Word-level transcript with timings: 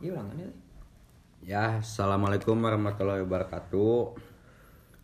Iya 0.00 0.16
ulangannya. 0.16 0.48
Ya, 1.44 1.84
assalamualaikum 1.84 2.56
warahmatullahi 2.56 3.20
wabarakatuh. 3.20 4.16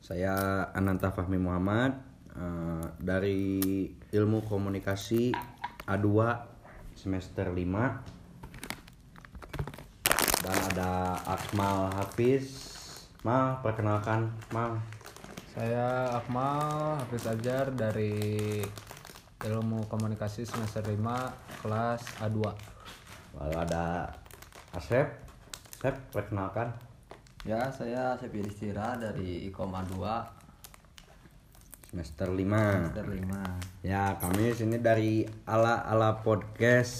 Saya 0.00 0.32
Ananta 0.72 1.12
Fahmi 1.12 1.36
Muhammad 1.36 2.00
eh, 2.32 2.84
dari 2.96 3.52
Ilmu 3.92 4.48
Komunikasi 4.48 5.36
A2 5.84 6.08
semester 6.96 7.52
5 7.52 7.60
dan 10.40 10.56
ada 10.72 11.20
Akmal 11.28 11.92
Hafiz. 12.00 12.48
Mal, 13.20 13.60
perkenalkan, 13.60 14.32
Mal. 14.48 14.80
Saya 15.52 16.16
Akmal 16.16 17.04
Hafiz 17.04 17.28
Ajar 17.28 17.68
dari 17.68 18.64
Ilmu 19.44 19.92
Komunikasi 19.92 20.48
semester 20.48 20.88
5 20.88 21.60
kelas 21.60 22.00
A2. 22.24 22.40
Lalu 23.36 23.56
ada 23.60 24.08
Asep. 24.76 25.08
Asep, 25.80 25.96
perkenalkan. 26.12 26.68
Ya, 27.48 27.72
saya 27.72 28.12
Sepi 28.20 28.44
Distira 28.44 28.92
dari 29.00 29.48
Ikom 29.48 29.72
A2 29.72 29.96
Semester 31.88 32.28
5. 32.28 32.44
semester 32.44 33.08
5. 33.08 33.80
Ya, 33.80 34.20
kami 34.20 34.52
sini 34.52 34.76
dari 34.76 35.24
Ala 35.48 35.80
Ala 35.80 36.20
Podcast. 36.20 36.92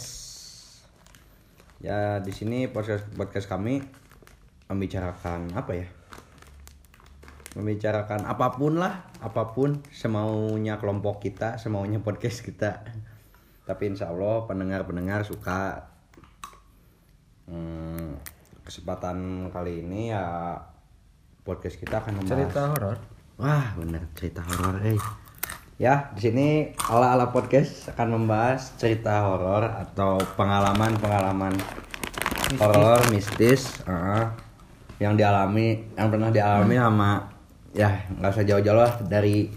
Ya, 1.85 2.17
di 2.25 2.33
sini 2.33 2.65
podcast 2.73 3.13
podcast 3.13 3.45
kami 3.45 3.85
membicarakan 4.73 5.53
apa 5.53 5.77
ya? 5.77 5.85
Membicarakan 7.61 8.25
apa 8.25 8.57
pun 8.57 8.81
lah, 8.81 9.05
apa 9.21 9.53
pun 9.53 9.85
semaunya 9.93 10.81
kelompok 10.81 11.21
kita, 11.21 11.61
semaunya 11.61 12.01
podcast 12.01 12.41
kita. 12.41 12.89
Tapi 13.69 13.93
insya 13.93 14.09
Allah 14.09 14.49
pendengar-pendengar 14.49 15.29
suka. 15.29 15.93
Hmm, 17.47 18.19
kesempatan 18.67 19.49
kali 19.55 19.87
ini 19.87 20.11
ya 20.11 20.59
podcast 21.47 21.79
kita 21.79 22.03
akan 22.03 22.19
membahas 22.19 22.35
Cerita 22.43 22.63
horor. 22.75 22.97
Wah, 23.39 23.67
bener 23.79 24.03
cerita 24.19 24.43
horor, 24.43 24.83
eh. 24.83 24.99
Ya, 25.77 26.11
di 26.17 26.21
sini 26.25 26.47
ala 26.89 27.15
ala 27.15 27.31
podcast 27.31 27.93
akan 27.93 28.19
membahas 28.19 28.75
cerita 28.81 29.29
horor 29.29 29.63
atau 29.69 30.17
pengalaman-pengalaman 30.35 31.53
horor 32.57 32.99
mistis 33.13 33.85
uh, 33.85 34.33
yang 34.97 35.15
dialami, 35.15 35.85
yang 35.95 36.09
pernah 36.09 36.33
dialami 36.33 36.75
sama 36.81 37.11
ya 37.77 38.09
nggak 38.09 38.33
usah 38.33 38.47
jauh-jauh 38.49 38.81
lah 38.81 38.93
dari 39.05 39.53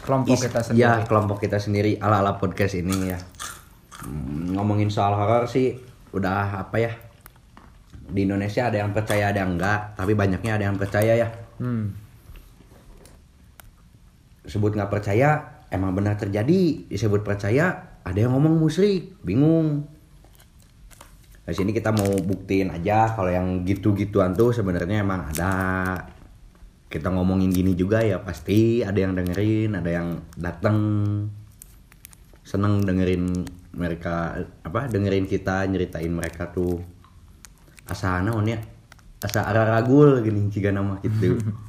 Kelompok 0.00 0.38
is- 0.38 0.44
kita 0.48 0.60
sendiri. 0.62 0.82
Ya, 0.86 1.02
kelompok 1.04 1.38
kita 1.42 1.58
sendiri 1.60 1.98
ala 2.00 2.24
ala 2.24 2.38
podcast 2.40 2.78
ini 2.78 3.10
ya. 3.12 3.18
Hmm, 4.02 4.54
ngomongin 4.56 4.88
soal 4.88 5.12
horor 5.12 5.44
sih 5.44 5.76
udah 6.14 6.64
apa 6.64 6.76
ya? 6.80 6.92
Di 8.06 8.24
Indonesia 8.24 8.70
ada 8.70 8.78
yang 8.82 8.94
percaya 8.94 9.34
ada 9.34 9.38
yang 9.42 9.58
enggak, 9.58 9.98
tapi 9.98 10.12
banyaknya 10.14 10.52
ada 10.56 10.64
yang 10.70 10.78
percaya 10.78 11.12
ya. 11.16 11.28
Hmm. 11.56 12.04
sebut 14.46 14.78
nggak 14.78 14.92
percaya 14.94 15.58
emang 15.74 15.90
benar 15.96 16.14
terjadi. 16.14 16.86
Disebut 16.86 17.26
percaya 17.26 17.98
ada 18.06 18.18
yang 18.18 18.34
ngomong 18.38 18.62
musyrik. 18.62 19.18
Bingung. 19.26 19.90
Di 21.46 21.54
sini 21.54 21.70
kita 21.70 21.94
mau 21.94 22.10
buktiin 22.22 22.74
aja 22.74 23.10
kalau 23.14 23.30
yang 23.30 23.62
gitu-gituan 23.66 24.34
tuh 24.34 24.50
sebenarnya 24.50 25.02
emang 25.02 25.30
ada. 25.30 25.54
Kita 26.86 27.10
ngomongin 27.10 27.50
gini 27.50 27.74
juga 27.74 28.02
ya 28.02 28.22
pasti 28.22 28.86
ada 28.86 28.94
yang 28.94 29.18
dengerin 29.18 29.74
ada 29.74 29.90
yang 29.90 30.08
datang 30.38 30.78
seneng 32.46 32.86
dengerin 32.86 33.42
mereka 33.74 34.38
apa 34.62 34.86
dengerin 34.86 35.26
kita 35.26 35.66
nyeritain 35.66 36.14
mereka 36.14 36.46
tuh 36.54 36.78
asa 37.86 38.22
naon 38.22 38.46
ya 38.50 38.58
asa 39.22 39.46
araragul 39.46 40.20
gini 40.20 40.50
jika 40.52 40.70
nama 40.74 40.98
gitu 41.02 41.38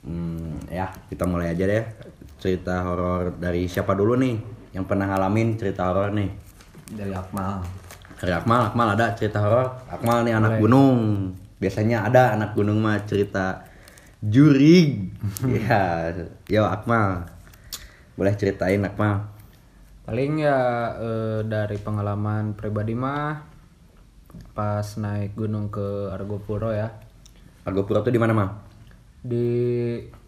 Hmm, 0.00 0.56
ya 0.72 0.88
kita 1.12 1.28
mulai 1.28 1.52
aja 1.52 1.68
deh. 1.68 1.84
Cerita 2.40 2.80
horor 2.88 3.36
dari 3.36 3.68
siapa 3.68 3.92
dulu 3.92 4.16
nih 4.16 4.36
yang 4.72 4.88
pernah 4.88 5.12
ngalamin 5.12 5.60
cerita 5.60 5.92
horor 5.92 6.08
nih? 6.16 6.30
Dari 6.90 7.12
Akmal. 7.12 7.60
dari 8.20 8.36
Akmal 8.36 8.68
Akmal 8.72 8.88
ada 8.96 9.16
cerita 9.16 9.40
horor? 9.44 9.84
Akmal 9.92 10.24
nih 10.24 10.36
anak 10.36 10.60
gunung. 10.60 11.32
Biasanya 11.60 12.08
ada 12.08 12.32
anak 12.32 12.56
gunung 12.56 12.80
mah 12.80 13.04
cerita 13.04 13.68
jurig. 14.24 15.12
Ya 15.68 16.16
yo 16.48 16.64
Akmal. 16.64 17.28
Boleh 18.16 18.32
ceritain 18.40 18.80
Akmal. 18.80 19.28
Paling 20.08 20.40
ya 20.40 20.58
eh, 20.96 21.40
dari 21.44 21.76
pengalaman 21.76 22.56
pribadi 22.56 22.96
mah 22.96 23.49
pas 24.54 24.86
naik 24.98 25.34
gunung 25.36 25.70
ke 25.70 26.10
Argopuro 26.10 26.70
ya. 26.70 26.90
Argopuro 27.66 28.00
tuh 28.00 28.14
di 28.14 28.20
mana 28.20 28.32
mah 28.32 28.50
Di 29.20 29.48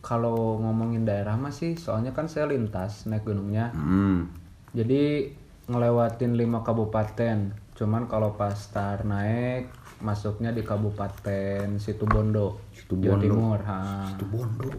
kalau 0.04 0.60
ngomongin 0.60 1.08
daerah 1.08 1.38
mah 1.38 1.54
sih 1.54 1.74
soalnya 1.80 2.12
kan 2.12 2.28
saya 2.28 2.50
lintas 2.50 3.08
naik 3.08 3.24
gunungnya. 3.24 3.72
hmm. 3.72 4.40
Jadi 4.72 5.32
ngelewatin 5.68 6.36
lima 6.36 6.64
kabupaten. 6.64 7.54
Cuman 7.72 8.04
kalau 8.08 8.36
pas 8.36 8.56
tar 8.72 9.04
naik 9.08 9.72
masuknya 10.02 10.50
di 10.50 10.66
Kabupaten 10.66 11.78
Situbondo, 11.78 12.58
Jawa 12.74 12.74
Situbondo. 12.74 13.22
Timur. 13.22 13.58
Ha, 13.62 13.78
itu 14.18 14.24
Bondo 14.26 14.70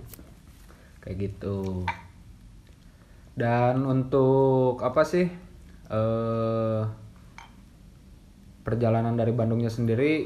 kayak 1.03 1.17
gitu. 1.19 1.83
Dan 3.35 3.83
untuk 3.83 4.79
apa 4.83 5.03
sih? 5.03 5.27
Eh 5.91 6.81
perjalanan 8.63 9.13
dari 9.19 9.35
Bandungnya 9.35 9.69
sendiri 9.69 10.23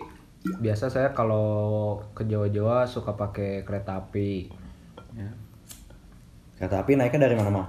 biasa 0.48 0.94
saya 0.94 1.12
kalau 1.12 2.00
ke 2.14 2.24
Jawa-Jawa 2.24 2.88
suka 2.88 3.18
pakai 3.18 3.66
kereta 3.66 4.00
api. 4.00 4.54
Ya. 5.18 5.34
kereta 6.62 6.86
api 6.86 6.94
naiknya 6.94 7.26
dari 7.26 7.36
mana 7.36 7.50
mah 7.50 7.68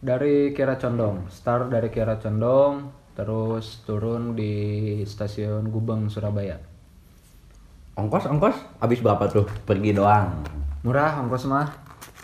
Dari 0.00 0.56
Kiara 0.56 0.80
Condong, 0.80 1.28
start 1.28 1.68
dari 1.68 1.92
Kiara 1.92 2.16
Condong, 2.16 2.88
terus 3.12 3.84
turun 3.84 4.32
di 4.32 5.04
stasiun 5.04 5.68
Gubeng 5.68 6.08
Surabaya. 6.08 6.56
ongkos 8.00 8.24
ongkos 8.32 8.56
habis 8.80 9.04
berapa 9.04 9.28
tuh 9.28 9.44
pergi 9.68 9.92
doang 9.92 10.40
Murah 10.80 11.20
ongkos 11.20 11.44
mah. 11.44 11.68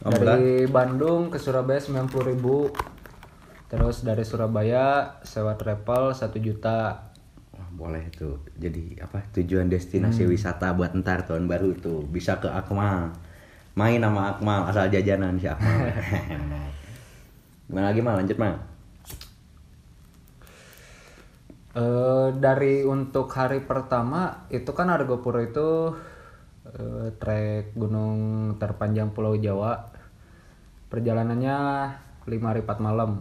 Oh, 0.05 0.13
dari 0.13 0.65
Bandung 0.65 1.29
ke 1.29 1.37
Surabaya 1.37 1.77
90.000 1.77 2.97
Terus 3.67 4.07
dari 4.07 4.23
Surabaya 4.23 5.19
sewa 5.27 5.59
travel 5.59 6.15
1 6.15 6.31
juta. 6.39 7.06
Boleh 7.77 8.09
tuh. 8.17 8.41
Jadi 8.57 8.97
apa 9.05 9.21
tujuan 9.37 9.69
destinasi 9.69 10.25
wisata 10.25 10.73
buat 10.73 10.97
ntar 10.97 11.29
tahun 11.29 11.45
baru 11.45 11.77
tuh 11.77 12.09
bisa 12.09 12.41
ke 12.41 12.49
Akmal. 12.49 13.13
Main 13.77 14.01
sama 14.01 14.33
Akmal 14.33 14.65
asal 14.73 14.89
jajanan 14.89 15.37
si 15.37 15.45
Akmal. 15.45 15.93
Gimana 17.69 17.93
lagi 17.93 18.01
mal 18.01 18.17
lanjut 18.17 18.41
mal. 18.41 18.57
Eh, 21.77 22.29
dari 22.41 22.81
untuk 22.89 23.29
hari 23.37 23.61
pertama 23.61 24.49
itu 24.49 24.73
kan 24.73 24.89
Argopuro 24.89 25.45
itu 25.45 25.93
eh, 26.73 27.13
trek 27.21 27.77
gunung 27.77 28.17
terpanjang 28.57 29.13
Pulau 29.13 29.37
Jawa. 29.37 29.93
Perjalanannya 30.89 31.57
5 32.25 32.33
hari 32.49 32.61
4 32.65 32.81
malam 32.81 33.21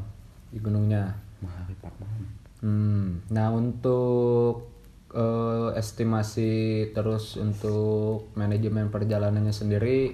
di 0.55 0.63
gunungnya. 0.63 1.19
Hmm, 2.65 3.21
nah 3.29 3.53
untuk 3.53 4.73
eh, 5.13 5.69
estimasi 5.77 6.89
terus 6.97 7.37
untuk 7.37 8.33
manajemen 8.33 8.89
perjalanannya 8.89 9.53
sendiri 9.53 10.09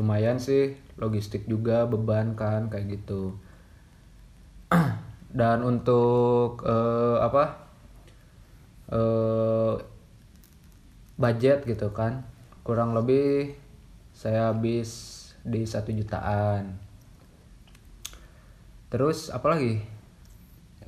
lumayan 0.00 0.40
sih 0.40 0.80
logistik 0.96 1.44
juga 1.44 1.84
beban 1.84 2.32
kan 2.32 2.72
kayak 2.72 3.04
gitu. 3.04 3.36
Dan 5.40 5.60
untuk 5.60 6.64
eh, 6.64 7.18
apa 7.20 7.68
eh, 8.88 9.74
budget 11.20 11.68
gitu 11.68 11.92
kan 11.92 12.24
kurang 12.64 12.96
lebih 12.96 13.52
saya 14.16 14.56
habis 14.56 15.20
di 15.44 15.68
satu 15.68 15.92
jutaan. 15.92 16.80
Terus 18.88 19.28
apa 19.28 19.52
lagi? 19.52 19.84
Ya 19.84 19.99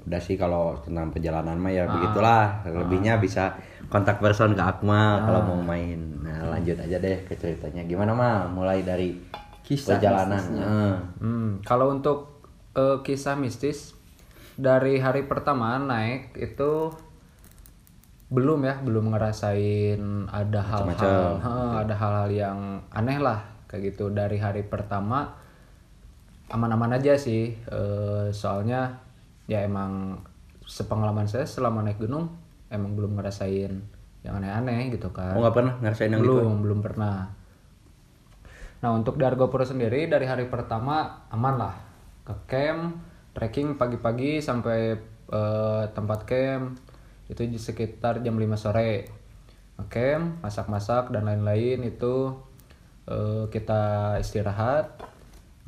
Udah 0.02 0.18
sih 0.18 0.34
kalau 0.34 0.74
tentang 0.82 1.14
perjalanan 1.14 1.54
mah 1.58 1.72
ya 1.72 1.86
begitulah. 1.86 2.66
Lebihnya 2.66 3.22
bisa 3.22 3.54
kontak 3.86 4.18
person 4.18 4.56
ke 4.56 4.62
Akmal 4.62 5.22
kalau 5.22 5.40
mau 5.52 5.60
main. 5.62 5.98
Nah, 6.22 6.58
lanjut 6.58 6.78
aja 6.78 6.96
deh 6.98 7.22
ke 7.28 7.34
ceritanya. 7.38 7.86
Gimana 7.86 8.12
mal? 8.14 8.50
Mulai 8.50 8.82
dari 8.82 9.14
Kisah 9.62 9.94
perjalanan. 9.94 10.42
Heeh. 10.42 10.94
Hmm, 11.22 11.50
kalau 11.62 11.94
untuk 11.94 12.42
eh, 12.74 12.98
kisah 13.06 13.38
mistis 13.38 13.94
dari 14.58 14.98
hari 14.98 15.24
pertama 15.24 15.78
naik 15.78 16.34
itu 16.36 16.90
belum 18.32 18.64
ya, 18.64 18.80
belum 18.80 19.12
ngerasain 19.12 20.00
ada 20.32 20.60
hal-hal. 20.64 21.36
Heeh, 21.38 21.72
ada 21.84 21.94
hal-hal 21.94 22.28
yang 22.32 22.58
aneh 22.90 23.20
lah 23.20 23.44
kayak 23.68 23.92
gitu 23.92 24.12
dari 24.12 24.40
hari 24.40 24.64
pertama 24.64 25.36
aman-aman 26.52 26.96
aja 26.96 27.16
sih, 27.16 27.54
Eh, 27.68 28.26
soalnya 28.32 29.00
ya 29.52 29.68
emang 29.68 30.16
sepengalaman 30.64 31.28
saya 31.28 31.44
selama 31.44 31.84
naik 31.84 32.00
gunung 32.00 32.32
emang 32.72 32.96
belum 32.96 33.20
ngerasain 33.20 33.72
yang 34.24 34.34
aneh-aneh 34.40 34.88
gitu 34.96 35.12
kan. 35.12 35.36
Oh 35.36 35.44
nggak 35.44 35.54
pernah 35.54 35.74
ngerasain 35.84 36.10
yang 36.14 36.24
gitu? 36.24 36.40
belum 36.40 36.54
belum 36.64 36.80
pernah. 36.80 37.28
Nah 38.80 38.90
untuk 38.96 39.20
di 39.20 39.24
Argopuro 39.28 39.66
sendiri 39.66 40.08
dari 40.08 40.24
hari 40.24 40.48
pertama 40.48 41.28
aman 41.28 41.54
lah. 41.60 41.74
Ke 42.24 42.34
camp 42.48 42.96
trekking 43.36 43.76
pagi-pagi 43.76 44.40
sampai 44.40 44.96
eh, 45.28 45.84
tempat 45.92 46.24
camp. 46.24 46.80
Itu 47.28 47.44
di 47.44 47.60
sekitar 47.60 48.24
jam 48.24 48.40
5 48.40 48.56
sore. 48.56 49.20
Camp 49.90 50.38
masak-masak 50.40 51.10
dan 51.10 51.26
lain-lain 51.26 51.82
itu 51.84 52.32
eh, 53.10 53.44
kita 53.52 54.16
istirahat. 54.22 55.02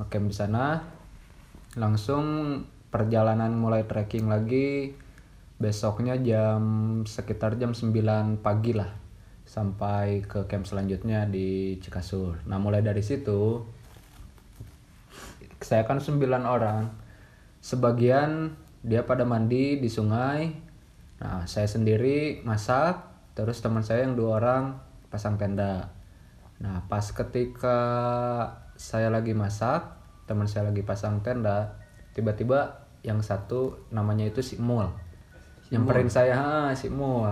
Camp 0.08 0.26
di 0.30 0.34
sana. 0.34 0.78
Langsung 1.74 2.62
perjalanan 2.94 3.50
mulai 3.58 3.82
trekking 3.90 4.30
lagi 4.30 4.94
besoknya 5.58 6.14
jam 6.22 6.62
sekitar 7.02 7.58
jam 7.58 7.74
9 7.74 8.38
pagi 8.38 8.70
lah 8.70 8.94
sampai 9.42 10.22
ke 10.22 10.46
camp 10.46 10.62
selanjutnya 10.62 11.26
di 11.26 11.74
Cikasur. 11.82 12.46
Nah 12.46 12.62
mulai 12.62 12.86
dari 12.86 13.02
situ 13.02 13.66
saya 15.58 15.82
kan 15.82 15.98
9 15.98 16.22
orang, 16.46 16.94
sebagian 17.58 18.54
dia 18.84 19.02
pada 19.02 19.26
mandi 19.26 19.80
di 19.80 19.88
sungai. 19.90 20.52
Nah 21.18 21.48
saya 21.50 21.64
sendiri 21.64 22.46
masak, 22.46 23.00
terus 23.32 23.58
teman 23.64 23.80
saya 23.80 24.04
yang 24.04 24.12
dua 24.12 24.38
orang 24.38 24.76
pasang 25.08 25.40
tenda. 25.40 25.88
Nah 26.60 26.84
pas 26.86 27.08
ketika 27.08 27.78
saya 28.76 29.08
lagi 29.08 29.32
masak, 29.32 29.96
teman 30.28 30.44
saya 30.44 30.68
lagi 30.68 30.84
pasang 30.84 31.24
tenda, 31.24 31.80
tiba-tiba 32.12 32.83
yang 33.04 33.20
satu 33.20 33.92
namanya 33.92 34.24
itu 34.24 34.40
si 34.40 34.56
Mul. 34.56 34.88
Nyamperin 35.68 36.08
saya 36.08 36.34
ha, 36.40 36.72
si 36.72 36.88
Mul. 36.88 37.28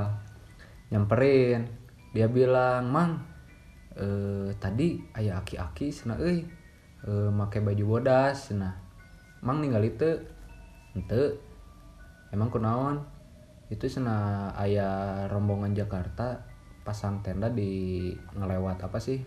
Nyamperin. 0.93 1.65
Dia 2.13 2.29
bilang 2.29 2.93
mang 2.93 3.25
eh, 3.97 4.53
tadi 4.61 5.01
ayah 5.17 5.41
aki-aki 5.41 5.89
sana 5.89 6.21
euy 6.21 6.45
eh, 7.09 7.31
make 7.33 7.61
baju 7.61 7.85
bodas 7.99 8.53
nah 8.53 8.77
mang 9.43 9.59
ninggal 9.59 9.83
itu 9.83 10.21
ente 10.93 11.41
emang 12.31 12.53
kunaon? 12.53 13.01
Itu 13.73 13.89
sana 13.89 14.49
ayah 14.61 15.25
rombongan 15.33 15.73
Jakarta 15.73 16.45
pasang 16.85 17.25
tenda 17.25 17.49
di 17.49 18.13
ngelewat 18.37 18.85
apa 18.85 19.01
sih? 19.01 19.19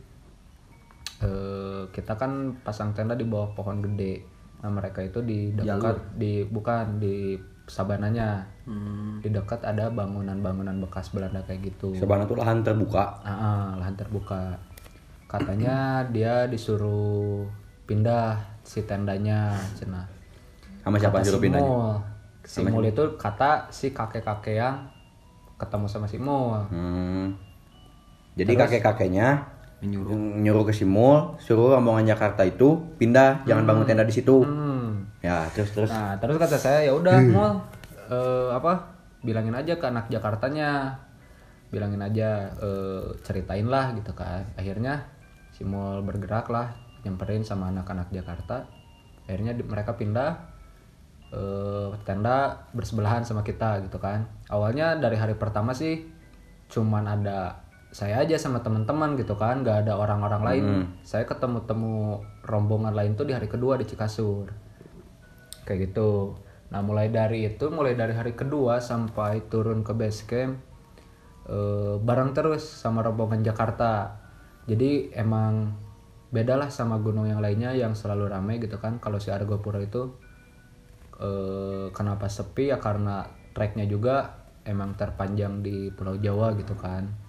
Eh 1.25 1.81
kita 1.89 2.13
kan 2.21 2.62
pasang 2.62 2.94
tenda 2.94 3.18
di 3.18 3.25
bawah 3.25 3.57
pohon 3.57 3.81
gede 3.81 4.34
nah 4.60 4.69
mereka 4.69 5.00
itu 5.00 5.19
di 5.19 5.52
dekat 5.52 5.96
di 6.16 6.44
bukan 6.46 6.98
di 6.98 7.36
sabananya 7.66 8.46
Hmm. 8.66 9.22
di 9.22 9.30
dekat 9.30 9.62
ada 9.62 9.88
bangunan-bangunan 9.88 10.81
bekas 10.81 11.10
Belanda 11.10 11.38
kayak 11.42 11.69
gitu 11.69 11.94
Sabana 11.94 12.25
tuh 12.25 12.34
lahan 12.36 12.62
terbuka. 12.62 13.22
Ah, 13.22 13.30
ah, 13.30 13.66
lahan 13.78 13.94
terbuka 13.94 14.57
katanya 15.25 16.02
dia 16.07 16.46
disuruh 16.46 17.46
pindah 17.84 18.34
si 18.62 18.81
tendanya 18.84 19.54
cina 19.74 20.02
Sama 20.81 20.98
siapa 20.98 21.18
Kata 21.18 21.25
suruh 21.28 21.38
si 21.38 21.46
pindahnya? 21.46 21.66
Mul. 21.68 21.94
si 22.42 22.60
Mul 22.63 22.86
itu 22.86 23.04
kata 23.16 23.69
si 23.69 23.90
kakek-kakek 23.90 24.56
yang 24.56 24.81
ketemu 25.56 25.86
sama 25.86 26.06
si 26.06 26.18
Mul 26.18 26.66
Hmm. 26.68 27.38
Jadi 28.34 28.52
kakek-kakeknya 28.52 29.28
Menyuruh. 29.83 30.16
nyuruh 30.16 30.63
ke 30.66 30.74
Simul, 30.74 31.36
suruh 31.38 31.75
rombongan 31.75 32.16
Jakarta 32.16 32.42
itu 32.48 32.80
pindah, 32.95 33.44
jangan 33.44 33.68
bangun 33.68 33.86
tenda 33.86 34.07
di 34.07 34.16
situ. 34.16 34.42
hmm. 34.42 35.19
Ya, 35.25 35.50
terus 35.51 35.74
terus. 35.74 35.89
Nah, 35.89 36.16
terus 36.22 36.38
kata 36.38 36.56
saya 36.56 36.86
ya 36.86 36.94
udah 36.94 37.18
Mul 37.18 37.51
eh, 38.07 38.50
apa? 38.54 38.94
Bilangin 39.25 39.57
aja 39.57 39.74
ke 39.75 39.86
anak 39.89 40.06
Jakartanya. 40.07 40.94
Bilangin 41.74 42.00
aja 42.00 42.54
eh, 42.62 43.04
ceritain 43.25 43.66
lah 43.66 43.92
gitu 43.98 44.13
kan. 44.13 44.45
Akhirnya 44.54 45.01
si 45.50 45.66
bergerak 45.66 46.48
lah 46.54 46.71
nyamperin 47.01 47.42
sama 47.42 47.74
anak-anak 47.74 48.13
Jakarta. 48.13 48.69
Akhirnya 49.25 49.57
di- 49.57 49.66
mereka 49.66 49.98
pindah 49.98 50.38
eh, 51.33 51.89
tenda 52.06 52.69
bersebelahan 52.71 53.25
sama 53.25 53.42
kita 53.42 53.81
gitu 53.81 53.98
kan. 53.98 54.30
Awalnya 54.48 55.01
dari 55.01 55.18
hari 55.18 55.33
pertama 55.33 55.74
sih 55.74 56.06
cuman 56.69 57.06
ada 57.06 57.64
saya 57.95 58.27
aja 58.27 58.36
sama 58.36 58.59
teman-teman 58.59 59.15
gitu 59.15 59.39
kan, 59.39 59.63
nggak 59.63 59.88
ada 59.88 59.95
orang-orang 59.95 60.44
lain. 60.44 60.65
Saya 61.07 61.24
ketemu-temu 61.24 62.19
rombongan 62.44 62.92
lain 62.92 63.15
tuh 63.15 63.24
di 63.24 63.31
hari 63.31 63.47
kedua 63.47 63.80
di 63.80 63.88
Cikasur. 63.88 64.51
Kayak 65.63 65.80
gitu. 65.88 66.36
Nah 66.75 66.83
mulai 66.83 67.07
dari 67.07 67.47
itu 67.47 67.71
mulai 67.71 67.95
dari 67.95 68.12
hari 68.12 68.36
kedua 68.36 68.83
sampai 68.83 69.47
turun 69.47 69.80
ke 69.88 69.95
base 69.95 70.27
camp 70.27 70.59
eh, 71.47 71.95
bareng 72.03 72.36
terus 72.36 72.68
sama 72.68 73.00
rombongan 73.00 73.47
Jakarta. 73.47 74.19
Jadi 74.68 75.15
emang 75.15 75.71
beda 76.36 76.59
lah 76.59 76.68
sama 76.68 77.00
gunung 77.00 77.31
yang 77.31 77.39
lainnya 77.39 77.71
yang 77.71 77.95
selalu 77.95 78.27
ramai 78.27 78.59
gitu 78.59 78.75
kan. 78.75 79.00
Kalau 79.00 79.24
si 79.24 79.31
Argopuro 79.31 79.80
itu 79.80 80.12
eh, 81.24 81.88
kenapa 81.95 82.27
sepi? 82.27 82.75
Ya 82.75 82.77
karena 82.83 83.24
treknya 83.56 83.88
juga 83.88 84.44
emang 84.68 85.00
terpanjang 85.00 85.63
di 85.63 85.95
Pulau 85.95 86.19
Jawa 86.19 86.51
gitu 86.59 86.75
kan 86.75 87.24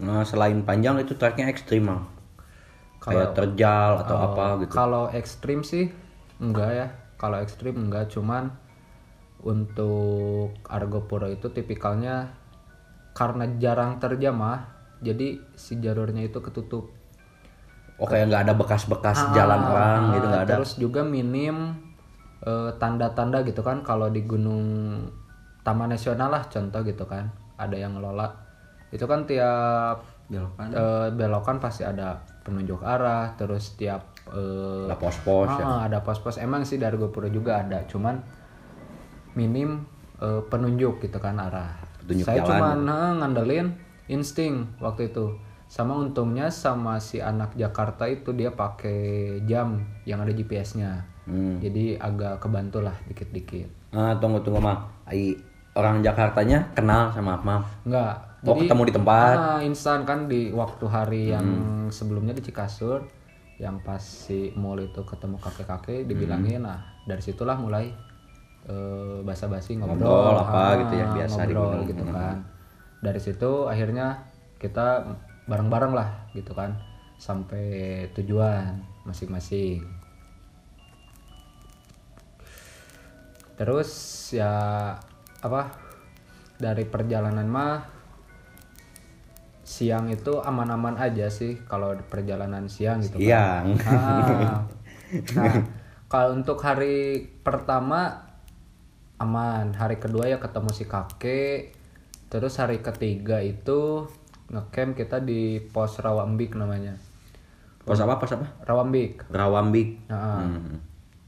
Nah, 0.00 0.24
selain 0.26 0.64
panjang 0.64 0.96
itu 1.04 1.14
treknya 1.14 1.46
ekstrim, 1.52 1.82
Mang. 1.88 2.02
Kayak 3.02 3.34
terjal 3.34 3.90
atau 4.06 4.16
apa 4.16 4.44
gitu. 4.62 4.74
Kalau 4.78 5.10
ekstrim 5.10 5.60
sih 5.66 5.90
enggak 6.40 6.70
ya. 6.72 6.86
Kalau 7.18 7.38
ekstrim 7.38 7.74
enggak, 7.78 8.10
cuman 8.14 8.50
untuk 9.42 10.54
Argopuro 10.70 11.26
itu 11.30 11.50
tipikalnya 11.50 12.30
karena 13.14 13.44
jarang 13.60 13.98
terjamah, 14.00 14.70
jadi 15.02 15.38
si 15.58 15.78
jalurnya 15.82 16.22
itu 16.26 16.38
ketutup. 16.40 16.90
Oh, 18.00 18.08
kayak 18.08 18.32
nggak 18.32 18.42
ada 18.48 18.54
bekas-bekas 18.58 19.18
jalan 19.30 19.60
orang 19.62 20.00
gitu 20.16 20.26
nggak 20.26 20.42
ada. 20.48 20.54
Ah, 20.54 20.58
Terus 20.58 20.70
juga 20.80 21.00
minim 21.06 21.56
eh, 22.42 22.70
tanda-tanda 22.80 23.46
gitu 23.46 23.62
kan 23.62 23.84
kalau 23.86 24.10
di 24.10 24.22
gunung 24.26 24.64
Taman 25.62 25.94
Nasional 25.94 26.30
lah 26.34 26.42
contoh 26.50 26.82
gitu 26.82 27.04
kan, 27.06 27.30
ada 27.54 27.76
yang 27.78 27.94
ngelola. 27.94 28.34
Itu 28.92 29.08
kan 29.08 29.24
tiap 29.24 30.04
Belokan. 30.28 30.68
eh, 30.72 31.08
belokan 31.12 31.56
pasti 31.58 31.82
ada 31.82 32.20
penunjuk 32.44 32.84
arah, 32.84 33.32
terus 33.34 33.74
tiap 33.80 34.12
eh, 34.30 34.86
Ada 34.86 34.96
pos-pos 35.00 35.48
ya. 35.58 35.64
Ah, 35.64 35.80
ada 35.88 35.98
pos-pos 36.04 36.36
emang 36.38 36.62
sih 36.68 36.76
dari 36.76 37.00
Gopuro 37.00 37.26
juga 37.32 37.64
ada, 37.64 37.82
cuman 37.88 38.20
minim 39.34 39.82
eh, 40.20 40.40
penunjuk 40.46 41.00
gitu 41.02 41.18
kan 41.18 41.40
arah. 41.40 41.72
Petunjuk 42.04 42.28
Saya 42.28 42.44
eh, 42.44 43.12
ngandelin 43.18 43.72
insting 44.12 44.68
waktu 44.78 45.10
itu. 45.10 45.36
Sama 45.72 45.96
untungnya 45.96 46.52
sama 46.52 47.00
si 47.00 47.16
anak 47.16 47.56
Jakarta 47.56 48.04
itu 48.04 48.36
dia 48.36 48.52
pakai 48.52 49.40
jam 49.48 49.80
yang 50.04 50.20
ada 50.20 50.28
GPS-nya. 50.36 51.08
Hmm. 51.24 51.56
Jadi 51.64 51.96
agak 51.96 52.44
kebantu 52.44 52.84
lah 52.84 52.92
dikit-dikit. 53.08 53.96
Ah, 53.96 54.12
tunggu 54.20 54.44
tunggu. 54.44 54.60
Ai 55.08 55.32
orang 55.72 56.04
Jakartanya 56.04 56.76
kenal 56.76 57.08
sama 57.16 57.40
Mang. 57.40 57.64
Enggak. 57.88 58.31
Oh, 58.42 58.58
ketemu 58.58 58.82
di 58.84 58.92
tempat. 58.92 59.36
Ah, 59.38 59.60
instan 59.62 60.02
kan 60.02 60.26
di 60.26 60.50
waktu 60.50 60.84
hari 60.84 61.30
yang 61.30 61.46
sebelumnya 61.88 62.34
di 62.34 62.42
Cikasur 62.42 63.06
yang 63.56 63.78
pas 63.78 64.02
si 64.02 64.50
mall 64.54 64.82
itu 64.82 64.98
ketemu 65.06 65.38
kakek-kakek 65.38 66.10
dibilangin 66.10 66.66
nah 66.66 66.82
dari 67.06 67.22
situlah 67.22 67.54
mulai 67.54 67.94
eh, 68.66 69.18
basa-basi 69.22 69.78
ngobrol, 69.78 70.02
Ngobrol 70.02 70.38
apa 70.38 70.58
Ah, 70.58 70.72
gitu 70.76 70.94
ya, 70.96 71.06
biasa 71.12 71.40
di 71.46 71.54
ngobrol 71.54 71.70
gunung. 71.78 71.86
gitu 71.86 72.02
kan. 72.08 72.36
Dari 72.98 73.20
situ 73.20 73.52
akhirnya 73.66 74.06
kita 74.58 74.86
bareng-bareng 75.46 75.92
lah 75.94 76.08
gitu 76.32 76.50
kan. 76.50 76.74
Sampai 77.16 77.62
tujuan 78.12 78.82
masing-masing. 79.02 79.86
Terus 83.54 83.90
ya 84.32 84.50
apa 85.38 85.62
dari 86.58 86.82
perjalanan 86.82 87.46
mah 87.46 88.01
siang 89.72 90.12
itu 90.12 90.36
aman-aman 90.44 91.00
aja 91.00 91.32
sih 91.32 91.56
kalau 91.64 91.96
perjalanan 92.12 92.68
siang 92.68 93.00
gitu 93.00 93.16
kan. 93.16 93.24
Siang. 93.24 93.66
Ah. 93.88 94.60
Nah, 95.12 95.52
kalau 96.08 96.40
untuk 96.40 96.56
hari 96.64 97.28
pertama 97.44 98.32
aman, 99.20 99.76
hari 99.76 100.00
kedua 100.00 100.24
ya 100.24 100.40
ketemu 100.40 100.72
si 100.72 100.88
kakek, 100.88 101.76
terus 102.32 102.56
hari 102.56 102.80
ketiga 102.80 103.44
itu 103.44 104.08
ngecamp 104.48 104.96
kita 104.96 105.20
di 105.20 105.60
pos 105.60 106.00
Rawambik 106.00 106.56
namanya. 106.56 106.96
Pos 107.84 108.00
apa? 108.00 108.16
Pos 108.16 108.32
apa? 108.32 108.48
Rawambik. 108.64 109.28
Rawambik. 109.28 110.08
Nah, 110.08 110.40
Hmm. 110.48 110.80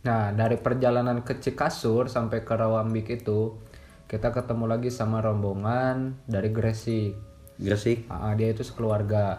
Nah, 0.04 0.36
dari 0.36 0.60
perjalanan 0.60 1.24
ke 1.24 1.40
Cikasur 1.40 2.12
sampai 2.12 2.44
ke 2.44 2.52
Rawambik 2.56 3.08
itu 3.08 3.56
kita 4.04 4.32
ketemu 4.36 4.64
lagi 4.68 4.92
sama 4.92 5.24
rombongan 5.24 6.24
dari 6.28 6.52
Gresik. 6.52 7.33
Gresik. 7.56 8.06
Ah, 8.08 8.34
dia 8.34 8.50
itu 8.50 8.62
sekeluarga. 8.62 9.38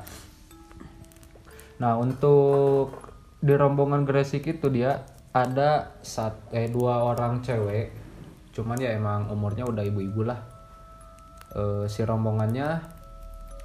Nah, 1.77 1.99
untuk 1.99 2.95
di 3.37 3.51
rombongan 3.51 4.07
Gresik 4.07 4.47
itu 4.47 4.71
dia 4.71 5.03
ada 5.29 5.91
sat, 5.99 6.31
eh 6.49 6.71
dua 6.71 7.03
orang 7.03 7.43
cewek. 7.43 7.91
Cuman 8.51 8.79
ya 8.79 8.95
emang 8.95 9.27
umurnya 9.27 9.67
udah 9.67 9.83
ibu-ibu 9.83 10.23
lah. 10.23 10.39
eh, 11.51 11.87
si 11.87 12.03
rombongannya 12.03 12.83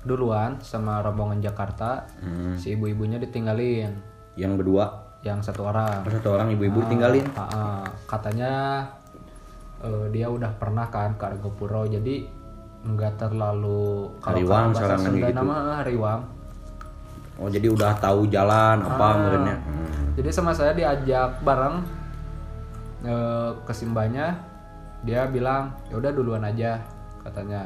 duluan 0.00 0.62
sama 0.62 1.02
rombongan 1.02 1.42
Jakarta 1.42 2.06
Hmm. 2.22 2.54
si 2.54 2.72
ibu-ibunya 2.72 3.18
ditinggalin 3.18 3.90
Yang 4.32 4.52
berdua, 4.62 4.86
yang 5.20 5.42
satu 5.42 5.66
orang 5.66 6.00
pas 6.00 6.14
satu 6.14 6.32
orang 6.32 6.54
ibu-ibu 6.54 6.86
tinggalin. 6.86 7.26
Ah, 7.34 7.50
ah. 7.50 7.82
katanya 8.06 8.86
eh, 9.82 10.06
dia 10.08 10.30
udah 10.30 10.54
pernah 10.54 10.86
kan 10.86 11.18
ke 11.18 11.24
Argopuro 11.26 11.82
jadi 11.84 12.30
nggak 12.80 13.12
terlalu 13.18 14.08
kalau 14.18 14.36
Hariwang, 14.40 14.66
Sunda 14.72 14.96
gitu. 15.28 15.36
nama 15.36 15.56
hariwang 15.78 16.22
Oh 17.40 17.48
jadi 17.48 17.72
udah 17.72 17.96
tahu 17.96 18.28
jalan 18.28 18.84
apa 18.84 19.00
Ah. 19.00 19.16
merenya. 19.16 19.56
Hmm. 19.64 20.12
jadi 20.16 20.28
sama 20.28 20.52
saya 20.52 20.72
diajak 20.72 21.40
bareng 21.40 21.80
eh, 23.02 23.50
ke 23.64 23.72
Simbanya 23.72 24.36
dia 25.00 25.24
bilang 25.24 25.72
ya 25.88 25.96
udah 25.96 26.12
duluan 26.12 26.44
aja 26.44 26.80
katanya 27.20 27.64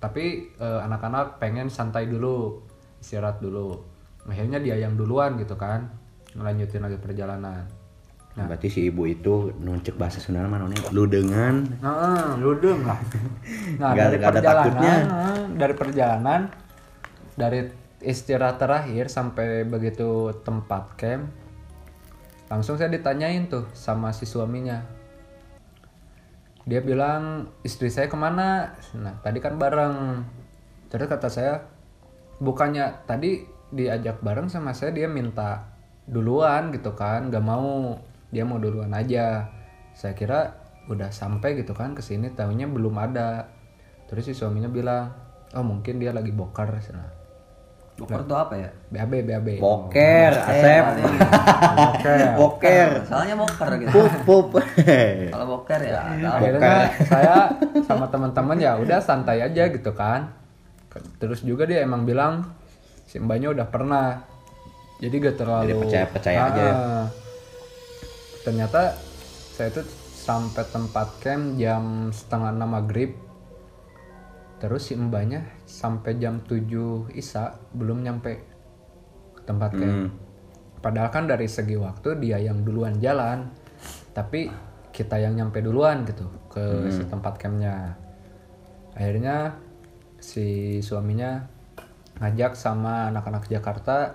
tapi 0.00 0.52
eh, 0.56 0.80
anak-anak 0.84 1.36
pengen 1.36 1.68
santai 1.68 2.04
dulu 2.04 2.64
istirahat 3.00 3.40
dulu 3.40 3.80
akhirnya 4.24 4.56
dia 4.56 4.76
yang 4.76 4.96
duluan 4.96 5.36
gitu 5.36 5.56
kan 5.56 5.88
ngelanjutin 6.32 6.80
lagi 6.80 6.96
perjalanan 6.96 7.64
Nah, 8.34 8.50
berarti 8.50 8.66
si 8.66 8.90
ibu 8.90 9.06
itu 9.06 9.54
nuncek 9.56 9.94
bahasa 9.94 10.18
Sunda 10.18 10.42
mana 10.42 10.66
nih? 10.66 10.90
Lu 10.90 11.06
dengan 11.06 11.62
Nah, 11.78 12.34
ludeng 12.34 12.82
lah. 12.82 12.98
Nah, 13.78 13.94
Nggak- 13.94 14.10
dari 14.10 14.16
ada 14.18 14.26
perjalanan, 14.28 14.66
takutnya. 14.74 14.94
dari 15.54 15.74
perjalanan, 15.74 16.40
dari 17.32 17.60
istirahat 18.02 18.58
terakhir 18.58 19.06
sampai 19.06 19.62
begitu 19.62 20.34
tempat 20.42 20.98
camp, 20.98 21.30
langsung 22.46 22.74
saya 22.74 22.90
ditanyain 22.90 23.46
tuh 23.46 23.70
sama 23.70 24.10
si 24.10 24.26
suaminya. 24.26 24.82
Dia 26.64 26.80
bilang 26.80 27.46
istri 27.60 27.86
saya 27.86 28.08
ke 28.08 28.16
mana? 28.16 28.74
Nah, 28.94 29.14
tadi 29.20 29.38
kan 29.38 29.54
bareng. 29.54 30.24
Terus 30.88 31.06
kata 31.06 31.28
saya, 31.28 31.60
bukannya 32.36 33.04
tadi 33.04 33.44
diajak 33.68 34.18
bareng 34.20 34.48
sama 34.48 34.72
saya 34.72 34.90
dia 34.90 35.06
minta 35.06 35.70
duluan 36.04 36.70
gitu 36.70 36.92
kan, 36.92 37.28
nggak 37.28 37.40
mau 37.40 37.94
dia 38.34 38.42
mau 38.42 38.58
duluan 38.58 38.90
aja. 38.90 39.46
Saya 39.94 40.18
kira 40.18 40.58
udah 40.90 41.14
sampai 41.14 41.54
gitu 41.62 41.70
kan 41.72 41.94
ke 41.94 42.02
sini, 42.02 42.34
tahunya 42.34 42.66
belum 42.66 42.98
ada. 42.98 43.46
Terus 44.10 44.26
si 44.26 44.34
suaminya 44.34 44.66
bilang, 44.66 45.14
oh 45.54 45.62
mungkin 45.62 46.02
dia 46.02 46.10
lagi 46.10 46.34
bokar 46.34 46.74
sana. 46.82 47.22
Boker 47.94 48.26
tuh 48.26 48.34
apa 48.34 48.58
ya? 48.58 48.70
BAB 48.90 49.22
BAB. 49.22 49.48
boker, 49.62 50.32
Asep. 50.34 50.84
Boker. 51.78 52.18
boker. 52.34 52.88
Soalnya 53.06 53.38
boker 53.38 53.70
gitu. 53.78 53.94
Pup 54.26 54.50
pup. 54.50 54.66
Kalau 55.32 55.46
boker 55.46 55.78
ya 55.78 56.02
akhirnya 56.26 56.90
saya 57.06 57.54
sama 57.86 58.10
teman-teman 58.10 58.58
ya 58.58 58.74
udah 58.82 58.98
santai 58.98 59.46
aja 59.46 59.70
gitu 59.70 59.94
kan 59.94 60.42
terus 61.18 61.42
juga 61.42 61.66
dia 61.66 61.82
emang 61.82 62.06
bilang 62.06 62.54
si 63.06 63.18
mbaknya 63.18 63.50
udah 63.50 63.66
pernah 63.66 64.22
jadi 65.02 65.14
gak 65.30 65.36
terlalu 65.36 65.66
Jadi 65.66 65.80
percaya-percaya 65.82 66.38
aja 66.38 66.62
ya. 66.62 66.74
Ternyata 68.44 68.92
saya 69.56 69.72
tuh 69.72 69.86
sampai 70.14 70.64
tempat 70.68 71.08
camp 71.20 71.56
jam 71.56 72.08
setengah 72.12 72.52
enam 72.52 72.70
maghrib 72.72 73.12
terus 74.56 74.88
si 74.88 74.96
mbaknya 74.96 75.44
sampai 75.68 76.16
jam 76.16 76.40
7 76.40 77.12
isa 77.12 77.60
belum 77.76 78.00
nyampe 78.00 78.40
ke 79.36 79.42
tempat 79.44 79.76
camp 79.76 79.92
Hmm. 80.08 80.08
Padahal 80.80 81.08
kan 81.08 81.24
dari 81.24 81.48
segi 81.48 81.80
waktu 81.80 82.20
dia 82.20 82.36
yang 82.36 82.60
duluan 82.60 83.00
jalan, 83.00 83.48
tapi 84.12 84.52
kita 84.92 85.16
yang 85.16 85.32
nyampe 85.32 85.64
duluan 85.64 86.04
gitu 86.04 86.28
ke 86.52 86.92
si 86.92 87.08
tempat 87.08 87.40
campnya. 87.40 87.96
Akhirnya 88.92 89.56
si 90.20 90.78
suaminya 90.84 91.40
ngajak 92.20 92.52
sama 92.52 93.08
anak-anak 93.08 93.48
Jakarta 93.48 94.12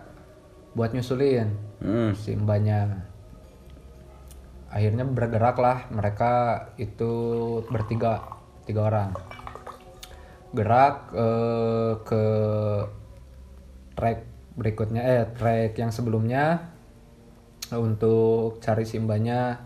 buat 0.78 0.94
nyusulin 0.94 1.58
Hmm. 1.82 2.14
si 2.14 2.38
mbaknya. 2.38 3.09
Akhirnya 4.70 5.02
bergeraklah 5.04 5.90
mereka 5.90 6.32
itu 6.76 7.12
bertiga, 7.68 8.22
tiga 8.64 8.86
orang. 8.86 9.10
Gerak 10.50 10.96
eh, 11.14 11.94
ke 12.02 12.24
track 13.94 14.18
berikutnya 14.56 15.02
eh 15.02 15.24
track 15.32 15.74
yang 15.76 15.90
sebelumnya 15.90 16.70
untuk 17.72 18.58
cari 18.60 18.82
simbanya 18.82 19.62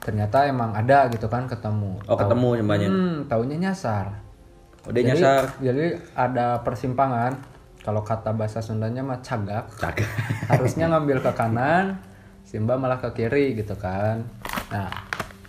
ternyata 0.00 0.46
emang 0.46 0.72
ada 0.72 1.10
gitu 1.10 1.26
kan 1.26 1.44
ketemu 1.44 1.98
Oh 2.06 2.14
ketemu 2.14 2.62
mbaknya. 2.62 2.88
hmm 2.88 3.16
taunya 3.26 3.56
nyasar 3.60 4.22
Udah 4.86 5.02
jadi, 5.02 5.18
nyasar. 5.18 5.42
jadi 5.58 5.84
ada 6.14 6.62
persimpangan 6.62 7.34
kalau 7.82 8.00
kata 8.00 8.30
bahasa 8.32 8.62
Sundanya 8.62 9.02
mah 9.02 9.18
cagak 9.18 9.66
Cakep. 9.76 10.06
harusnya 10.48 10.86
ngambil 10.88 11.20
ke 11.20 11.30
kanan 11.34 11.98
Simba 12.56 12.80
malah 12.80 12.96
ke 12.96 13.12
kiri 13.12 13.52
gitu 13.52 13.76
kan 13.76 14.24
nah 14.72 14.88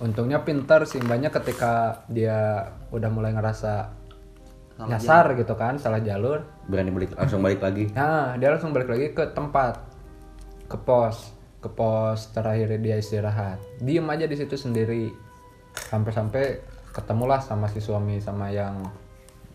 untungnya 0.03 0.43
pinter 0.43 0.83
Simbanya 0.83 1.31
ketika 1.31 2.03
dia 2.11 2.67
udah 2.91 3.07
mulai 3.07 3.31
ngerasa 3.31 3.95
nyasar 4.77 5.33
gitu 5.39 5.55
kan 5.55 5.79
salah 5.79 6.03
jalur 6.03 6.43
Berani 6.67 6.91
balik 6.91 7.15
langsung 7.15 7.39
balik 7.39 7.63
lagi. 7.63 7.87
Nah, 7.97 8.35
dia 8.35 8.51
langsung 8.51 8.75
balik 8.75 8.91
lagi 8.91 9.15
ke 9.15 9.23
tempat, 9.31 9.79
ke 10.67 10.75
pos, 10.75 11.31
ke 11.63 11.71
pos 11.71 12.27
terakhir 12.35 12.75
dia 12.83 12.99
istirahat. 12.99 13.57
Diem 13.79 14.03
aja 14.11 14.27
di 14.27 14.35
situ 14.35 14.59
sendiri, 14.59 15.09
sampai-sampai 15.87 16.59
ketemulah 16.91 17.39
sama 17.39 17.71
si 17.71 17.79
suami 17.79 18.19
sama 18.19 18.51
yang 18.51 18.83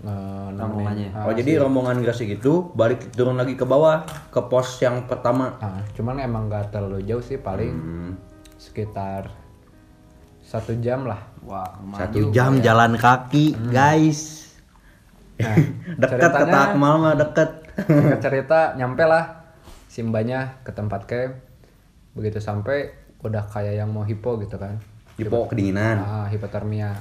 eh, 0.03 0.47
Rombongannya. 0.53 1.09
Ah, 1.13 1.25
Oh 1.25 1.33
jadi 1.33 1.59
rombongan 1.59 2.01
Grasi 2.01 2.27
gitu 2.27 2.71
balik 2.73 3.11
turun 3.11 3.35
lagi 3.35 3.55
ke 3.55 3.63
bawah 3.63 4.03
ke 4.29 4.41
pos 4.43 4.79
yang 4.79 5.07
pertama. 5.07 5.59
ah, 5.59 5.83
cuman 5.93 6.19
emang 6.19 6.47
gak 6.47 6.71
terlalu 6.71 7.03
jauh 7.03 7.21
sih, 7.21 7.37
paling 7.37 7.73
Hmm. 7.73 8.13
sekitar 8.57 9.31
satu 10.41 10.75
jam 10.77 11.03
lah. 11.03 11.23
Wah, 11.41 11.65
Satu 11.93 12.19
juga 12.21 12.35
jam 12.37 12.53
ya. 12.57 12.63
jalan 12.69 12.95
kaki, 12.95 13.57
guys. 13.69 14.53
Nah, 15.37 15.57
Deket 16.01 16.19
ke 16.21 16.45
Takmal 16.47 16.95
mah 16.99 17.15
deket. 17.15 17.51
Cerita, 18.21 18.75
nyampe 18.75 19.03
lah 19.03 19.43
simbanya 19.87 20.61
ke 20.63 20.71
tempat 20.71 21.03
camp. 21.05 21.35
Begitu 22.13 22.39
sampai 22.39 22.93
udah 23.19 23.43
kayak 23.45 23.75
yang 23.77 23.89
mau 23.89 24.03
hipo 24.03 24.39
gitu 24.39 24.55
kan. 24.55 24.77
Hipo 25.17 25.47
kedinginan. 25.47 25.99
Ah, 25.99 26.27
hipotermia. 26.27 26.95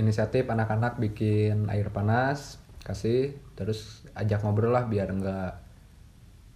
Inisiatif 0.00 0.48
anak-anak 0.48 0.96
bikin 0.96 1.68
air 1.68 1.92
panas, 1.92 2.56
kasih, 2.80 3.36
terus 3.52 4.08
ajak 4.16 4.40
ngobrol 4.40 4.72
lah 4.72 4.88
biar 4.88 5.12
enggak. 5.12 5.60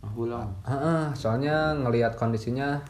Ah, 0.00 0.12
Pulang. 0.16 0.48
Heeh, 0.64 1.02
soalnya 1.12 1.76
ngelihat 1.76 2.16
kondisinya 2.16 2.80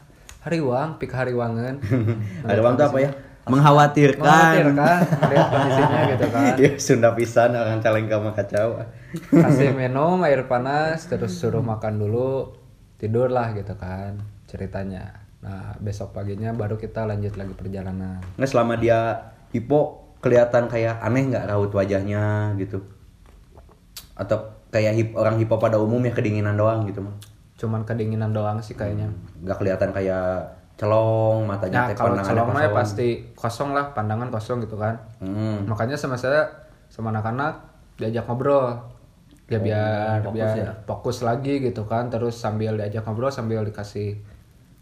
hariwang, 0.47 0.95
pik 0.95 1.11
hariwangan. 1.11 1.83
Ada 2.47 2.59
bang 2.63 2.73
tuh 2.79 2.85
apa 2.87 2.99
ya? 3.03 3.11
Mengkhawatirkan. 3.45 4.23
Mengkhawatirkan, 4.23 4.99
ngelihat 5.27 5.47
kondisinya 5.51 5.99
gitu 6.15 6.25
kan. 6.31 6.53
ya 6.55 6.71
Sunda 6.79 7.09
pisan 7.13 7.51
orang 7.51 7.83
caleng 7.83 8.07
sama 8.07 8.31
kacau. 8.31 8.69
Kasih 9.35 9.75
minum 9.79 10.23
air 10.23 10.47
panas, 10.47 11.03
terus 11.11 11.35
suruh 11.35 11.61
makan 11.61 11.99
dulu, 11.99 12.55
tidur 12.95 13.27
lah 13.27 13.51
gitu 13.51 13.75
kan 13.75 14.23
ceritanya. 14.47 15.19
Nah, 15.45 15.77
besok 15.77 16.15
paginya 16.15 16.55
baru 16.55 16.79
kita 16.79 17.05
lanjut 17.05 17.37
lagi 17.37 17.53
perjalanan. 17.53 18.23
Nggak 18.39 18.49
selama 18.49 18.79
dia 18.81 19.29
hipo 19.53 20.04
kelihatan 20.25 20.65
kayak 20.65 20.97
aneh 21.05 21.29
nggak 21.29 21.45
raut 21.45 21.69
wajahnya 21.69 22.57
gitu. 22.57 22.81
Atau 24.17 24.57
kayak 24.73 24.93
hip, 24.97 25.09
orang 25.13 25.37
hipo 25.37 25.61
pada 25.61 25.77
umumnya 25.77 26.09
kedinginan 26.09 26.57
doang 26.57 26.89
gitu 26.89 27.05
mah. 27.05 27.13
Cuman 27.61 27.85
kedinginan 27.85 28.33
doang 28.33 28.57
sih 28.57 28.73
kayaknya. 28.73 29.13
Nggak 29.45 29.61
kelihatan 29.61 29.93
kayak 29.93 30.57
celong 30.75 31.47
matanya 31.47 31.87
Nah, 31.87 31.95
kalau 31.95 32.17
celong 32.19 32.49
mah 32.51 32.61
ya 32.65 32.71
pasti 32.73 33.31
kosong 33.37 33.71
lah, 33.71 33.93
pandangan 33.93 34.33
kosong 34.33 34.65
gitu 34.65 34.81
kan. 34.81 34.97
Hmm. 35.21 35.69
Makanya 35.69 35.93
sama 35.93 36.17
saya 36.17 36.49
sama 36.89 37.13
anak-anak 37.13 37.61
diajak 38.01 38.25
ngobrol. 38.25 38.81
Ya 39.45 39.61
biar 39.61 40.25
fokus 40.25 40.33
biar 40.33 40.57
ya? 40.57 40.73
fokus 40.89 41.17
lagi 41.21 41.61
gitu 41.61 41.85
kan, 41.85 42.09
terus 42.09 42.33
sambil 42.33 42.81
diajak 42.81 43.05
ngobrol 43.05 43.29
sambil 43.29 43.61
dikasih 43.61 44.17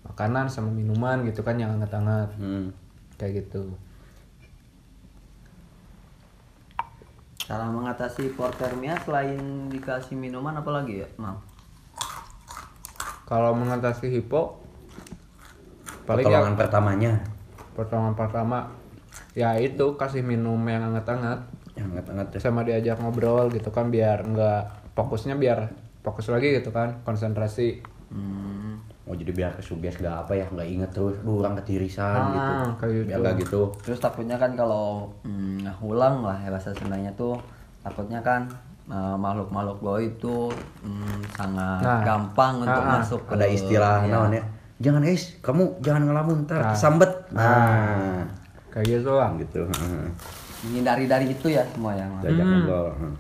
makanan 0.08 0.48
sama 0.48 0.72
minuman 0.72 1.28
gitu 1.28 1.44
kan 1.44 1.60
yang 1.60 1.76
hangat-hangat. 1.76 2.32
Hmm. 2.40 2.72
Kayak 3.20 3.44
gitu. 3.44 3.76
Cara 7.44 7.68
mengatasi 7.68 8.32
hipotermia 8.32 8.96
selain 9.04 9.68
dikasih 9.68 10.16
minuman 10.16 10.56
apa 10.56 10.70
lagi 10.72 11.04
ya, 11.04 11.08
Mam? 11.20 11.38
Kalau 13.28 13.52
mengatasi 13.56 14.08
hipo 14.12 14.64
paling 16.04 16.28
ya 16.28 16.44
Pertolongan 16.44 16.56
pertamanya 16.60 17.14
pertolongan 17.74 18.16
pertama 18.20 18.58
ya 19.34 19.56
itu 19.56 19.96
kasih 19.96 20.20
minum 20.20 20.60
yang 20.68 20.92
hangat-hangat 20.92 21.48
yang 21.80 21.96
hangat-hangat 21.96 22.28
teh. 22.36 22.44
sama 22.44 22.68
diajak 22.68 23.00
ngobrol 23.00 23.48
gitu 23.50 23.72
kan 23.72 23.88
biar 23.88 24.28
nggak 24.28 24.94
fokusnya 24.94 25.40
biar 25.40 25.72
fokus 26.04 26.28
lagi 26.30 26.60
gitu 26.60 26.76
kan 26.76 27.02
konsentrasi 27.08 27.82
Hmm. 28.14 28.63
Oh 29.04 29.12
jadi 29.12 29.30
biar 29.30 29.52
kesuges 29.54 30.00
gak 30.00 30.16
apa 30.18 30.32
ya 30.34 30.48
nggak 30.48 30.64
inget 30.66 30.90
terus, 30.90 31.20
Duh, 31.20 31.44
orang 31.44 31.60
ketirisan 31.60 32.08
Ah, 32.16 32.32
gitu. 32.32 32.54
kayak 32.80 32.94
Biar 33.04 33.04
gitu. 33.12 33.20
gak 33.22 33.36
gitu. 33.44 33.62
Terus 33.84 34.00
takutnya 34.00 34.38
kan 34.38 34.56
kalau 34.56 35.12
hmm, 35.22 35.68
ulang 35.84 36.24
lah 36.24 36.40
ya 36.40 36.48
bahasa 36.48 36.72
Sundanya 36.72 37.12
tuh 37.14 37.36
takutnya 37.80 38.20
kan 38.20 38.48
eh, 38.86 39.16
makhluk-makhluk 39.18 39.80
goib 39.80 40.08
itu 40.14 40.48
hmm, 40.80 41.20
sangat 41.30 41.84
Nah. 41.84 42.00
gampang 42.02 42.64
untuk 42.64 42.80
Ah, 42.80 42.88
ah. 42.90 42.94
masuk 43.00 43.22
ke 43.24 43.36
Ada 43.36 43.48
istilah 43.50 43.96
ya. 44.04 44.12
naon 44.14 44.32
ya. 44.32 44.44
Jangan 44.80 45.00
guys, 45.02 45.24
kamu 45.40 45.64
jangan 45.80 46.02
ngelamun 46.04 46.38
ntar 46.44 46.64
kesambet. 46.72 47.12
Nah, 47.32 48.24
kayak 48.70 48.88
gitu 48.90 49.12
lah 49.12 49.32
gitu. 49.36 49.64
heeh. 49.64 50.08
menghindari 50.64 51.06
dari 51.06 51.28
itu 51.28 51.52
ya 51.52 51.60
semua 51.68 51.92
ya. 51.92 52.08
Diajak 52.24 52.48
Hmm. 52.48 53.16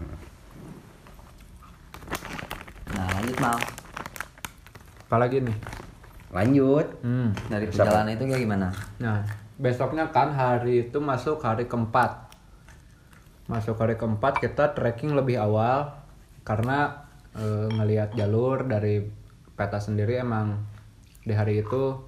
Nah 2.89 3.07
lanjut 3.11 3.37
mal 3.37 3.59
apalagi 5.13 5.45
nih 5.45 5.57
Lanjut. 6.33 7.05
hmm. 7.05 7.53
dari 7.53 7.69
perjalanan 7.69 8.17
itu 8.17 8.25
kayak 8.25 8.41
gimana? 8.41 8.73
Nah, 8.97 9.21
besoknya 9.61 10.09
kan 10.09 10.33
hari 10.33 10.89
itu 10.89 10.97
masuk 10.97 11.37
hari 11.45 11.69
keempat. 11.69 12.33
Masuk 13.45 13.77
hari 13.77 13.93
keempat 13.93 14.41
kita 14.41 14.73
trekking 14.73 15.13
lebih 15.13 15.37
awal 15.37 15.93
karena 16.41 17.05
eh, 17.37 17.69
ngelihat 17.69 18.17
jalur 18.17 18.65
dari 18.65 19.05
peta 19.53 19.77
sendiri 19.77 20.25
emang 20.25 20.57
di 21.21 21.37
hari 21.37 21.61
itu 21.61 22.01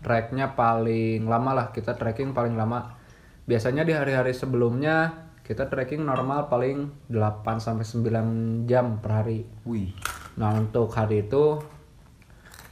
treknya 0.00 0.56
paling 0.56 1.28
lama 1.28 1.52
lah 1.52 1.66
kita 1.76 1.92
trekking 2.00 2.32
paling 2.32 2.56
lama. 2.56 2.96
Biasanya 3.44 3.84
di 3.84 3.92
hari-hari 3.92 4.32
sebelumnya 4.32 5.28
kita 5.44 5.68
trekking 5.68 6.08
normal 6.08 6.48
paling 6.48 6.88
8 7.12 7.44
sampai 7.60 7.84
9 7.84 8.64
jam 8.64 8.96
per 9.04 9.12
hari. 9.12 9.44
Wih. 9.68 9.92
Nah 10.40 10.56
untuk 10.56 10.88
hari 10.96 11.28
itu 11.28 11.75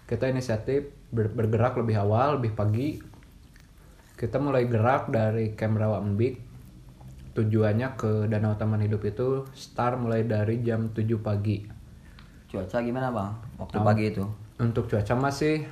kita 0.04 0.26
inisiatif 0.26 0.84
ber- 1.08 1.30
bergerak 1.30 1.76
lebih 1.76 1.96
awal, 1.98 2.36
lebih 2.36 2.52
pagi. 2.52 3.00
Kita 4.14 4.36
mulai 4.36 4.64
gerak 4.64 5.08
dari 5.08 5.52
Camp 5.52 5.74
Rawa 5.74 5.98
Embik. 5.98 6.38
Tujuannya 7.32 7.88
ke 7.94 8.26
Danau 8.26 8.54
Taman 8.54 8.78
Hidup 8.80 9.02
itu 9.02 9.28
start 9.52 9.98
mulai 9.98 10.22
dari 10.22 10.60
jam 10.60 10.86
7 10.88 11.18
pagi. 11.18 11.66
Cuaca 12.46 12.78
gimana 12.78 13.10
bang? 13.10 13.30
Waktu 13.58 13.74
Oh. 13.74 13.82
pagi 13.82 14.04
itu? 14.06 14.24
Untuk 14.56 14.86
cuaca 14.86 15.14
masih 15.14 15.66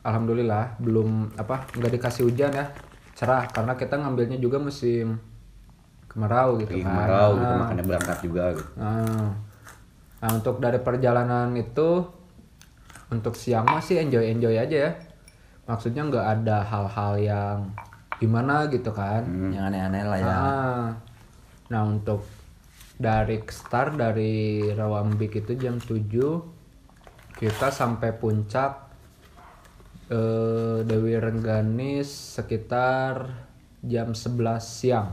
alhamdulillah 0.00 0.76
belum 0.76 1.32
apa 1.34 1.64
nggak 1.72 1.92
dikasih 1.94 2.28
hujan 2.28 2.52
ya 2.52 2.68
cerah 3.14 3.48
karena 3.48 3.72
kita 3.72 3.96
ngambilnya 3.96 4.36
juga 4.36 4.60
musim 4.60 5.16
kemarau 6.04 6.60
gitu 6.60 6.68
Pergi 6.70 6.84
kan. 6.84 6.92
kemarau 6.92 7.30
gitu 7.34 7.48
Ah. 7.48 7.58
makanya 7.58 7.84
berangkat 7.86 8.18
juga 8.20 8.44
gitu. 8.52 8.70
Nah, 8.76 9.28
nah 10.20 10.30
untuk 10.30 10.60
dari 10.60 10.78
perjalanan 10.78 11.48
itu 11.54 11.88
untuk 13.14 13.38
siang 13.38 13.66
masih 13.70 14.02
enjoy 14.02 14.26
enjoy 14.26 14.54
aja 14.58 14.76
ya. 14.88 14.92
Maksudnya 15.64 16.04
nggak 16.04 16.26
ada 16.40 16.66
hal-hal 16.66 17.12
yang 17.22 17.58
gimana 18.18 18.66
gitu 18.68 18.90
kan. 18.90 19.24
Yang 19.54 19.64
aneh-aneh 19.70 20.04
lah 20.04 20.18
ya. 20.18 20.34
Ah. 20.34 20.86
Nah 21.70 21.82
untuk 21.86 22.26
dari 22.94 23.42
start 23.50 23.98
dari 23.98 24.62
Rawambik 24.70 25.42
itu 25.42 25.58
jam 25.58 25.82
7 25.82 27.34
kita 27.34 27.68
sampai 27.74 28.14
puncak 28.14 28.86
eh, 30.14 30.78
Dewi 30.86 31.18
Rengganis 31.18 32.38
sekitar 32.38 33.34
jam 33.82 34.14
11 34.14 34.62
siang 34.62 35.10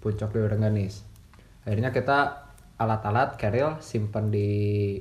puncak 0.00 0.32
Dewi 0.32 0.48
Rengganis 0.48 1.04
akhirnya 1.68 1.92
kita 1.92 2.48
alat-alat 2.80 3.36
keril 3.36 3.76
simpan 3.84 4.32
di 4.32 4.96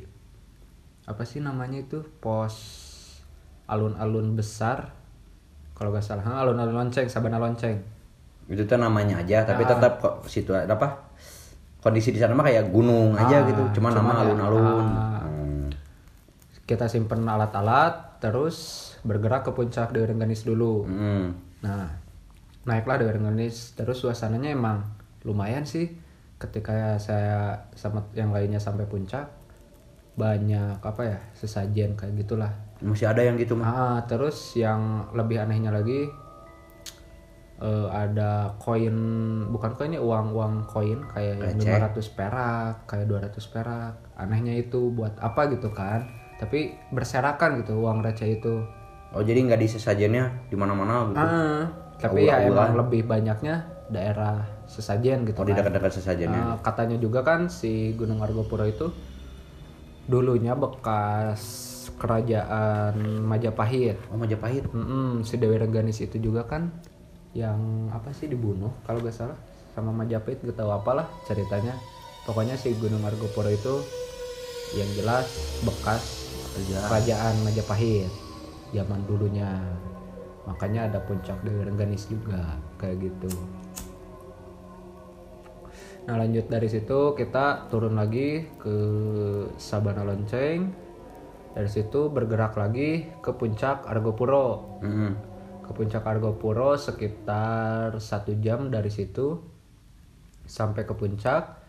apa 1.09 1.25
sih 1.25 1.41
namanya 1.41 1.81
itu 1.81 2.05
pos 2.19 2.55
alun-alun 3.65 4.33
besar 4.33 4.93
kalau 5.73 5.89
nggak 5.89 6.03
salah 6.03 6.21
ha, 6.21 6.33
alun-alun 6.39 6.75
lonceng 6.77 7.07
sabana 7.07 7.37
lonceng 7.37 7.81
Itu 8.45 8.65
tuh 8.65 8.77
namanya 8.77 9.21
aja, 9.21 9.41
tapi 9.43 9.61
Ah. 9.61 9.69
tetap 9.71 9.93
kok 9.97 10.25
situ 10.25 10.49
apa? 10.51 11.05
Kondisi 11.79 12.09
di 12.09 12.17
sana 12.17 12.33
mah 12.33 12.43
kayak 12.43 12.69
gunung 12.69 13.13
aja 13.13 13.39
Ah, 13.39 13.45
gitu, 13.45 13.61
cuma 13.73 13.87
cuma 13.87 14.09
nama 14.09 14.11
ya, 14.11 14.21
alun-alun. 14.25 14.85
ah. 14.89 15.21
Hmm. 15.21 15.69
kita 16.63 16.85
simpen 16.85 17.21
alat-alat 17.23 18.17
terus 18.17 18.57
bergerak 19.01 19.41
ke 19.41 19.51
puncak 19.51 19.89
Dewi 19.89 20.05
Rengganis 20.07 20.43
dulu 20.43 20.81
Hmm. 20.83 21.33
nah 21.59 21.89
naiklah 22.63 22.97
Dewi 22.97 23.15
Rengganis 23.15 23.73
terus 23.73 23.97
suasananya 23.97 24.49
emang 24.49 24.81
lumayan 25.21 25.63
sih 25.63 25.89
ketika 26.37 26.97
saya 26.97 27.53
sama 27.73 28.05
yang 28.13 28.29
lainnya 28.29 28.57
sampai 28.57 28.85
puncak 28.85 29.29
banyak 30.19 30.77
apa 30.77 31.01
ya 31.01 31.17
sesajen 31.31 31.95
kayak 31.95 32.19
gitulah 32.19 32.51
Masih 32.79 33.07
ada 33.07 33.19
yang 33.21 33.35
gitu 33.35 33.55
mah. 33.55 33.67
ah 33.67 33.99
terus 34.03 34.35
yang 34.53 34.79
lebih 35.11 35.39
anehnya 35.39 35.71
lagi 35.71 36.11
eh, 37.59 37.87
ada 37.89 38.55
koin 38.57 38.95
bukan 39.47 39.71
koin 39.73 39.91
ya 39.91 40.01
uang 40.01 40.31
uang 40.31 40.53
koin 40.65 40.99
kayak 41.09 41.55
Receh. 41.55 41.75
500 41.95 42.15
perak 42.15 42.73
kayak 42.85 43.05
200 43.07 43.35
perak 43.47 43.93
anehnya 44.15 44.55
itu 44.55 44.91
buat 44.91 45.15
apa 45.17 45.47
gitu 45.49 45.71
kan 45.71 46.07
tapi 46.35 46.71
berserakan 46.89 47.59
gitu 47.59 47.79
uang 47.79 47.99
receh 47.99 48.27
itu 48.33 48.63
Oh 49.09 49.19
jadi 49.19 49.41
nggak 49.41 49.57
di 49.57 49.67
sesajennya 49.67 50.29
di 50.45 50.55
mana-mana 50.55 51.09
gitu. 51.09 51.17
ah 51.17 51.65
tapi 51.97 52.29
ya 52.29 52.45
emang 52.45 52.77
lebih 52.77 53.03
banyaknya 53.03 53.59
daerah 53.89 54.37
sesajen 54.63 55.25
gitu 55.25 55.35
Oh 55.35 55.43
di 55.43 55.51
kan. 55.51 55.65
dekat-dekat 55.65 55.91
sesajennya. 55.91 56.41
Ah, 56.45 56.57
katanya 56.61 56.95
juga 56.95 57.25
kan 57.25 57.49
si 57.49 57.91
Gunung 57.91 58.21
Argopuro 58.21 58.61
itu 58.63 58.85
dulunya 60.09 60.57
bekas 60.57 61.69
kerajaan 62.01 62.97
Majapahit. 63.21 64.01
Oh 64.09 64.17
Majapahit. 64.17 64.65
Mm-mm, 64.73 65.21
si 65.21 65.37
Dewi 65.37 65.61
Rengganis 65.61 66.01
itu 66.01 66.17
juga 66.17 66.49
kan 66.49 66.73
yang 67.37 67.93
apa 67.93 68.09
sih 68.09 68.25
dibunuh 68.25 68.73
kalau 68.89 69.05
gak 69.05 69.13
salah 69.13 69.37
sama 69.77 69.93
Majapahit 69.93 70.41
gak 70.41 70.57
tahu 70.57 70.73
apalah 70.73 71.05
ceritanya. 71.29 71.77
Pokoknya 72.25 72.57
si 72.57 72.73
Gunung 72.81 73.05
Argopuro 73.05 73.53
itu 73.53 73.85
yang 74.73 74.89
jelas 74.97 75.29
bekas 75.61 76.33
kerajaan. 76.89 77.45
Majapahit 77.45 78.09
zaman 78.73 79.05
dulunya. 79.05 79.61
Makanya 80.49 80.89
ada 80.89 80.99
puncak 81.05 81.37
Dewi 81.45 81.61
Rengganis 81.61 82.09
juga 82.09 82.57
kayak 82.81 83.05
gitu 83.05 83.29
nah 86.07 86.15
lanjut 86.17 86.47
dari 86.47 86.67
situ 86.71 87.13
kita 87.17 87.67
turun 87.67 87.97
lagi 87.97 88.45
ke 88.61 88.75
Sabana 89.57 90.05
Lonceng. 90.05 90.89
Dari 91.49 91.69
situ 91.69 92.13
bergerak 92.13 92.55
lagi 92.55 93.09
ke 93.19 93.33
puncak 93.33 93.83
Argopuro. 93.89 94.79
Mm-mm. 94.85 95.11
ke 95.65 95.77
puncak 95.77 96.01
Argopuro 96.01 96.73
sekitar 96.81 97.93
satu 98.01 98.33
jam 98.41 98.73
dari 98.73 98.89
situ. 98.89 99.37
Sampai 100.45 100.85
ke 100.85 100.97
puncak. 100.97 101.61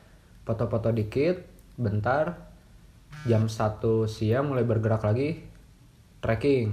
Foto-foto 0.44 0.88
dikit 0.88 1.36
bentar. 1.76 2.48
Jam 3.26 3.50
1 3.50 3.82
siang 4.08 4.54
mulai 4.54 4.64
bergerak 4.64 5.04
lagi 5.04 5.42
trekking. 6.22 6.72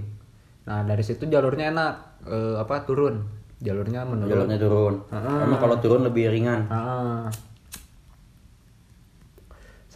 Nah 0.67 0.83
dari 0.85 1.03
situ 1.03 1.27
jalurnya 1.27 1.73
enak. 1.73 1.95
Eh, 2.27 2.55
apa 2.59 2.85
turun. 2.85 3.23
Jalurnya 3.59 4.05
menurun. 4.05 4.31
Jalurnya 4.31 4.57
turun. 4.61 4.95
Emang 5.09 5.59
kalau 5.59 5.75
turun 5.81 6.05
lebih 6.05 6.29
ringan. 6.29 6.69
Ah. 6.69 7.27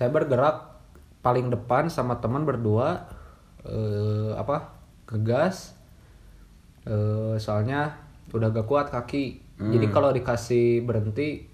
Saya 0.01 0.09
bergerak 0.09 0.81
paling 1.21 1.53
depan 1.53 1.85
sama 1.93 2.17
teman 2.17 2.41
berdua 2.41 3.05
eh, 3.61 4.33
apa 4.33 4.73
ngegas 5.05 5.77
Eh, 6.81 7.37
soalnya 7.37 7.93
udah 8.33 8.49
gak 8.49 8.65
kuat 8.65 8.89
kaki 8.89 9.37
jadi 9.61 9.85
kalau 9.93 10.09
dikasih 10.09 10.81
berhenti 10.81 11.45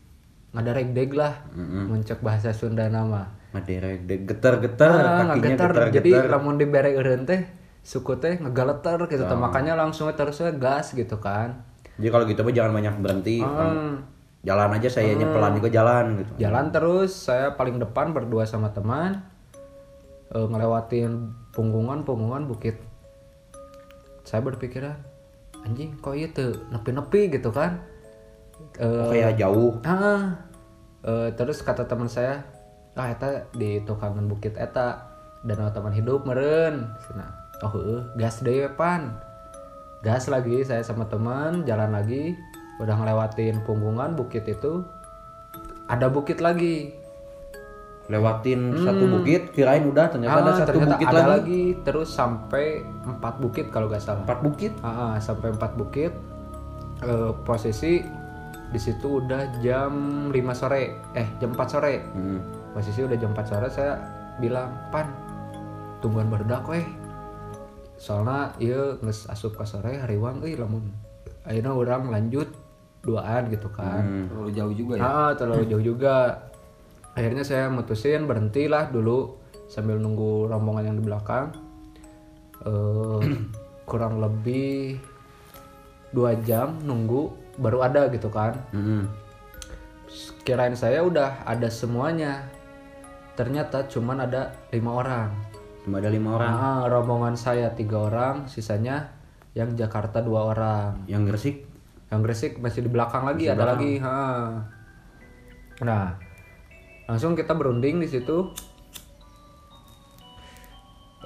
ngadarek 0.56 0.96
deg 0.96 1.12
lah 1.12 1.36
mencek 1.52 2.24
bahasa 2.24 2.56
Sunda 2.56 2.88
nama 2.88 3.28
Maderek 3.52 4.08
deg 4.08 4.24
getar-getar 4.24 4.88
ah, 4.88 4.96
kakinya 4.96 5.24
ngagetar. 5.36 5.52
getar-getar. 5.76 5.88
jadi 6.00 6.12
lamun 6.32 6.56
dibere 6.56 6.96
eureun 6.96 7.28
teh 7.28 7.44
suku 7.84 8.16
teh 8.24 8.40
ngegaleter 8.40 9.04
gitu 9.12 9.28
teh. 9.28 9.36
makanya 9.36 9.76
langsung 9.76 10.08
terusnya 10.16 10.56
gas 10.56 10.96
gitu 10.96 11.20
kan 11.20 11.60
Jadi 12.00 12.08
kalau 12.08 12.24
gitu 12.24 12.40
mah 12.48 12.54
jangan 12.56 12.72
banyak 12.80 12.94
berhenti. 13.04 13.38
Hmm. 13.44 14.00
Jalan 14.46 14.70
aja 14.78 14.88
sayanya 14.88 15.28
pelan 15.34 15.58
juga 15.58 15.70
jalan 15.74 16.24
gitu. 16.24 16.32
jalan 16.46 16.70
terus 16.70 17.12
saya 17.12 17.58
paling 17.58 17.82
depan 17.82 18.14
berdua 18.14 18.46
sama 18.46 18.70
teman 18.72 19.20
eh, 20.32 20.46
ngelewatin 20.48 21.34
punggungan 21.52 22.06
punggungan 22.06 22.46
bukit. 22.46 22.78
Saya 24.24 24.44
berpikiran 24.46 24.96
anjing 25.66 25.98
kok 26.00 26.16
itu 26.16 26.54
nepi 26.72 26.90
nepi 26.96 27.22
gitu 27.34 27.50
kan? 27.52 27.82
Eh, 28.78 29.10
Kayak 29.12 29.36
jauh. 29.42 29.82
ah 29.84 30.38
eh, 31.04 31.30
terus 31.36 31.60
kata 31.66 31.90
teman 31.90 32.08
saya 32.08 32.46
ah 32.98 33.08
eta 33.14 33.46
di 33.54 33.82
tukangan 33.86 34.26
bukit 34.26 34.58
eta 34.58 35.12
danau 35.46 35.70
taman 35.70 35.94
hidup 35.94 36.26
meren 36.26 36.90
Cenah. 37.06 37.30
oh 37.66 38.06
gas 38.18 38.42
we, 38.46 38.66
pan. 38.78 39.18
Gas 40.06 40.30
lagi 40.30 40.62
saya 40.62 40.86
sama 40.86 41.10
teman 41.10 41.66
jalan 41.66 41.90
lagi 41.90 42.38
udah 42.78 42.96
ngelewatin 42.96 43.62
punggungan 43.66 44.14
bukit 44.14 44.46
itu 44.46 44.86
ada 45.88 46.08
bukit 46.08 46.40
lagi. 46.40 46.94
Lewatin 48.08 48.72
satu 48.88 49.04
bukit 49.04 49.52
kirain 49.52 49.84
udah 49.84 50.08
ternyata 50.08 50.40
ada 50.40 50.52
Ah, 50.52 50.58
satu 50.64 50.70
ternyata 50.72 50.96
bukit 50.96 51.08
ada 51.08 51.20
lagi. 51.20 51.28
lagi. 51.28 51.64
terus 51.84 52.08
sampai 52.08 52.80
empat 53.04 53.36
bukit 53.38 53.68
kalau 53.68 53.92
nggak 53.92 54.00
salah. 54.00 54.24
Empat 54.24 54.40
bukit? 54.40 54.72
Ah, 54.80 54.88
ah, 54.88 55.14
sampai 55.20 55.52
empat 55.52 55.76
bukit. 55.76 56.16
Eh, 56.98 57.32
posisi 57.44 58.00
di 58.68 58.80
situ 58.80 59.20
udah 59.22 59.60
jam 59.60 59.92
5 60.32 60.52
sore 60.52 60.84
eh 61.14 61.28
jam 61.38 61.52
4 61.52 61.68
sore. 61.68 61.94
Hmm. 62.12 62.40
posisi 62.72 63.02
udah 63.02 63.18
jam 63.18 63.32
4 63.32 63.44
sore 63.44 63.68
saya 63.68 63.98
bilang 64.38 64.70
pan 64.88 65.10
tungguan 65.98 66.30
barudak 66.30 66.62
weh 66.64 66.86
soalnya 67.98 68.54
iya 68.58 68.94
nges 69.02 69.26
asup 69.28 69.58
ke 69.58 69.66
sore 69.66 69.98
hariwang 69.98 70.40
euy 70.42 70.56
lamun. 70.56 70.94
Akhirnya 71.44 71.74
orang 71.74 72.08
lanjut 72.08 72.48
duaan 73.02 73.48
gitu 73.48 73.70
kan 73.70 74.28
Terlalu 74.30 74.52
jauh 74.52 74.74
juga 74.74 74.94
ya. 74.98 75.04
Ah, 75.04 75.32
terlalu 75.34 75.64
jauh 75.70 75.84
juga. 75.84 76.16
Akhirnya 77.14 77.42
saya 77.42 77.66
mutusin 77.68 78.26
berhentilah 78.26 78.90
dulu 78.90 79.38
sambil 79.66 79.98
nunggu 79.98 80.48
rombongan 80.48 80.94
yang 80.94 80.98
di 81.00 81.06
belakang. 81.06 81.50
Eh, 82.62 83.22
kurang 83.90 84.20
lebih 84.20 85.00
dua 86.12 86.36
jam 86.42 86.78
nunggu 86.84 87.32
baru 87.58 87.84
ada 87.84 88.06
gitu 88.10 88.28
kan. 88.30 88.54
Hmm. 88.72 89.08
Kirain 90.44 90.74
saya 90.74 91.04
udah 91.04 91.44
ada 91.44 91.68
semuanya. 91.68 92.48
Ternyata 93.36 93.86
cuman 93.86 94.24
ada 94.24 94.56
lima 94.72 94.92
orang. 94.98 95.30
cuma 95.84 96.04
ada 96.04 96.10
lima 96.10 96.36
orang 96.36 96.52
Ah, 96.52 96.84
rombongan 96.90 97.40
saya 97.40 97.72
tiga 97.72 98.12
orang, 98.12 98.44
sisanya 98.46 99.14
yang 99.54 99.72
Jakarta 99.74 100.20
dua 100.20 100.52
orang. 100.52 101.06
yang 101.08 101.24
Gresik 101.24 101.67
Yang 102.08 102.20
Gresik 102.24 102.54
masih 102.64 102.88
di 102.88 102.92
belakang 102.92 103.28
lagi, 103.28 103.52
ada 103.52 103.76
lagi. 103.76 104.00
Ha. 104.00 104.16
Nah, 105.84 106.16
langsung 107.08 107.36
kita 107.36 107.52
berunding 107.52 108.00
di 108.00 108.08
situ. 108.08 108.52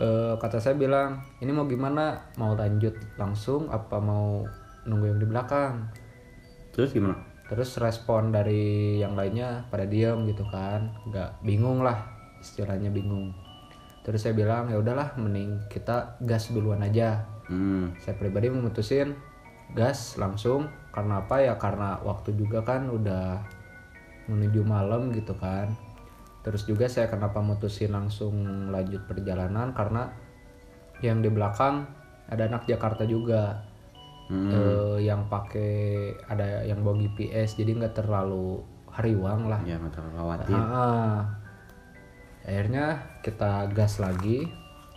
Eh, 0.01 0.33
kata 0.41 0.57
saya 0.57 0.73
bilang, 0.73 1.21
ini 1.37 1.53
mau 1.53 1.69
gimana? 1.69 2.33
Mau 2.41 2.57
lanjut 2.57 2.97
langsung 3.21 3.69
apa 3.69 4.01
mau 4.01 4.41
nunggu 4.89 5.05
yang 5.13 5.19
di 5.21 5.27
belakang? 5.29 5.85
terus 6.71 6.95
gimana 6.95 7.19
Terus 7.51 7.75
respon 7.83 8.31
dari 8.31 8.95
yang 9.03 9.11
lainnya 9.11 9.67
pada 9.67 9.83
diem 9.83 10.23
gitu 10.23 10.47
kan, 10.47 10.87
nggak 11.11 11.43
bingung 11.43 11.83
lah, 11.83 11.99
istilahnya 12.39 12.87
bingung. 12.87 13.35
Terus 14.07 14.23
saya 14.23 14.31
bilang 14.31 14.71
ya 14.71 14.79
udahlah, 14.79 15.19
mending 15.19 15.67
kita 15.67 16.15
gas 16.23 16.47
duluan 16.55 16.79
aja 16.79 17.27
hmm. 17.51 17.99
saya 17.99 18.15
pribadi 18.15 18.47
memutusin 18.47 19.11
gas 19.73 20.19
langsung. 20.19 20.67
Karena 20.91 21.23
apa? 21.23 21.39
Ya 21.39 21.55
karena 21.55 21.99
waktu 22.03 22.35
juga 22.35 22.61
kan 22.61 22.91
udah 22.91 23.39
menuju 24.27 24.61
malam 24.63 25.11
gitu 25.15 25.35
kan. 25.39 25.71
Terus 26.41 26.65
juga 26.65 26.89
saya 26.89 27.07
kenapa 27.07 27.39
mutusin 27.39 27.93
langsung 27.93 28.33
lanjut 28.73 29.05
perjalanan? 29.05 29.71
Karena 29.71 30.09
yang 31.01 31.21
di 31.21 31.29
belakang 31.29 31.85
ada 32.27 32.47
anak 32.47 32.67
Jakarta 32.67 33.05
juga. 33.07 33.71
Eh, 34.31 35.03
yang 35.03 35.27
pakai 35.27 36.15
ada 36.23 36.63
yang 36.63 36.87
bawa 36.87 36.95
GPS 37.03 37.59
jadi 37.59 37.75
nggak 37.75 37.99
terlalu 37.99 38.63
hariwang 38.87 39.51
lah. 39.51 39.59
Ya 39.67 39.75
nggak 39.75 39.91
terlalu 39.91 40.15
khawatir. 40.15 40.55
Akhirnya 42.47 42.85
kita 43.27 43.67
gas 43.75 43.99
lagi. 43.99 44.47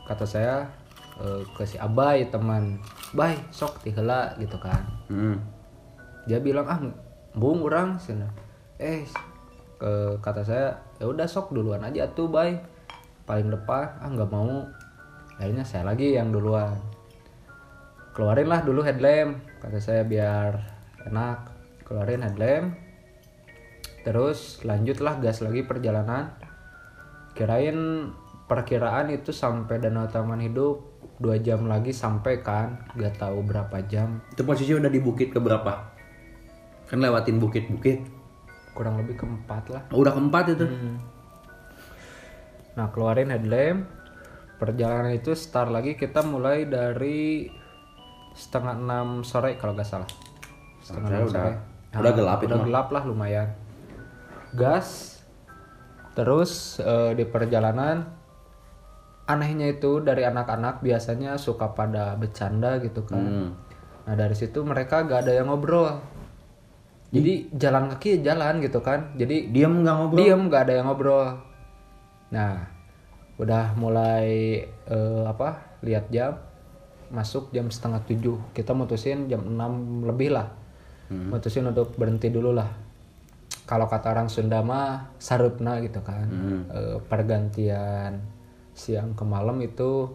Kata 0.06 0.22
saya 0.22 0.70
eh, 1.20 1.42
ke 1.54 1.62
si 1.66 1.76
Abai 1.78 2.30
teman. 2.32 2.80
Bay 3.14 3.38
sok 3.54 3.82
tihela 3.86 4.34
gitu 4.40 4.58
kan. 4.58 4.82
Hmm. 5.06 5.38
dia 6.24 6.40
bilang 6.40 6.64
ah 6.64 6.80
bung 7.36 7.60
orang 7.68 8.00
sana 8.00 8.24
eh 8.80 9.04
ke 9.76 10.16
kata 10.24 10.40
saya 10.40 10.72
ya 10.96 11.04
udah 11.04 11.28
sok 11.28 11.52
duluan 11.52 11.84
aja 11.84 12.08
tuh 12.16 12.32
Bay 12.32 12.56
paling 13.28 13.52
depan 13.52 14.00
ah 14.00 14.08
nggak 14.08 14.30
mau. 14.30 14.64
Akhirnya 15.34 15.66
saya 15.66 15.82
lagi 15.82 16.14
yang 16.14 16.30
duluan. 16.30 16.78
Keluarin 18.14 18.46
lah 18.46 18.62
dulu 18.62 18.86
headlamp 18.86 19.42
kata 19.58 19.78
saya 19.82 20.02
biar 20.06 20.62
enak. 21.10 21.38
Keluarin 21.84 22.22
headlamp. 22.22 22.78
Terus 24.06 24.62
lanjutlah 24.62 25.18
gas 25.18 25.42
lagi 25.42 25.66
perjalanan. 25.66 26.30
Kirain 27.34 28.12
perkiraan 28.46 29.10
itu 29.10 29.34
sampai 29.34 29.82
Danau 29.82 30.06
Taman 30.06 30.38
Hidup 30.38 30.93
dua 31.18 31.38
jam 31.38 31.70
lagi 31.70 31.94
sampai 31.94 32.42
kan 32.42 32.90
gak 32.98 33.22
tahu 33.22 33.42
berapa 33.46 33.76
jam. 33.86 34.18
Itu 34.34 34.42
posisi 34.42 34.74
udah 34.74 34.90
di 34.90 34.98
bukit 34.98 35.30
keberapa? 35.30 35.72
Kan 36.90 36.98
lewatin 37.00 37.38
bukit-bukit. 37.38 38.02
Kurang 38.74 38.98
lebih 38.98 39.14
keempat 39.14 39.70
lah. 39.70 39.82
Oh, 39.94 40.02
udah 40.02 40.12
keempat 40.12 40.44
itu? 40.58 40.66
Nah 42.74 42.90
keluarin 42.90 43.30
headlamp. 43.30 43.86
Perjalanan 44.58 45.14
itu 45.14 45.34
start 45.34 45.70
lagi 45.70 45.98
kita 45.98 46.22
mulai 46.22 46.66
dari 46.66 47.50
setengah 48.34 48.74
enam 48.74 49.22
sore 49.22 49.54
kalau 49.58 49.74
nggak 49.74 49.86
salah. 49.86 50.10
Setengah 50.82 51.08
enam 51.10 51.22
udah- 51.30 51.34
sore. 51.34 51.52
udah 51.94 52.12
gelap 52.14 52.38
itu. 52.42 52.46
udah 52.50 52.58
mah. 52.58 52.66
gelap 52.66 52.88
lah 52.90 53.02
lumayan. 53.06 53.48
Gas. 54.54 55.18
Terus 56.14 56.78
eh, 56.82 57.14
di 57.18 57.26
perjalanan 57.26 58.06
anehnya 59.24 59.72
itu 59.72 60.04
dari 60.04 60.24
anak-anak 60.28 60.84
biasanya 60.84 61.40
suka 61.40 61.72
pada 61.72 62.16
bercanda 62.16 62.76
gitu 62.80 63.04
kan. 63.08 63.24
Hmm. 63.24 63.50
nah 64.04 64.12
dari 64.12 64.36
situ 64.36 64.60
mereka 64.60 65.00
gak 65.08 65.24
ada 65.24 65.32
yang 65.40 65.48
ngobrol. 65.48 65.96
Jadi 67.14 67.54
jalan 67.54 67.94
kaki 67.94 68.20
ya 68.20 68.34
jalan 68.34 68.58
gitu 68.60 68.82
kan. 68.82 69.14
Jadi 69.14 69.54
diam 69.54 69.86
nggak 69.86 69.94
ngobrol? 69.96 70.18
Diem 70.18 70.40
nggak 70.50 70.62
ada 70.66 70.72
yang 70.74 70.86
ngobrol. 70.90 71.28
Nah 72.34 72.52
udah 73.38 73.64
mulai 73.78 74.60
eh, 74.66 75.24
apa 75.24 75.78
lihat 75.86 76.10
jam 76.10 76.36
masuk 77.14 77.54
jam 77.54 77.70
setengah 77.70 78.02
tujuh. 78.02 78.36
Kita 78.50 78.74
mutusin 78.74 79.30
jam 79.30 79.46
6 79.46 80.10
lebih 80.10 80.34
lah. 80.34 80.50
Mutusin 81.14 81.70
untuk 81.70 81.94
berhenti 81.94 82.26
dulu 82.26 82.50
lah. 82.50 82.66
Kalau 83.64 83.86
kata 83.86 84.10
orang 84.10 84.26
Sunda 84.26 84.66
mah 84.66 85.14
sarupna 85.22 85.78
gitu 85.78 86.02
kan. 86.02 86.26
Eh, 86.74 86.98
pergantian 87.06 88.33
siang 88.74 89.14
ke 89.14 89.22
malam 89.22 89.62
itu 89.62 90.10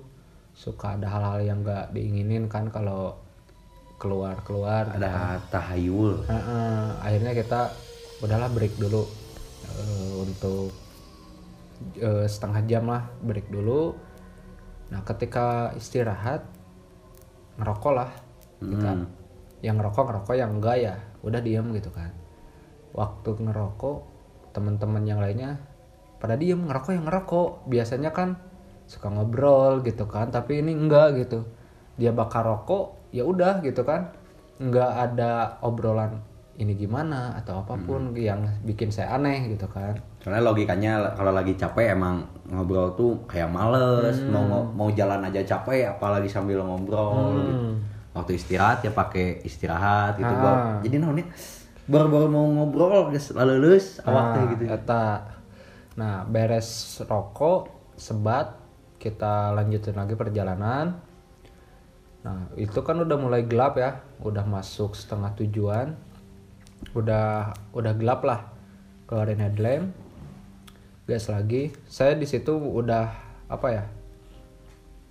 suka 0.51 0.99
ada 0.99 1.07
hal-hal 1.07 1.39
yang 1.43 1.59
nggak 1.63 1.95
diinginin 1.95 2.51
kan 2.51 2.67
kalau 2.67 3.15
keluar 3.99 4.39
keluar 4.43 4.87
ada 4.91 5.39
tahayul 5.51 6.23
Heeh, 6.27 6.83
akhirnya 7.03 7.31
kita 7.35 7.71
udahlah 8.19 8.51
break 8.51 8.75
dulu 8.75 9.07
eh, 9.63 10.11
untuk 10.19 10.71
eh, 11.99 12.27
setengah 12.27 12.61
jam 12.67 12.87
lah 12.87 13.07
break 13.23 13.47
dulu. 13.47 13.95
Nah 14.91 15.03
ketika 15.07 15.71
istirahat 15.79 16.43
ngerokok 17.59 17.93
lah 17.95 18.11
kita. 18.59 18.91
Yang 19.59 19.75
ngerokok 19.83 20.03
ngerokok 20.07 20.35
yang 20.39 20.51
enggak 20.59 20.77
ya 20.79 20.95
udah 21.23 21.39
diem 21.43 21.67
gitu 21.75 21.91
kan. 21.91 22.11
Waktu 22.95 23.29
ngerokok 23.35 23.97
teman-teman 24.55 25.03
yang 25.03 25.19
lainnya 25.19 25.59
pada 26.19 26.39
diem 26.39 26.59
ngerokok 26.59 26.91
yang 26.95 27.05
ngerokok. 27.07 27.49
Biasanya 27.67 28.11
kan 28.15 28.48
suka 28.89 29.07
ngobrol 29.07 29.79
gitu 29.79 30.03
kan, 30.03 30.27
tapi 30.27 30.59
ini 30.59 30.73
enggak 30.73 31.13
gitu. 31.15 31.45
Dia 31.95 32.09
bakar 32.09 32.41
rokok 32.43 32.97
ya 33.09 33.21
udah 33.23 33.61
gitu 33.61 33.81
kan 33.83 34.09
nggak 34.59 34.91
ada 34.91 35.31
obrolan 35.61 36.19
ini 36.55 36.75
gimana 36.75 37.31
atau 37.33 37.59
apa 37.59 37.73
pun 37.79 38.11
yang 38.13 38.37
bikin 38.61 38.87
saya 38.87 39.15
aneh 39.15 39.49
gitu 39.49 39.65
kan 39.65 39.95
soalnya 40.19 40.43
logikanya 40.43 41.15
kalau 41.15 41.31
lagi 41.31 41.55
capek 41.55 41.95
emang 41.95 42.21
ngobrol 42.45 42.91
tuh 42.93 43.23
kayak 43.25 43.47
males 43.47 44.19
Hmm. 44.19 44.29
mau 44.29 44.43
mau 44.67 44.89
jalan 44.89 45.23
aja 45.23 45.41
capek 45.47 45.89
apalagi 45.89 46.27
sambil 46.27 46.59
ngobrol 46.61 47.33
Hmm. 47.33 47.39
gitu. 47.39 47.65
waktu 48.11 48.31
istirahat 48.35 48.83
ya 48.83 48.91
pakai 48.91 49.39
istirahat 49.41 50.13
gitu 50.15 50.27
Ah. 50.29 50.37
Baru- 50.37 50.83
jadi 50.83 50.95
naonnya 50.99 51.25
baru-baru 51.85 52.27
mau 52.27 52.45
ngobrol 52.45 53.09
geus 53.09 53.31
lulus 53.31 54.03
awak 54.03 54.25
teh 54.29 54.39
Nah, 54.39 54.49
gitu 54.51 54.63
eta. 54.67 55.07
nah 55.95 56.15
beres 56.23 56.69
rokok 57.01 57.71
sebat 57.95 58.58
kita 58.99 59.55
lanjutin 59.55 59.95
lagi 59.95 60.13
perjalanan. 60.13 60.99
Nah 62.19 62.51
itu 62.59 62.83
kan 62.83 62.99
udah 62.99 63.17
mulai 63.17 63.47
gelap 63.47 63.79
ya. 63.79 64.03
Udah 64.19 64.43
masuk 64.43 64.93
setengah 64.93 65.33
tujuan. 65.39 65.95
Udah 66.93 67.55
udah 67.71 67.93
gelap 67.95 68.21
lah 68.27 68.51
keluarin 69.07 69.39
headlamp. 69.39 69.95
Gas 71.07 71.31
lagi. 71.31 71.71
Saya 71.87 72.13
di 72.19 72.27
situ 72.27 72.53
udah 72.53 73.09
apa 73.49 73.67
ya 73.71 73.83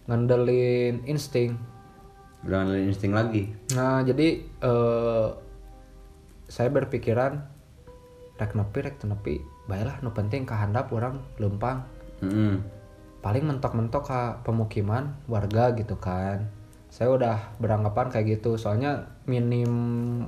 ngandelin 0.06 1.08
insting. 1.08 1.56
Udah 2.44 2.62
ngandelin 2.62 2.86
insting 2.92 3.16
lagi? 3.16 3.50
Nah, 3.74 4.04
jadi 4.04 4.44
eh 4.44 5.28
saya 6.48 6.72
berpikiran 6.72 7.44
rek 8.40 8.56
nepi 8.56 8.78
rek 8.80 8.96
teu 8.96 9.10
nepi 9.10 9.44
baiklah 9.68 10.00
nu 10.00 10.10
penting 10.16 10.48
kehandap 10.48 10.88
orang 10.94 11.20
lempang 11.36 11.84
Mm-mm. 12.24 12.64
Paling 13.18 13.44
mentok-mentok 13.44 14.02
ke 14.04 14.20
pemukiman 14.42 15.14
warga 15.26 15.70
gitu 15.72 15.94
kan 15.94 16.46
saya 16.88 17.10
udah 17.10 17.36
beranggapan 17.56 18.08
kayak 18.08 18.38
gitu 18.38 18.54
soalnya 18.54 19.06
minim 19.24 19.72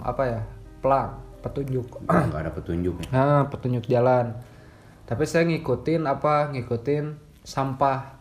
apa 0.01 0.23
ya 0.25 0.41
pelang 0.79 1.17
petunjuk 1.41 1.87
nggak 2.05 2.41
ada 2.41 2.53
petunjuk 2.53 2.95
ya 2.99 3.07
nah 3.11 3.41
petunjuk 3.47 3.85
jalan 3.87 4.37
tapi 5.05 5.25
saya 5.25 5.43
ngikutin 5.45 6.05
apa 6.05 6.51
ngikutin 6.51 7.05
sampah 7.43 8.19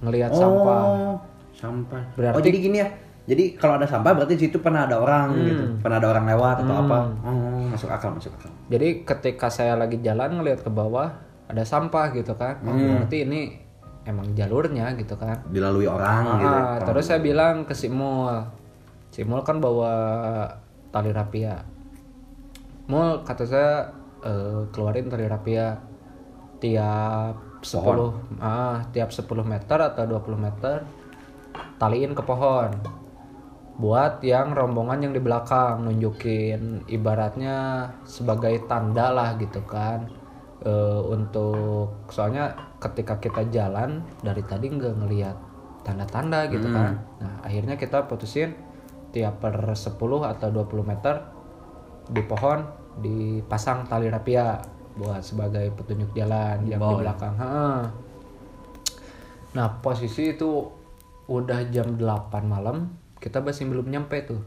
ngelihat 0.00 0.32
sampah 0.32 0.82
Oh, 0.84 1.16
sampah. 1.54 2.02
Berarti- 2.14 2.34
oh 2.34 2.42
jadi 2.42 2.58
gini 2.58 2.78
ya. 2.78 2.88
Jadi 3.24 3.56
kalau 3.56 3.78
ada 3.78 3.86
sampah 3.86 4.12
berarti 4.12 4.34
di 4.34 4.42
situ 4.42 4.58
pernah 4.58 4.84
ada 4.84 4.98
orang 4.98 5.32
Hmm. 5.32 5.44
gitu. 5.44 5.64
Pernah 5.80 5.96
ada 5.96 6.08
orang 6.10 6.26
lewat 6.26 6.56
atau 6.60 6.74
apa. 6.76 6.98
Oh, 7.22 7.62
masuk 7.70 7.88
akal, 7.88 8.10
masuk 8.12 8.32
akal. 8.32 8.50
jadi 8.64 8.88
ketika 9.02 9.48
saya 9.48 9.74
lagi 9.74 9.96
jalan 9.98 10.34
ngelihat 10.34 10.60
ke 10.60 10.68
bawah 10.68 11.14
ada 11.48 11.62
sampah 11.62 12.12
gitu 12.12 12.32
kan. 12.34 12.60
Oh, 12.64 12.72
Hmm. 12.72 13.04
berarti 13.04 13.18
ini 13.24 13.40
emang 14.04 14.32
jalurnya 14.36 14.92
gitu 14.96 15.16
kan. 15.16 15.44
Dilalui 15.48 15.88
orang 15.88 16.40
gitu. 16.40 16.56
Ah, 16.56 16.76
terus 16.80 17.04
saya 17.08 17.20
bilang 17.20 17.64
ke 17.64 17.72
si 17.76 17.88
Mul. 17.88 18.44
Si 19.12 19.24
Mul 19.24 19.44
kan 19.44 19.60
bawa 19.60 19.92
tali 20.90 21.12
rapia. 21.12 21.60
Mul 22.88 23.24
kata 23.24 23.44
saya 23.44 23.72
eh, 24.24 24.68
keluarin 24.72 25.08
tali 25.08 25.24
rapia 25.28 25.76
tiap 26.60 27.60
10 27.60 28.40
ah 28.40 28.80
tiap 28.92 29.12
10 29.12 29.24
meter 29.44 29.78
atau 29.80 30.04
20 30.04 30.36
meter 30.36 30.84
taliin 31.76 32.12
ke 32.16 32.22
pohon. 32.24 32.72
Buat 33.74 34.22
yang 34.22 34.54
rombongan 34.54 35.02
yang 35.02 35.12
di 35.12 35.20
belakang 35.20 35.82
nunjukin 35.82 36.86
ibaratnya 36.86 37.90
sebagai 38.06 38.64
tanda 38.70 39.10
lah 39.10 39.34
gitu 39.34 39.60
kan 39.66 40.06
Eh, 40.64 41.00
untuk 41.12 42.08
soalnya 42.08 42.56
ketika 42.80 43.20
kita 43.20 43.44
jalan 43.52 44.00
dari 44.24 44.40
tadi 44.48 44.72
nggak 44.72 44.96
ngelihat 44.96 45.36
tanda-tanda 45.84 46.48
gitu 46.48 46.64
kan. 46.72 46.96
Nah 47.20 47.44
akhirnya 47.44 47.76
kita 47.76 48.08
putusin 48.08 48.56
tiap 49.12 49.44
per 49.44 49.76
10 49.76 50.24
atau 50.24 50.48
20 50.48 50.80
meter 50.80 51.20
di 52.08 52.24
pohon 52.24 52.64
dipasang 52.96 53.84
tali 53.84 54.08
rapia 54.08 54.56
buat 54.96 55.20
sebagai 55.20 55.68
petunjuk 55.76 56.16
jalan 56.16 56.64
yang 56.64 56.80
di 56.80 56.94
belakang. 56.96 57.34
Heeh. 57.36 57.80
nah 59.54 59.68
posisi 59.70 60.34
itu 60.34 60.66
udah 61.30 61.60
jam 61.70 61.94
8 61.94 62.00
malam 62.42 62.90
kita 63.20 63.44
masih 63.44 63.68
belum 63.68 63.92
nyampe 63.92 64.16
tuh. 64.24 64.40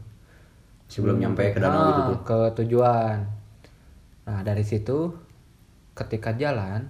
Sebelum 0.90 1.22
nyampe 1.22 1.54
ke 1.54 1.62
danau 1.62 1.78
Ah, 1.78 1.88
itu 1.88 2.02
tuh. 2.02 2.18
ke 2.26 2.38
tujuan. 2.58 3.22
Nah 4.26 4.40
dari 4.42 4.66
situ 4.66 5.27
ketika 5.98 6.30
jalan 6.32 6.86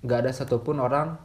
nggak 0.00 0.18
ada 0.24 0.30
satupun 0.32 0.80
orang 0.80 1.20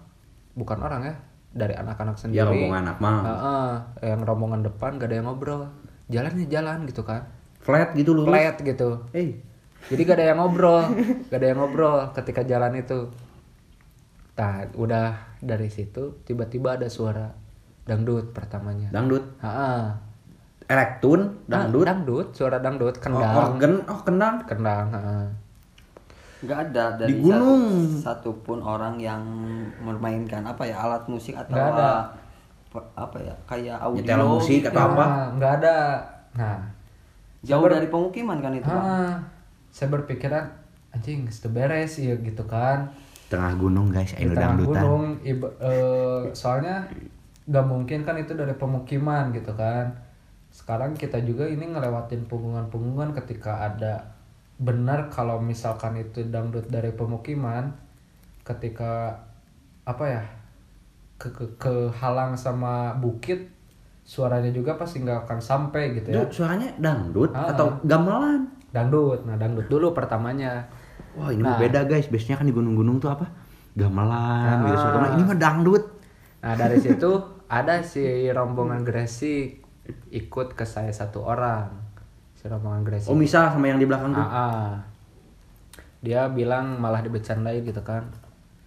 bukan 0.53 0.77
orang 0.77 1.01
ya 1.03 1.15
dari 1.49 1.73
anak-anak 1.73 2.19
sendiri 2.19 2.37
Ya 2.37 2.45
rombongan 2.45 2.83
anak 2.83 2.97
mah. 2.99 3.17
Heeh, 3.23 3.71
yang 4.05 4.21
rombongan 4.21 4.61
depan 4.61 4.99
gak 4.99 5.09
ada 5.09 5.15
yang 5.17 5.25
ngobrol 5.25 5.65
jalannya 6.07 6.45
jalan 6.45 6.83
gitu 6.85 7.01
kan 7.01 7.25
Flat 7.57 7.95
gitu 7.95 8.11
loh. 8.13 8.27
flat 8.27 8.59
gitu 8.59 9.07
Eh, 9.11 9.39
jadi 9.87 10.01
gak 10.03 10.17
ada 10.19 10.25
yang 10.29 10.39
ngobrol 10.39 10.83
gak 11.27 11.39
ada 11.39 11.47
yang 11.47 11.57
ngobrol 11.57 11.97
ketika 12.13 12.43
jalan 12.43 12.75
itu 12.75 13.09
nah 14.33 14.61
udah 14.71 15.17
dari 15.41 15.65
situ 15.67 16.21
tiba-tiba 16.21 16.77
ada 16.77 16.85
suara 16.87 17.33
dangdut 17.83 18.29
pertamanya 18.31 18.91
dangdut. 18.91 19.23
Heeh. 19.41 19.81
Elektun, 20.67 21.47
dangdut. 21.47 21.87
Dangdut 21.87 22.27
suara 22.35 22.59
dangdut 22.59 22.93
Oh, 22.93 23.01
kendang 23.01 23.33
organ, 23.33 23.73
oh 23.87 23.99
kendang. 24.03 24.35
kendang 24.43 24.87
heeh. 24.91 25.25
Nggak 26.39 26.59
ada 26.69 26.83
dari 26.95 27.11
Di 27.11 27.21
gunung. 27.23 27.63
satu, 27.89 28.29
satupun 28.29 28.59
orang 28.59 28.95
yang 28.95 29.21
memainkan 29.79 30.41
apa 30.41 30.61
ya 30.61 30.77
alat 30.77 31.01
musik 31.07 31.33
atau 31.33 31.51
Nggak 31.51 31.69
ada. 31.73 31.91
apa 32.93 33.17
ya 33.17 33.33
kayak 33.45 33.77
audio 33.79 34.05
Nyetel 34.05 34.21
musik 34.23 34.59
gitu. 34.61 34.69
atau 34.69 34.81
apa? 34.87 35.01
Nah, 35.01 35.25
nggak 35.33 35.53
ada 35.55 35.75
nah 36.31 36.57
jauh 37.39 37.65
dari 37.65 37.87
pemukiman 37.87 38.37
kan 38.37 38.53
itu 38.53 38.65
Bang? 38.65 38.77
ah, 38.77 39.15
saya 39.67 39.89
berpikiran 39.89 40.45
anjing 40.91 41.25
itu 41.25 41.47
beres 41.47 41.97
ya 41.97 42.13
gitu 42.15 42.43
kan 42.43 42.85
Tengah 43.27 43.53
gunung 43.55 43.89
guys, 43.89 44.13
anu 44.13 44.31
tengah 44.31 44.39
dangdutan. 44.55 44.83
gunung 44.83 45.05
iba- 45.21 45.55
eh, 45.59 46.21
soalnya 46.31 46.85
nggak 47.43 47.65
mungkin 47.65 47.99
kan 48.03 48.15
itu 48.15 48.31
dari 48.31 48.53
pemukiman 48.53 49.31
gitu 49.31 49.51
kan 49.51 49.89
sekarang 50.49 50.93
kita 50.93 51.17
juga 51.19 51.43
ini 51.43 51.65
ngelewatin 51.67 52.23
punggungan-punggungan 52.25 53.11
ketika 53.15 53.67
ada 53.67 53.99
benar 54.57 55.09
kalau 55.09 55.37
misalkan 55.37 55.95
itu 55.95 56.25
dangdut 56.27 56.65
dari 56.65 56.89
pemukiman 56.89 57.69
ketika 58.41 59.13
apa 59.85 60.03
ya 60.03 60.23
ke, 61.17 61.29
ke 61.29 61.45
kehalang 61.57 62.33
sama 62.33 62.93
bukit 62.97 63.49
suaranya 64.01 64.49
juga 64.49 64.73
pasti 64.75 65.03
nggak 65.03 65.27
akan 65.27 65.39
sampai 65.39 65.83
gitu 65.93 66.09
ya 66.09 66.25
suaranya 66.29 66.73
dangdut 66.79 67.29
Ah. 67.31 67.53
atau 67.53 67.77
gamelan? 67.83 68.49
dangdut 68.67 69.23
nah 69.23 69.35
dangdut 69.35 69.67
dulu 69.67 69.93
pertamanya 69.93 70.65
Wah 71.17 71.33
ini 71.33 71.41
mah 71.41 71.57
Nah. 71.57 71.61
beda 71.65 71.81
guys, 71.89 72.13
biasanya 72.13 72.37
kan 72.37 72.45
di 72.45 72.53
gunung-gunung 72.53 73.01
tuh 73.01 73.09
apa? 73.09 73.25
Gamelan 73.73 74.69
gitu. 74.69 74.77
Ah. 74.77 74.81
Soalnya 74.85 75.09
ini 75.17 75.23
mah 75.25 75.33
dangdut. 75.33 75.83
Nah 76.45 76.53
dari 76.53 76.77
situ 76.77 77.09
ada 77.49 77.81
si 77.81 78.05
rombongan 78.29 78.85
Gresik 78.85 79.65
ikut 80.13 80.53
ke 80.53 80.61
saya 80.61 80.93
satu 80.93 81.25
orang. 81.25 81.86
Si 82.47 82.55
rombongan 82.55 82.81
Gresik. 82.87 83.11
Oh 83.11 83.17
misal 83.19 83.51
sama 83.51 83.67
yang 83.67 83.75
di 83.75 83.83
belakang 83.83 84.15
tuh. 84.15 84.23
Ah, 84.23 84.31
ah. 84.31 84.71
Dia 85.99 86.31
bilang 86.31 86.79
malah 86.79 87.03
dibecandain 87.03 87.59
gitu 87.59 87.83
kan. 87.83 88.07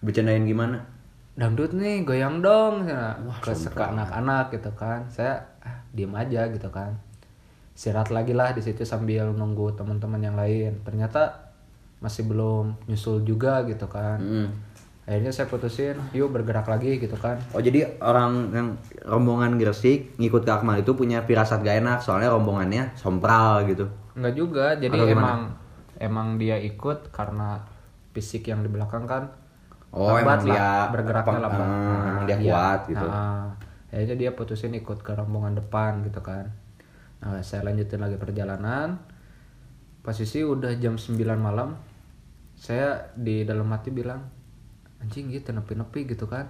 Bercandain 0.05 0.45
gimana? 0.45 0.85
Dangdut 1.33 1.73
nih 1.73 2.05
goyang 2.05 2.45
dong. 2.45 2.85
Nah, 2.85 3.17
ke 3.41 3.49
ke 3.49 3.81
anak-anak 3.81 4.53
gitu 4.53 4.69
kan. 4.77 5.09
Saya 5.09 5.41
ah, 5.65 5.81
diem 5.89 6.13
aja 6.13 6.45
gitu 6.53 6.69
kan. 6.69 6.93
Istirahat 7.73 8.13
lagi 8.13 8.37
lah 8.37 8.53
di 8.53 8.61
situ 8.61 8.85
sambil 8.85 9.33
nunggu 9.33 9.73
teman-teman 9.73 10.21
yang 10.21 10.37
lain. 10.37 10.77
Ternyata 10.85 11.49
masih 11.97 12.29
belum 12.29 12.85
nyusul 12.85 13.25
juga 13.25 13.65
gitu 13.65 13.89
kan. 13.89 14.21
Mm. 14.21 14.49
Akhirnya 15.01 15.33
saya 15.33 15.45
putusin, 15.45 15.97
yuk 16.11 16.29
bergerak 16.29 16.65
lagi 16.65 16.95
gitu 16.95 17.17
kan. 17.17 17.35
Oh 17.51 17.59
jadi 17.59 17.97
orang 17.99 18.31
yang 18.49 18.67
rombongan 19.01 19.57
Gresik 19.57 20.13
ngikut 20.15 20.41
ke 20.41 20.51
Akmal 20.51 20.79
itu 20.79 20.93
punya 20.93 21.21
firasat 21.21 21.59
gak 21.59 21.81
enak 21.81 21.99
soalnya 21.99 22.29
rombongannya 22.29 22.93
sompral 22.93 23.65
gitu. 23.65 23.89
Enggak 24.13 24.33
juga, 24.35 24.65
jadi 24.75 24.93
Atau 24.93 25.07
gimana? 25.07 25.17
emang 25.17 25.41
emang 25.97 26.27
dia 26.35 26.55
ikut 26.55 27.09
karena 27.09 27.57
fisik 28.11 28.45
yang 28.45 28.61
di 28.61 28.69
belakang 28.69 29.05
kan 29.05 29.25
Oh, 29.89 30.07
lambat 30.09 30.23
emang 30.39 30.41
dia 30.45 30.55
lah, 30.55 30.87
bergeraknya 30.89 31.33
apa- 31.33 31.43
lambat. 31.43 31.67
ah, 31.67 32.03
emang 32.07 32.23
dia 32.23 32.37
kuat 32.39 32.79
gitu. 32.87 33.05
Nah, 33.05 33.43
akhirnya 33.89 34.15
dia 34.17 34.31
putusin 34.31 34.71
ikut 34.73 34.99
ke 34.99 35.11
rombongan 35.11 35.53
depan 35.53 35.99
gitu 36.01 36.21
kan. 36.21 36.47
Nah, 37.19 37.41
saya 37.41 37.61
lanjutin 37.63 37.99
lagi 37.99 38.15
perjalanan. 38.15 38.95
Posisi 39.99 40.41
udah 40.41 40.71
jam 40.75 40.95
9 40.95 41.37
malam. 41.37 41.75
Saya 42.55 43.11
di 43.13 43.43
dalam 43.43 43.67
hati 43.67 43.89
bilang, 43.89 44.23
anjing 45.01 45.27
gitu 45.27 45.49
nepi-nepi 45.51 46.05
gitu 46.07 46.25
kan. 46.25 46.45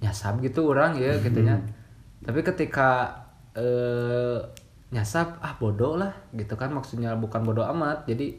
Nyasap 0.00 0.42
gitu 0.42 0.70
orang 0.70 0.94
ya 0.96 1.14
gitunya. 1.18 1.58
Tapi 2.22 2.40
ketika 2.42 3.10
eh 3.52 4.38
nyasap 4.92 5.40
ah 5.40 5.56
bodoh 5.56 5.96
lah 5.96 6.12
gitu 6.36 6.54
kan 6.54 6.70
maksudnya 6.70 7.12
bukan 7.18 7.42
bodoh 7.42 7.66
amat. 7.74 8.06
Jadi 8.06 8.38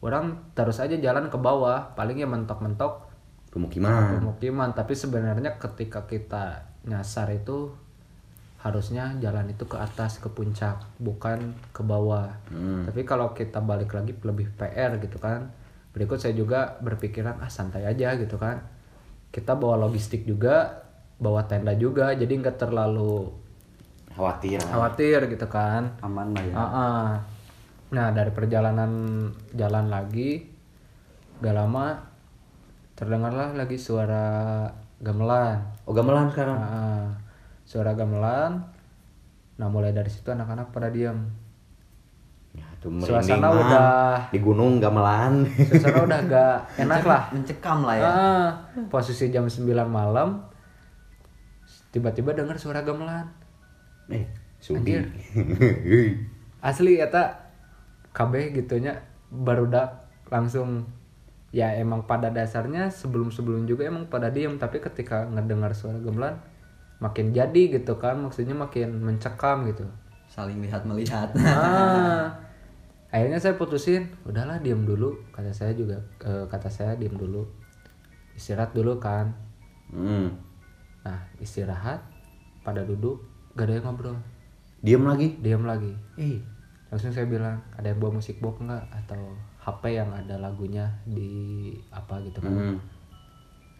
orang 0.00 0.52
terus 0.52 0.80
aja 0.80 0.96
jalan 0.96 1.28
ke 1.28 1.36
bawah, 1.36 1.92
paling 1.94 2.16
ya 2.16 2.24
mentok-mentok 2.24 3.10
Pemukiman. 3.50 4.14
pemukiman 4.22 4.70
tapi 4.70 4.94
sebenarnya 4.94 5.58
ketika 5.58 6.06
kita 6.06 6.62
nyasar 6.86 7.34
itu 7.34 7.74
harusnya 8.62 9.10
jalan 9.18 9.50
itu 9.50 9.66
ke 9.66 9.74
atas 9.74 10.22
ke 10.22 10.30
puncak 10.30 10.78
bukan 11.02 11.50
ke 11.74 11.82
bawah 11.82 12.30
Hmm. 12.46 12.86
tapi 12.86 13.02
kalau 13.02 13.34
kita 13.34 13.58
balik 13.58 13.90
lagi 13.90 14.14
lebih 14.22 14.54
PR 14.54 15.02
gitu 15.02 15.18
kan 15.18 15.50
berikut 15.90 16.18
saya 16.22 16.34
juga 16.36 16.78
berpikiran 16.80 17.42
ah 17.42 17.50
santai 17.50 17.86
aja 17.86 18.14
gitu 18.14 18.38
kan 18.38 18.62
kita 19.30 19.54
bawa 19.58 19.78
logistik 19.78 20.26
juga 20.26 20.86
bawa 21.18 21.44
tenda 21.46 21.74
juga 21.74 22.14
jadi 22.14 22.30
nggak 22.30 22.56
terlalu 22.58 23.30
Khawatir. 24.10 24.58
khawatir 24.58 25.18
gitu 25.30 25.46
kan 25.46 25.94
aman 26.02 26.34
lah 26.34 26.42
ya 26.44 26.54
Ah, 26.54 26.64
ah. 26.66 27.06
Nah 27.90 28.14
dari 28.14 28.30
perjalanan 28.30 28.90
jalan 29.50 29.90
lagi, 29.90 30.46
gak 31.42 31.54
lama 31.58 31.98
terdengarlah 32.94 33.50
lagi 33.58 33.74
suara 33.80 34.62
gamelan. 35.02 35.58
Oh 35.90 35.94
gamelan 35.94 36.30
sekarang. 36.30 36.54
Ah. 36.54 37.10
suara 37.66 37.94
gamelan. 37.94 38.62
Nah 39.58 39.66
mulai 39.66 39.90
dari 39.90 40.06
situ 40.10 40.30
anak-anak 40.30 40.70
pada 40.70 40.90
diam. 40.90 41.30
Ya, 42.80 42.82
itu 42.82 42.88
merinding 42.88 43.12
Suasana 43.12 43.44
mah. 43.46 43.60
udah- 43.60 44.20
di 44.26 44.38
gunung 44.38 44.72
gamelan. 44.76 45.44
Suasana 45.44 46.00
udah 46.02 46.20
gak 46.24 46.56
enak 46.82 47.02
lah. 47.02 47.22
mencekam 47.30 47.78
lah 47.82 47.92
ya 47.94 48.04
Ah, 48.06 48.48
posisi 48.88 49.28
jam 49.28 49.44
9 49.44 49.60
malam, 49.86 50.40
tiba-tiba 51.90 52.32
dengar 52.32 52.56
suara 52.56 52.80
gamelan. 52.80 53.28
eh, 54.08 54.24
Sudi. 54.58 54.96
Anjir. 54.96 55.04
asli 56.62 56.96
eta 56.96 57.52
KB 58.10 58.32
gitunya 58.54 58.92
barudak 59.30 59.88
langsung 60.26 60.84
ya 61.50 61.72
emang 61.74 62.04
pada 62.04 62.28
dasarnya 62.28 62.88
sebelum 62.88 63.28
sebelum 63.28 63.64
juga 63.64 63.84
emang 63.84 64.04
pada 64.06 64.28
diem 64.28 64.54
tapi 64.54 64.76
ketika 64.78 65.24
ngedengar 65.26 65.72
suara 65.72 65.96
gamelan 65.96 66.36
makin 66.98 67.30
jadi 67.30 67.62
gitu 67.72 67.96
kan 67.96 68.18
maksudnya 68.18 68.52
makin 68.52 69.00
mencekam 69.00 69.64
gitu 69.64 69.88
saling 70.26 70.60
lihat 70.60 70.84
melihat 70.84 71.32
ah 71.38 72.28
akhirnya 73.10 73.38
saya 73.42 73.54
putusin 73.58 74.10
udahlah 74.24 74.62
diam 74.62 74.86
dulu. 74.86 75.18
Kata 75.34 75.50
saya 75.50 75.74
juga 75.74 75.98
eh, 76.22 76.46
kata 76.46 76.70
saya 76.70 76.94
diam 76.94 77.14
dulu. 77.14 77.46
Istirahat 78.34 78.72
dulu 78.72 78.96
kan. 78.98 79.34
Hmm. 79.90 80.38
nah 81.02 81.18
istirahat 81.42 81.98
pada 82.62 82.86
duduk 82.86 83.18
gak 83.58 83.66
ada 83.66 83.74
yang 83.82 83.84
ngobrol. 83.90 84.16
Diam 84.80 85.02
lagi. 85.02 85.34
diam 85.42 85.66
lagi. 85.66 85.90
Eh, 86.14 86.38
langsung 86.88 87.10
saya 87.10 87.26
bilang 87.26 87.58
ada 87.74 87.90
yang 87.90 87.98
bawa 87.98 88.22
musik 88.22 88.38
box 88.38 88.62
nggak? 88.62 88.84
Atau 89.04 89.34
HP 89.60 89.98
yang 89.98 90.14
ada 90.14 90.38
lagunya 90.38 90.88
di 91.04 91.74
apa 91.90 92.22
gitu 92.22 92.38
kan? 92.40 92.54
Hmm. 92.54 92.78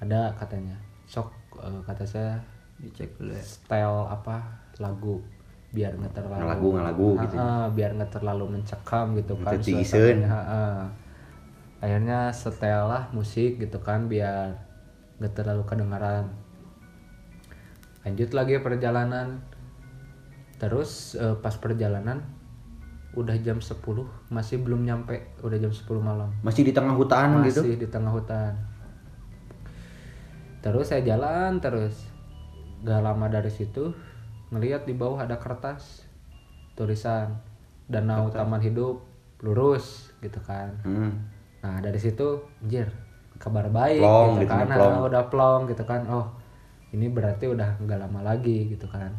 ada 0.02 0.34
katanya. 0.34 0.74
Sok 1.06 1.30
eh, 1.62 1.80
kata 1.86 2.04
saya. 2.04 2.34
Dicek 2.80 3.14
dulu 3.20 3.36
ya. 3.36 3.44
Style 3.44 4.08
apa 4.08 4.40
lagu 4.80 5.20
biar 5.70 5.94
nggak 5.94 6.14
terlalu 6.18 6.42
Ngalagu, 6.42 6.68
ngalagu 6.74 7.08
gitu. 7.22 7.34
Ah, 7.38 7.46
ah, 7.46 7.66
biar 7.70 7.90
nggak 7.94 8.10
terlalu 8.10 8.44
mencekam 8.58 9.06
gitu 9.14 9.32
kan. 9.38 9.54
Ah, 10.26 10.34
ah. 10.34 10.78
akhirnya 11.80 12.34
setelah 12.34 13.08
musik 13.14 13.62
gitu 13.62 13.78
kan 13.80 14.10
biar 14.10 14.52
nggak 15.20 15.32
terlalu 15.36 15.62
kedengaran 15.64 16.32
lanjut 18.04 18.32
lagi 18.32 18.56
perjalanan 18.60 19.44
terus 20.56 21.16
eh, 21.16 21.36
pas 21.40 21.52
perjalanan 21.56 22.20
udah 23.12 23.34
jam 23.42 23.58
10 23.58 23.82
masih 24.30 24.62
belum 24.62 24.86
nyampe 24.86 25.34
udah 25.42 25.58
jam 25.58 25.72
10 25.74 25.82
malam 25.98 26.30
Masih 26.46 26.62
di 26.62 26.72
tengah 26.72 26.94
hutan 26.94 27.42
gitu. 27.42 27.60
masih 27.66 27.76
di 27.76 27.88
tengah 27.90 28.12
hutan 28.14 28.54
terus 30.62 30.92
saya 30.92 31.02
jalan 31.02 31.58
terus 31.58 32.06
gak 32.84 33.00
lama 33.04 33.26
dari 33.28 33.50
situ 33.52 33.92
ngelihat 34.50 34.84
di 34.84 34.94
bawah 34.94 35.22
ada 35.22 35.38
kertas 35.38 36.04
tulisan 36.74 37.38
danau 37.86 38.30
taman 38.30 38.62
hidup 38.62 39.02
lurus 39.40 40.10
gitu 40.20 40.38
kan. 40.42 40.70
Hmm. 40.84 41.12
nah 41.60 41.76
dari 41.76 42.00
situ 42.00 42.40
anjir 42.64 42.88
kabar 43.36 43.68
baik 43.68 44.00
Plong, 44.00 44.30
gitu 44.40 44.46
kan. 44.48 44.64
plong. 44.68 44.94
Ah, 44.96 45.04
udah 45.08 45.22
plong 45.28 45.60
gitu 45.68 45.84
kan. 45.84 46.02
Oh 46.08 46.26
ini 46.90 47.06
berarti 47.08 47.46
udah 47.48 47.78
nggak 47.80 47.98
lama 48.00 48.20
lagi 48.24 48.68
gitu 48.68 48.88
kan. 48.88 49.12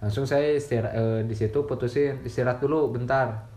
Langsung 0.00 0.24
saya 0.24 0.56
istirahat 0.56 0.96
eh, 0.96 1.20
di 1.28 1.34
situ 1.36 1.64
putusin 1.64 2.24
istirahat 2.24 2.60
dulu 2.60 2.88
bentar. 2.92 3.48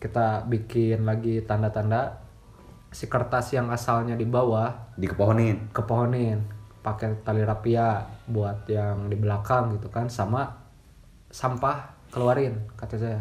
Kita 0.00 0.46
bikin 0.48 1.04
lagi 1.04 1.42
tanda-tanda. 1.44 2.20
Si 2.90 3.06
kertas 3.06 3.54
yang 3.54 3.70
asalnya 3.70 4.18
di 4.18 4.26
bawah 4.26 4.74
Dikepohonin. 4.98 5.70
kepohonin 5.70 6.42
pakai 6.82 7.22
tali 7.22 7.46
rapia 7.46 8.02
buat 8.30 8.64
yang 8.70 9.10
di 9.10 9.18
belakang 9.18 9.74
gitu 9.76 9.90
kan 9.90 10.06
sama 10.06 10.46
sampah 11.30 11.90
keluarin 12.10 12.54
kata 12.78 12.96
saya 12.98 13.20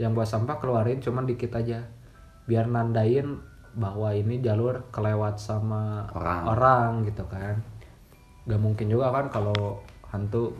yang 0.00 0.16
buat 0.16 0.28
sampah 0.28 0.56
keluarin 0.60 1.00
cuman 1.00 1.28
dikit 1.28 1.52
aja 1.56 1.84
biar 2.48 2.68
nandain 2.68 3.40
bahwa 3.72 4.12
ini 4.12 4.40
jalur 4.44 4.84
kelewat 4.92 5.40
sama 5.40 6.04
Orang. 6.12 6.42
orang 6.48 6.90
gitu 7.08 7.24
kan 7.28 7.56
gak 8.44 8.60
mungkin 8.60 8.88
juga 8.92 9.08
kan 9.12 9.26
kalau 9.32 9.80
hantu 10.12 10.52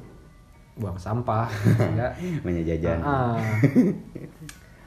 buang 0.77 0.97
sampah 0.97 1.49
ya 1.93 2.09
Menyejajan. 2.47 3.05
Ah. 3.05 3.37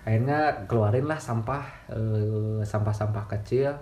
akhirnya 0.06 0.66
keluarin 0.70 1.06
lah 1.06 1.18
sampah 1.22 1.62
eh, 1.94 2.62
sampah-sampah 2.66 3.26
kecil 3.30 3.74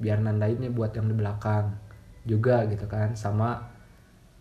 biar 0.00 0.20
nandain 0.20 0.56
nih 0.56 0.72
buat 0.72 0.92
yang 0.96 1.08
di 1.08 1.16
belakang 1.16 1.76
juga 2.24 2.64
gitu 2.68 2.84
kan 2.88 3.12
sama 3.16 3.60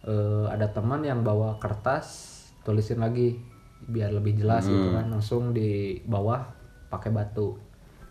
eh, 0.05 0.45
ada 0.47 0.67
teman 0.71 1.03
yang 1.03 1.23
bawa 1.23 1.57
kertas 1.59 2.37
tulisin 2.63 2.99
lagi 3.01 3.39
biar 3.79 4.11
lebih 4.11 4.43
jelas 4.43 4.67
gitu 4.67 4.91
kan 4.91 5.07
langsung 5.07 5.55
di 5.55 5.97
bawah 6.03 6.43
pakai 6.91 7.15
batu 7.15 7.55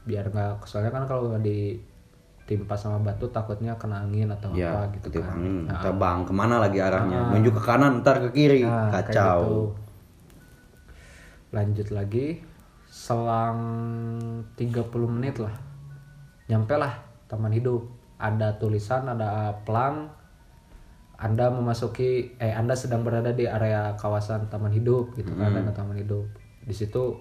biar 0.08 0.32
nggak 0.32 0.64
soalnya 0.64 0.88
kan 0.88 1.04
kalau 1.04 1.36
ditimpa 1.36 2.72
sama 2.72 2.96
batu 3.04 3.28
takutnya 3.28 3.76
kena 3.76 4.00
angin 4.08 4.32
atau 4.32 4.48
Ya, 4.56 4.72
apa 4.72 4.96
gitu 4.96 5.20
kan 5.20 5.36
angin. 5.36 5.68
Nah, 5.68 5.76
Ntar 5.76 5.92
bang, 6.00 6.18
ke 6.24 6.32
mana 6.32 6.56
lagi 6.56 6.80
arahnya? 6.80 7.36
Nunjuk 7.36 7.60
ke 7.60 7.62
kanan, 7.68 8.00
ntar 8.00 8.24
ke 8.24 8.32
kiri. 8.32 8.64
Nah, 8.64 8.88
kayak 8.88 9.12
gitu. 9.12 9.20
Kacau. 9.20 9.42
Lanjut 11.52 11.88
lagi 11.92 12.40
selang 12.88 13.60
30 14.56 14.88
menit 15.12 15.36
lah. 15.36 15.52
Nyampe 16.48 16.74
lah 16.80 16.96
taman 17.28 17.52
hidup. 17.52 17.84
Ada 18.16 18.56
tulisan, 18.56 19.04
ada 19.12 19.52
pelang. 19.68 20.08
Anda 21.18 21.50
memasuki 21.50 22.38
eh 22.38 22.54
Anda 22.54 22.72
sedang 22.72 23.02
berada 23.02 23.30
di 23.30 23.42
area 23.42 23.92
kawasan 23.94 24.46
taman 24.46 24.70
hidup 24.70 25.12
gitu 25.12 25.34
kan, 25.34 25.50
taman 25.72 25.98
hidup. 25.98 26.24
Di 26.62 26.70
situ 26.70 27.18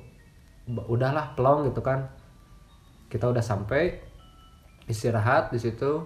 udahlah 0.68 1.34
pelong 1.34 1.66
gitu 1.66 1.82
kan. 1.82 2.06
Kita 3.08 3.26
udah 3.28 3.42
sampai 3.42 3.98
istirahat 4.86 5.50
di 5.50 5.58
situ. 5.58 6.06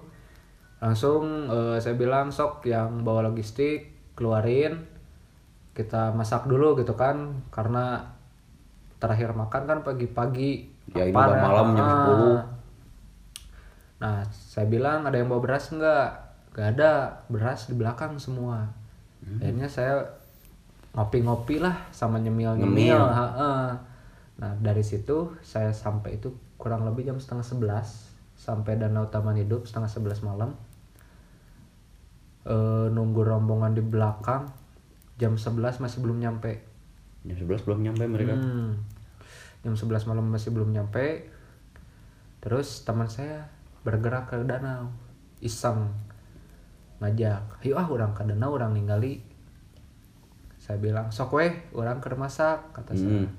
Langsung 0.79 1.45
eh, 1.45 1.77
saya 1.77 1.93
bilang 1.93 2.31
sok 2.31 2.63
yang 2.65 3.03
bawa 3.03 3.27
logistik 3.27 3.91
keluarin 4.15 4.87
kita 5.71 6.11
masak 6.11 6.45
dulu 6.45 6.75
gitu 6.75 6.93
kan 6.93 7.47
karena 7.47 8.03
terakhir 8.99 9.31
makan 9.31 9.63
kan 9.63 9.79
pagi-pagi 9.81 10.67
Ya, 10.91 11.07
ini 11.07 11.15
udah 11.15 11.37
malam 11.39 11.67
jam 11.71 11.87
Ah. 11.87 12.03
10. 12.03 14.01
nah 14.01 14.17
saya 14.27 14.67
bilang 14.67 15.05
ada 15.05 15.15
yang 15.15 15.31
bawa 15.31 15.39
beras 15.39 15.71
nggak 15.71 16.20
nggak 16.51 16.67
ada 16.75 16.91
beras 17.27 17.67
di 17.67 17.75
belakang 17.75 18.15
semua 18.17 18.67
Hmm. 19.21 19.37
akhirnya 19.37 19.69
saya 19.69 20.01
ngopi-ngopi 20.91 21.61
lah 21.61 21.77
sama 21.93 22.17
nyemil 22.17 22.57
Ngemil. 22.57 22.97
nyemil 22.97 23.01
nah 24.35 24.51
dari 24.57 24.81
situ 24.81 25.37
saya 25.39 25.69
sampai 25.69 26.17
itu 26.17 26.33
kurang 26.57 26.89
lebih 26.89 27.05
jam 27.05 27.21
setengah 27.21 27.45
sebelas 27.45 28.09
sampai 28.33 28.81
danau 28.81 29.05
taman 29.07 29.37
hidup 29.37 29.69
setengah 29.69 29.87
sebelas 29.87 30.19
malam 30.21 30.57
Eh, 32.41 32.87
nunggu 32.89 33.21
rombongan 33.21 33.77
di 33.77 33.85
belakang 33.85 34.49
jam 35.21 35.37
11 35.37 35.77
masih 35.77 36.01
belum 36.01 36.17
nyampe 36.17 36.57
Jam 37.21 37.37
11 37.37 37.69
belum 37.69 37.85
nyampe 37.85 38.09
mereka. 38.09 38.33
Hmm. 38.33 38.81
Jam 39.61 39.77
11 39.77 40.09
malam 40.09 40.25
masih 40.25 40.49
belum 40.49 40.73
nyampe. 40.73 41.29
Terus 42.41 42.81
teman 42.81 43.05
saya 43.05 43.45
bergerak 43.85 44.33
ke 44.33 44.41
danau. 44.41 44.89
Iseng 45.37 45.93
ngajak, 47.01 47.65
"Ayo 47.65 47.75
ah 47.81 47.87
orang 47.89 48.13
ke 48.13 48.21
danau 48.23 48.53
orang 48.53 48.77
ningali." 48.77 49.19
Saya 50.61 50.77
bilang, 50.77 51.09
"Sok 51.09 51.33
weh, 51.41 51.51
orang 51.73 51.97
ke 51.97 52.13
masak," 52.13 52.61
kata 52.71 52.93
saya. 52.93 53.25
Hmm. 53.25 53.29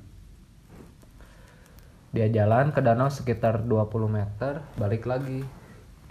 Dia 2.12 2.28
jalan 2.28 2.74
ke 2.74 2.84
danau 2.84 3.08
sekitar 3.08 3.64
20 3.64 4.10
meter, 4.10 4.60
balik 4.76 5.08
lagi. 5.08 5.40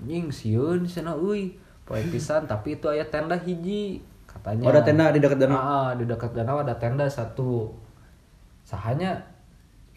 Nying 0.01 0.33
sieun 0.33 0.89
sana. 0.89 1.13
Poe 1.85 2.01
pisan 2.09 2.47
tapi 2.49 2.79
itu 2.79 2.89
aya 2.89 3.05
tenda 3.05 3.37
hiji 3.37 4.01
katanya. 4.23 4.65
Oh, 4.65 4.71
ada 4.73 4.81
tenda 4.81 5.11
di 5.11 5.19
dekat 5.21 5.37
danau. 5.37 5.59
Ah, 5.59 5.91
di 5.93 6.07
dekat 6.07 6.31
danau 6.33 6.63
ada 6.63 6.73
tenda 6.79 7.05
satu. 7.05 7.69
Sahanya 8.65 9.19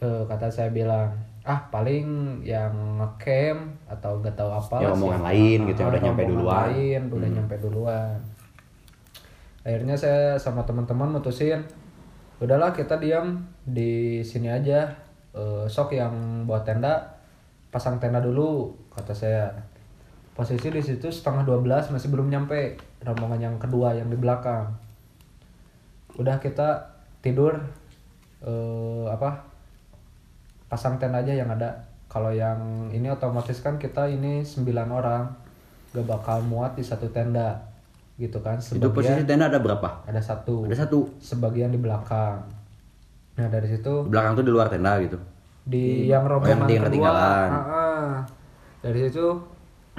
eh, 0.02 0.22
kata 0.28 0.50
saya 0.50 0.68
bilang, 0.68 1.14
ah 1.44 1.60
paling 1.68 2.06
yang 2.40 2.72
ngecamp 2.96 3.60
atau 3.84 4.16
gak 4.18 4.32
tahu 4.32 4.48
apa 4.48 4.80
Ya, 4.80 4.82
lah 4.82 4.90
rombongan 4.90 5.20
siapa. 5.20 5.28
lain 5.28 5.58
gitu 5.68 5.78
ya, 5.78 5.86
udah 5.86 6.00
nyampe 6.02 6.22
duluan. 6.24 6.56
lain, 6.66 7.00
udah 7.06 7.28
nyampe 7.30 7.54
duluan. 7.60 8.16
Akhirnya 9.60 9.92
saya 9.94 10.36
sama 10.36 10.60
teman-teman 10.62 11.08
mutusin, 11.10 11.60
udahlah 12.38 12.70
kita 12.70 12.96
diam 12.96 13.40
di 13.62 13.92
sini 14.20 14.48
aja. 14.48 14.88
Eh, 15.30 15.64
sok 15.66 15.92
yang 15.92 16.12
bawa 16.42 16.60
tenda, 16.62 17.00
pasang 17.68 17.96
tenda 17.98 18.20
dulu, 18.20 18.72
kata 18.88 19.12
saya. 19.12 19.48
Posisi 20.32 20.66
di 20.66 20.80
situ 20.80 21.06
setengah 21.06 21.44
12 21.44 21.62
masih 21.90 22.08
belum 22.08 22.26
nyampe 22.26 22.74
rombongan 23.00 23.38
yang 23.40 23.56
kedua 23.56 23.92
yang 23.92 24.08
di 24.08 24.16
belakang. 24.16 24.66
Udah 26.14 26.38
kita 26.38 26.82
tidur 27.20 27.54
eh 28.40 29.04
apa? 29.06 29.53
Pasang 30.74 30.98
tenda 30.98 31.22
aja 31.22 31.30
yang 31.30 31.46
ada. 31.48 31.70
Kalau 32.04 32.28
yang 32.28 32.58
ini 32.90 33.06
otomatis 33.06 33.58
kan 33.58 33.78
kita 33.78 34.06
ini 34.06 34.42
9 34.42 34.58
orang 34.90 35.30
gak 35.90 36.02
bakal 36.02 36.42
muat 36.42 36.74
di 36.74 36.82
satu 36.82 37.06
tenda 37.08 37.62
gitu 38.16 38.38
kan 38.40 38.58
Itu 38.58 38.90
posisi 38.90 39.14
sebagian 39.14 39.22
tenda 39.24 39.46
ada 39.46 39.58
berapa? 39.58 40.02
ada 40.02 40.18
satu 40.18 40.66
Ada 40.66 40.82
satu. 40.82 41.06
sebagian 41.18 41.70
di 41.70 41.78
belakang 41.78 42.42
nah 43.34 43.46
dari 43.46 43.66
situ 43.66 44.02
Belakang 44.04 44.34
tuh 44.34 44.42
di 44.42 44.50
luar 44.50 44.66
tenda 44.66 44.94
gitu. 44.98 45.18
di 45.64 46.06
yang 46.06 46.22
Oh, 46.24 46.38
rombongan 46.38 46.66
di- 46.66 46.74
yang 46.76 46.86
kedua 46.88 47.10
ah, 47.10 47.50
ah. 47.50 48.14
dari 48.80 48.98
situ 49.00 49.26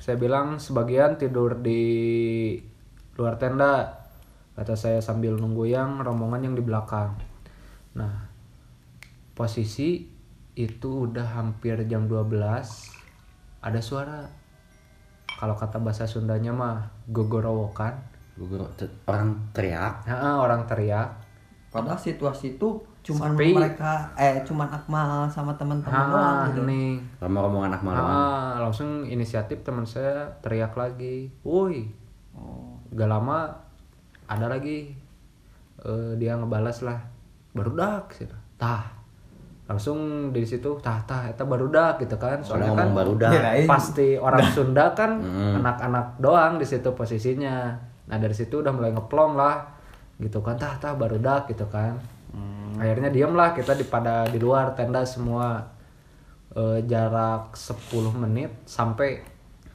saya 0.00 0.14
bilang 0.16 0.54
sebagian 0.56 1.14
tidur 1.16 1.54
di 1.56 1.82
luar 3.14 3.34
tenda 3.36 4.06
kata 4.54 4.74
saya 4.74 4.98
sambil 4.98 5.34
nunggu 5.34 5.66
yang 5.66 5.98
rombongan 5.98 6.44
yang 6.44 6.54
di 6.54 6.62
belakang 6.62 7.14
nah 7.92 8.29
posisi 9.40 10.04
itu 10.52 11.08
udah 11.08 11.24
hampir 11.24 11.80
jam 11.86 12.04
12 12.04 12.36
ada 13.58 13.80
suara 13.80 14.28
kalau 15.32 15.56
kata 15.56 15.80
bahasa 15.80 16.04
Sundanya 16.04 16.52
mah 16.52 16.76
gogorowokan 17.08 17.96
Gua- 18.36 18.68
Orang 19.04 19.36
teriak. 19.52 20.04
Ah, 20.04 20.12
ah, 20.12 20.36
orang 20.38 20.64
teriak 20.64 21.08
padahal 21.68 21.96
situasi 21.96 22.56
itu 22.56 22.68
cuman 23.00 23.32
Sepi. 23.32 23.56
mereka 23.56 24.12
eh 24.14 24.44
cuman 24.44 24.68
Akmal 24.68 25.24
sama 25.26 25.56
teman-teman 25.56 25.88
doang 25.88 26.12
ah 26.12 26.44
gitu. 26.50 26.68
nih 26.68 27.00
Rombongan 27.16 27.72
anak 27.72 27.80
malam. 27.80 28.04
ah, 28.04 28.52
langsung 28.58 29.04
inisiatif 29.04 29.60
teman 29.60 29.84
saya 29.84 30.28
teriak 30.40 30.76
lagi 30.76 31.32
woi 31.40 31.88
Oh. 32.30 32.76
gak 32.90 33.08
lama 33.08 33.48
ada 34.26 34.46
lagi 34.46 34.92
eh, 35.78 36.12
dia 36.14 36.36
ngebalas 36.36 36.80
lah 36.80 37.00
barudak 37.50 38.12
sih 38.12 38.28
tah 38.54 38.99
langsung 39.70 39.98
di 40.34 40.42
situ 40.42 40.82
tah 40.82 40.98
tah 41.06 41.30
eta 41.30 41.46
barudak 41.46 42.02
gitu 42.02 42.18
kan. 42.18 42.42
Soalnya 42.42 42.74
kan 42.74 42.90
ngomong 42.90 42.96
barudak. 42.98 43.30
Kirain. 43.30 43.66
pasti 43.70 44.18
orang 44.18 44.42
Sunda 44.50 44.90
kan 44.98 45.22
anak-anak 45.62 46.18
doang 46.18 46.58
di 46.58 46.66
situ 46.66 46.90
posisinya. 46.90 47.70
Nah 48.10 48.18
dari 48.18 48.34
situ 48.34 48.58
udah 48.58 48.74
mulai 48.74 48.90
ngeplong 48.90 49.38
lah 49.38 49.62
gitu 50.18 50.42
kan. 50.42 50.58
Tah 50.58 50.74
tah 50.82 50.98
barudak 50.98 51.46
gitu 51.46 51.70
kan. 51.70 51.94
Akhirnya 52.82 53.14
diem 53.14 53.30
lah 53.30 53.54
kita 53.54 53.78
di 53.78 53.86
pada 53.86 54.26
di 54.26 54.42
luar 54.42 54.74
tenda 54.74 55.06
semua. 55.06 55.62
Eh, 56.50 56.82
jarak 56.90 57.54
10 57.54 58.10
menit 58.10 58.50
sampai 58.66 59.22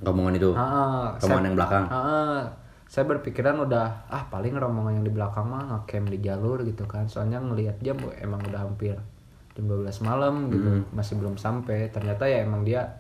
Rombongan 0.04 0.36
itu. 0.36 0.52
Rombongan 0.52 1.24
saya- 1.24 1.48
yang 1.48 1.56
belakang. 1.56 1.86
Ah, 1.88 2.44
saya 2.84 3.08
berpikiran 3.08 3.64
udah 3.64 4.12
ah 4.12 4.28
paling 4.28 4.52
rombongan 4.52 5.00
yang 5.00 5.06
di 5.08 5.14
belakang 5.16 5.48
mah 5.48 5.64
ngecamp 5.72 6.12
di 6.12 6.20
jalur 6.20 6.68
gitu 6.68 6.84
kan. 6.84 7.08
Soalnya 7.08 7.40
ngelihat 7.40 7.80
jam 7.80 7.96
emang 8.20 8.44
udah 8.44 8.60
hampir 8.60 9.00
jam 9.56 9.66
12 9.66 9.88
malam 10.04 10.52
gitu. 10.52 10.68
Masih 10.92 11.16
belum 11.16 11.40
sampai. 11.40 11.88
Ternyata 11.90 12.28
ya 12.28 12.44
emang 12.44 12.68
dia 12.68 13.00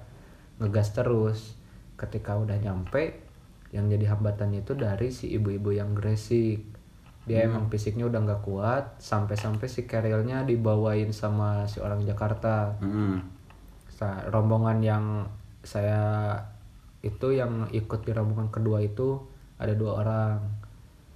ngegas 0.57 0.95
terus. 0.95 1.59
Ketika 1.95 2.35
udah 2.35 2.55
nyampe 2.55 3.23
yang 3.71 3.87
jadi 3.87 4.15
hambatannya 4.15 4.63
itu 4.63 4.71
dari 4.73 5.11
si 5.11 5.35
ibu-ibu 5.35 5.71
yang 5.71 5.91
gresik. 5.91 6.63
Dia 7.25 7.43
emang 7.51 7.67
fisiknya 7.67 8.07
udah 8.07 8.19
nggak 8.23 8.41
kuat. 8.41 8.83
Sampai-sampai 8.99 9.67
si 9.67 9.83
kerilnya 9.83 10.47
dibawain 10.47 11.11
sama 11.11 11.67
si 11.67 11.83
orang 11.83 11.99
Jakarta. 12.03 12.71
Sa- 13.91 14.23
rombongan 14.31 14.79
yang 14.79 15.05
saya 15.59 16.35
itu 17.01 17.33
yang 17.33 17.67
ikut 17.69 18.01
di 18.01 18.11
rombongan 18.13 18.47
kedua 18.47 18.79
itu 18.79 19.19
ada 19.59 19.75
dua 19.75 19.91
orang. 20.05 20.37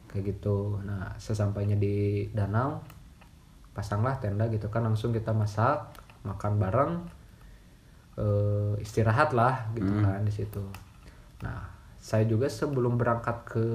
Kayak 0.09 0.35
gitu. 0.35 0.81
Nah 0.83 1.15
sesampainya 1.15 1.77
di 1.77 2.27
danau 2.33 2.98
pasanglah 3.79 4.19
tenda 4.19 4.43
gitu 4.47 4.67
kan 4.67 4.83
langsung 4.83 5.09
kita 5.09 5.31
masak 5.31 5.87
makan 6.21 6.59
bareng 6.59 6.93
eh, 8.15 8.73
istirahat 8.77 9.31
lah 9.31 9.71
gitu 9.71 9.87
kan 9.97 10.19
di 10.19 10.33
situ 10.33 10.59
nah 11.39 11.63
saya 11.95 12.23
juga 12.23 12.47
sebelum 12.47 12.95
berangkat 12.95 13.37
ke 13.45 13.65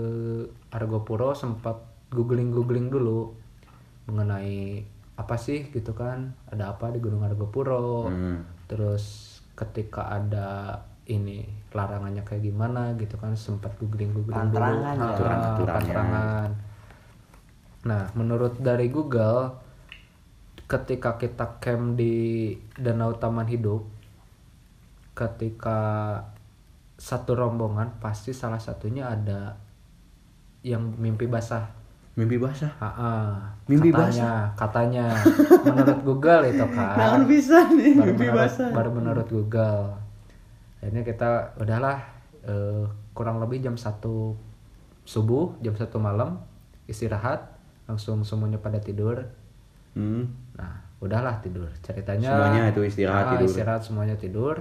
Argopuro 0.71 1.33
sempat 1.33 1.81
googling 2.09 2.53
googling 2.53 2.89
dulu 2.89 3.33
mengenai 4.05 4.85
apa 5.15 5.37
sih 5.37 5.71
gitu 5.71 5.95
kan 5.95 6.37
ada 6.47 6.69
apa 6.71 6.91
di 6.91 7.01
Gunung 7.01 7.23
Argopuro 7.23 8.09
Hmm. 8.09 8.45
terus 8.67 9.05
ketika 9.55 10.11
ada 10.11 10.77
ini 11.05 11.45
larangannya 11.71 12.21
kayak 12.21 12.43
gimana 12.43 12.93
gitu 12.97 13.15
kan 13.17 13.33
sempat 13.35 13.77
googling 13.77 14.11
googling 14.11 14.51
dulu 14.51 14.57
ya. 14.57 14.73
Ah, 14.93 15.13
Aturan-aturannya. 15.15 15.69
panterangan. 15.79 16.49
nah 17.85 18.03
menurut 18.15 18.57
dari 18.59 18.89
Google 18.89 19.53
ketika 20.65 21.21
kita 21.21 21.61
camp 21.61 21.97
di 21.99 22.55
Danau 22.77 23.17
Taman 23.17 23.49
Hidup 23.49 23.85
ketika 25.15 25.79
satu 26.99 27.37
rombongan 27.37 28.01
pasti 28.03 28.35
salah 28.35 28.59
satunya 28.59 29.07
ada 29.13 29.55
yang 30.65 30.97
mimpi 30.99 31.29
basah 31.29 31.85
Mimpi 32.15 32.39
basah. 32.39 32.71
Ah, 32.79 33.43
Mimpi 33.67 33.91
katanya, 33.91 34.55
katanya 34.55 35.07
menurut 35.67 35.99
Google 36.07 36.47
itu 36.47 36.63
kan. 36.71 36.95
Naon 36.95 37.23
bisa 37.27 37.67
nih 37.75 37.99
baru 37.99 38.07
mimpi 38.15 38.27
menurut, 38.31 38.39
basah. 38.39 38.71
baru 38.71 38.91
menurut 38.95 39.27
Google. 39.27 39.99
Akhirnya 40.79 41.03
kita 41.03 41.31
udahlah 41.59 41.99
eh, 42.47 42.87
kurang 43.19 43.43
lebih 43.43 43.67
jam 43.67 43.75
1 43.75 43.99
subuh, 45.03 45.59
jam 45.59 45.75
1 45.75 45.91
malam 45.99 46.39
istirahat, 46.87 47.51
langsung 47.91 48.23
semuanya 48.23 48.63
pada 48.63 48.79
tidur. 48.79 49.27
Hmm. 49.95 50.27
Nah, 50.55 50.75
udahlah 50.99 51.39
tidur. 51.39 51.71
Ceritanya 51.81 52.29
Semuanya 52.29 52.63
itu 52.69 52.81
istirahat, 52.83 53.25
Ah, 53.25 53.31
tidur. 53.35 53.47
Istirahat 53.49 53.83
semuanya 53.83 54.17
tidur. 54.17 54.57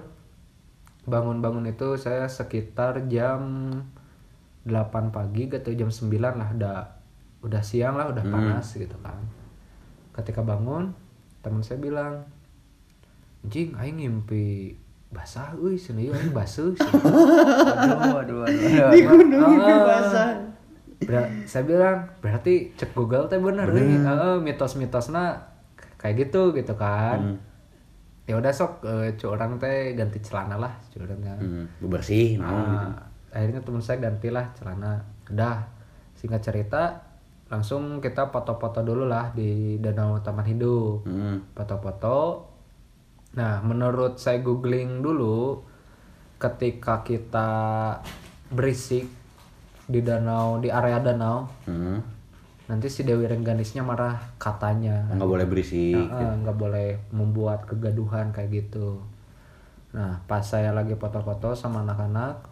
Bangun-bangun 1.04 1.68
itu 1.68 1.98
saya 1.98 2.26
sekitar 2.26 3.06
jam 3.06 3.70
8 4.64 5.12
pagi 5.12 5.52
atau 5.52 5.74
jam 5.74 5.92
9 5.92 6.08
lah 6.34 6.50
udah 6.50 6.78
udah 7.44 7.60
siang 7.60 8.00
lah, 8.00 8.08
udah 8.08 8.24
Hmm. 8.24 8.32
panas 8.32 8.72
gitu 8.72 8.96
kan. 9.02 9.20
Ketika 10.14 10.40
bangun, 10.40 10.96
teman 11.44 11.60
saya 11.60 11.76
bilang, 11.76 12.24
"Jing, 13.44 13.76
aing 13.76 14.00
ngimpi 14.00 14.78
basah 15.12 15.52
euy, 15.54 15.76
cenah 15.76 16.00
ieu 16.02 16.14
aing 16.14 16.32
basuh." 16.32 16.72
cenah." 16.72 17.04
Waduh, 17.04 18.08
waduh, 18.16 18.38
waduh. 18.48 18.90
Di 18.96 19.00
gunung 19.04 19.44
mimpi 19.44 19.74
Ah. 19.76 19.84
basah. 19.84 20.30
Ber- 21.08 21.32
saya 21.47 21.64
bilang 21.68 22.10
berarti 22.20 22.74
cek 22.76 22.91
Google 22.95 23.28
teh 23.28 23.39
bener, 23.39 23.68
euy. 23.70 23.99
Heeh, 23.99 24.36
mitos-mitosna 24.41 25.54
kayak 25.99 26.28
gitu 26.28 26.51
gitu 26.51 26.74
kan. 26.76 27.20
Hmm. 27.20 27.38
Ya 28.24 28.39
udah 28.39 28.51
sok 28.56 28.88
cu 29.20 29.26
orang 29.28 29.60
teh 29.60 29.95
ganti 29.95 30.24
celana 30.24 30.56
lah, 30.56 30.74
cu 30.91 31.04
orang 31.04 31.20
teh. 31.20 31.32
Hmm. 31.39 31.66
Bersih, 31.84 32.39
gitu. 32.39 32.43
Nah, 32.43 32.95
akhirnya 33.32 33.60
teman 33.64 33.84
saya 33.84 33.99
gantilah 33.99 34.45
celana. 34.56 35.04
Udah 35.28 35.68
singkat 36.16 36.43
cerita 36.43 37.04
langsung 37.51 38.01
kita 38.01 38.32
foto-foto 38.34 38.82
dulu 38.82 39.06
lah 39.06 39.30
di 39.36 39.78
Danau 39.78 40.20
Taman 40.24 40.47
Hidup. 40.47 41.04
Hmm. 41.06 41.43
Foto-foto. 41.54 42.49
Nah, 43.34 43.66
menurut 43.66 44.22
saya 44.22 44.39
googling 44.45 45.01
dulu 45.01 45.66
ketika 46.38 47.01
kita 47.08 47.49
berisik 48.54 49.08
di 49.94 50.02
danau 50.02 50.58
di 50.58 50.68
area 50.68 50.98
danau 50.98 51.46
Hmm. 51.64 52.02
nanti 52.66 52.88
si 52.88 53.04
Dewi 53.04 53.24
Rengganisnya 53.24 53.82
marah 53.82 54.18
katanya 54.36 55.06
Nggak 55.08 55.30
boleh 55.30 55.46
berisik. 55.46 55.94
Nah, 56.02 56.18
eh, 56.20 56.34
nggak 56.39 56.58
boleh 56.58 56.88
membuat 57.12 57.64
kegaduhan 57.64 58.32
kayak 58.32 58.50
gitu 58.52 58.98
nah 59.91 60.18
pas 60.24 60.41
saya 60.41 60.74
lagi 60.74 60.94
foto-foto 60.94 61.54
sama 61.54 61.82
anak-anak 61.82 62.50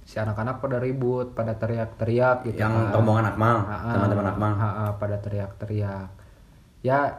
si 0.00 0.16
anak-anak 0.16 0.60
pada 0.60 0.78
ribut 0.78 1.32
pada 1.32 1.50
teriak-teriak 1.52 2.46
gitu 2.46 2.56
Yang 2.56 2.74
kan. 2.78 2.94
rombongan 2.94 3.26
Akmal, 3.26 3.56
teman-teman 3.88 4.26
Akmal. 4.28 4.52
ah, 4.54 4.66
ah, 4.78 4.90
pada 4.94 5.16
teriak-teriak 5.18 6.06
ya 6.80 7.10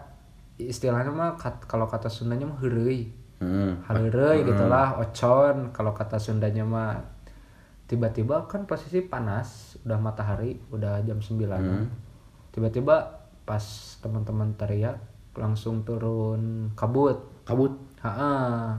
istilahnya 0.56 1.10
mah 1.10 1.36
kat- 1.36 1.66
kalau 1.66 1.84
kata 1.84 2.08
Sundanya 2.08 2.48
mah 2.48 2.56
heureuy 2.58 3.12
Hmm. 3.36 3.84
Halereuy 3.84 4.48
gitulah 4.48 4.96
ocon 4.98 5.68
kalau 5.70 5.92
kata 5.92 6.16
Sundanya 6.16 6.64
mah 6.64 6.96
tiba-tiba 7.86 8.46
kan 8.46 8.64
posisi 8.64 9.00
panas 9.00 9.78
udah 9.82 9.96
matahari 9.96 10.58
udah 10.70 11.02
jam 11.02 11.18
9 11.18 11.38
Hmm. 11.38 11.86
tiba-tiba 12.50 12.96
pas 13.42 13.62
teman-teman 14.00 14.54
teriak 14.54 14.98
langsung 15.34 15.82
turun 15.82 16.74
kabut 16.74 17.20
Kabut. 17.44 17.78
Ha 18.00 18.74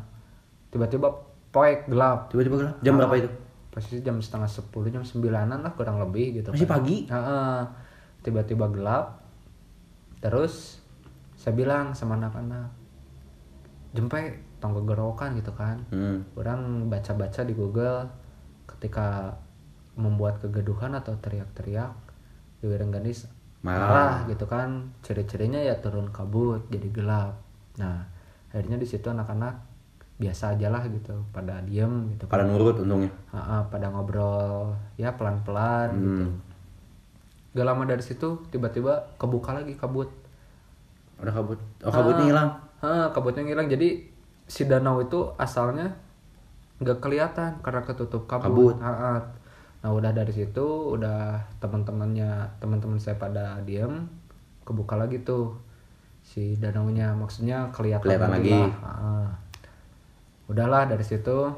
tiba-tiba 0.68 1.06
poek 1.48 1.86
gelap 1.86 2.26
Tiba-tiba 2.28 2.56
gelap. 2.58 2.76
Jam 2.80 2.94
berapa 2.96 3.14
itu? 3.16 3.30
posisi 3.68 4.00
jam 4.00 4.16
setengah 4.16 4.48
sepuluh 4.48 4.88
jam 4.88 5.00
sembilanan 5.00 5.60
lah 5.60 5.70
kurang 5.70 6.00
lebih 6.00 6.34
gitu 6.34 6.48
Masih 6.50 6.64
kan. 6.64 6.74
pagi? 6.74 6.96
Ha-ha. 7.06 7.62
tiba-tiba 8.18 8.66
gelap 8.68 9.22
terus 10.16 10.82
saya 11.34 11.52
bilang 11.52 11.92
sama 11.92 12.16
anak-anak 12.16 12.72
jempe 13.92 14.18
tonggo 14.56 14.82
gerokan 14.82 15.36
gitu 15.36 15.52
kan 15.52 15.78
Hmm. 15.88 16.24
orang 16.34 16.60
baca-baca 16.86 17.40
di 17.40 17.52
Google 17.52 18.08
ketika 18.76 19.36
membuat 19.96 20.38
kegaduhan 20.44 20.92
atau 20.94 21.16
teriak-teriak 21.16 21.92
Dewi 22.60 22.76
Rengganis 22.76 23.28
Marah. 23.64 23.88
marah 23.88 24.14
gitu 24.28 24.44
kan 24.46 24.92
ciri-cirinya 25.00 25.58
ya 25.58 25.80
turun 25.80 26.12
kabut 26.12 26.68
jadi 26.68 26.86
gelap 26.92 27.40
nah 27.80 28.04
akhirnya 28.52 28.76
di 28.76 28.86
situ 28.86 29.08
anak-anak 29.08 29.56
biasa 30.16 30.56
aja 30.56 30.72
lah 30.72 30.84
gitu 30.88 31.12
pada 31.28 31.60
diem 31.60 32.08
gitu 32.16 32.24
Pada 32.24 32.48
nurut 32.48 32.80
untungnya. 32.80 33.12
Ha-ha, 33.36 33.68
pada 33.68 33.92
ngobrol 33.92 34.72
ya 34.96 35.12
pelan-pelan 35.12 35.92
gitu 35.92 36.24
gak 37.56 37.66
lama 37.68 37.84
dari 37.88 38.04
situ 38.04 38.44
tiba-tiba 38.52 39.16
kebuka 39.16 39.56
lagi 39.56 39.76
kabut 39.76 40.08
Udah 41.16 41.32
kabut. 41.32 41.56
Oh, 41.80 41.92
kabutnya 41.92 42.24
hilang. 42.28 42.48
Ah, 42.84 43.08
kabutnya 43.08 43.48
ngilang 43.48 43.72
jadi 43.72 44.04
si 44.44 44.68
danau 44.68 45.00
itu 45.00 45.32
asalnya 45.40 45.96
nggak 46.76 46.98
kelihatan 47.00 47.56
karena 47.64 47.80
ketutup 47.84 48.28
kabut. 48.28 48.46
Kabut. 48.46 48.76
Ah, 48.84 48.90
ah. 49.16 49.18
Nah 49.84 49.90
udah 49.92 50.12
dari 50.12 50.32
situ 50.34 50.66
udah 50.92 51.40
teman-temannya 51.62 52.60
teman-teman 52.60 52.98
saya 53.00 53.16
pada 53.16 53.60
diem 53.64 54.04
kebuka 54.66 54.98
lagi 54.98 55.22
tuh 55.22 55.56
si 56.26 56.58
danaunya 56.58 57.14
maksudnya 57.14 57.70
kelihatan, 57.70 58.02
Kelihatan 58.02 58.32
lagi. 58.34 58.50
lah. 58.52 58.72
Ah, 58.82 58.90
ah. 58.90 59.26
Udahlah 60.50 60.90
dari 60.90 61.02
situ 61.06 61.50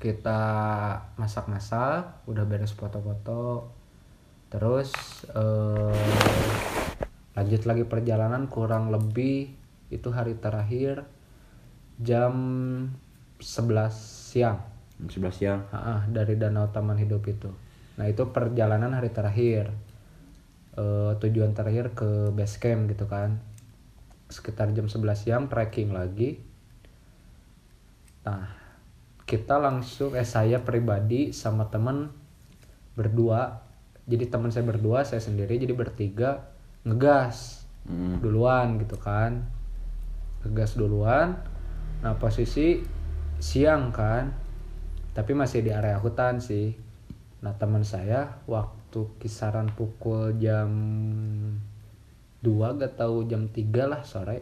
kita 0.00 0.40
masak-masak 1.16 2.28
udah 2.28 2.44
beres 2.44 2.76
foto-foto 2.76 3.72
terus 4.52 4.92
eh, 5.32 5.96
lanjut 7.32 7.62
lagi 7.64 7.84
perjalanan 7.88 8.46
kurang 8.52 8.92
lebih 8.92 9.48
itu 9.88 10.08
hari 10.12 10.36
terakhir 10.36 11.08
jam 11.98 12.32
11 13.40 13.90
siang 14.30 14.58
Jam 14.94 15.10
11 15.10 15.34
siang. 15.34 15.60
Ah, 15.74 16.06
dari 16.06 16.38
Danau 16.38 16.70
Taman 16.70 16.94
Hidup 16.94 17.26
itu. 17.26 17.50
Nah 17.98 18.06
itu 18.06 18.30
perjalanan 18.30 18.94
hari 18.94 19.10
terakhir, 19.10 19.74
Eh, 20.74 21.12
tujuan 21.22 21.54
terakhir 21.54 21.94
ke 21.94 22.34
base 22.34 22.58
camp 22.58 22.90
gitu 22.90 23.06
kan. 23.06 23.38
Sekitar 24.26 24.74
jam 24.74 24.90
11 24.90 25.22
siang 25.22 25.46
trekking 25.46 25.94
lagi. 25.94 26.42
Nah 28.26 28.50
kita 29.22 29.62
langsung, 29.62 30.18
eh 30.18 30.26
saya 30.26 30.66
pribadi 30.66 31.30
sama 31.30 31.70
temen 31.70 32.10
berdua. 32.98 33.62
Jadi 34.10 34.26
teman 34.26 34.50
saya 34.50 34.66
berdua, 34.66 35.06
saya 35.06 35.22
sendiri 35.22 35.62
jadi 35.62 35.74
bertiga 35.78 36.50
ngegas 36.82 37.62
Hmm. 37.84 38.16
duluan 38.16 38.80
gitu 38.80 38.96
kan 38.96 39.44
ngegas 40.40 40.72
duluan 40.72 41.36
nah 42.00 42.16
posisi 42.16 42.80
siang 43.44 43.92
kan 43.92 44.32
tapi 45.12 45.36
masih 45.36 45.60
di 45.60 45.68
area 45.68 46.00
hutan 46.00 46.40
sih 46.40 46.72
nah 47.38 47.52
teman 47.52 47.84
saya 47.84 48.40
waktu 48.48 49.04
kisaran 49.20 49.68
pukul 49.68 50.32
jam 50.34 50.70
2 52.40 52.48
gak 52.74 52.96
tahu 52.96 53.28
jam 53.28 53.44
3 53.46 53.60
lah 53.84 54.00
sore 54.00 54.40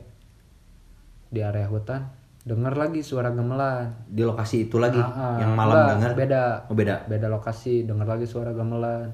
di 1.26 1.42
area 1.42 1.66
hutan 1.66 2.06
dengar 2.42 2.74
lagi 2.74 3.02
suara 3.02 3.30
gamelan 3.30 3.90
Di 4.06 4.22
lokasi 4.22 4.66
itu 4.66 4.78
lagi 4.78 4.98
Ah, 4.98 5.10
ah. 5.34 5.36
yang 5.38 5.54
malam 5.54 5.94
dengar. 5.94 6.14
beda 6.14 6.42
Oh, 6.66 6.74
beda. 6.74 7.06
beda 7.06 7.26
lokasi 7.26 7.82
dengar 7.82 8.06
lagi 8.08 8.26
suara 8.26 8.50
gamelan 8.50 9.10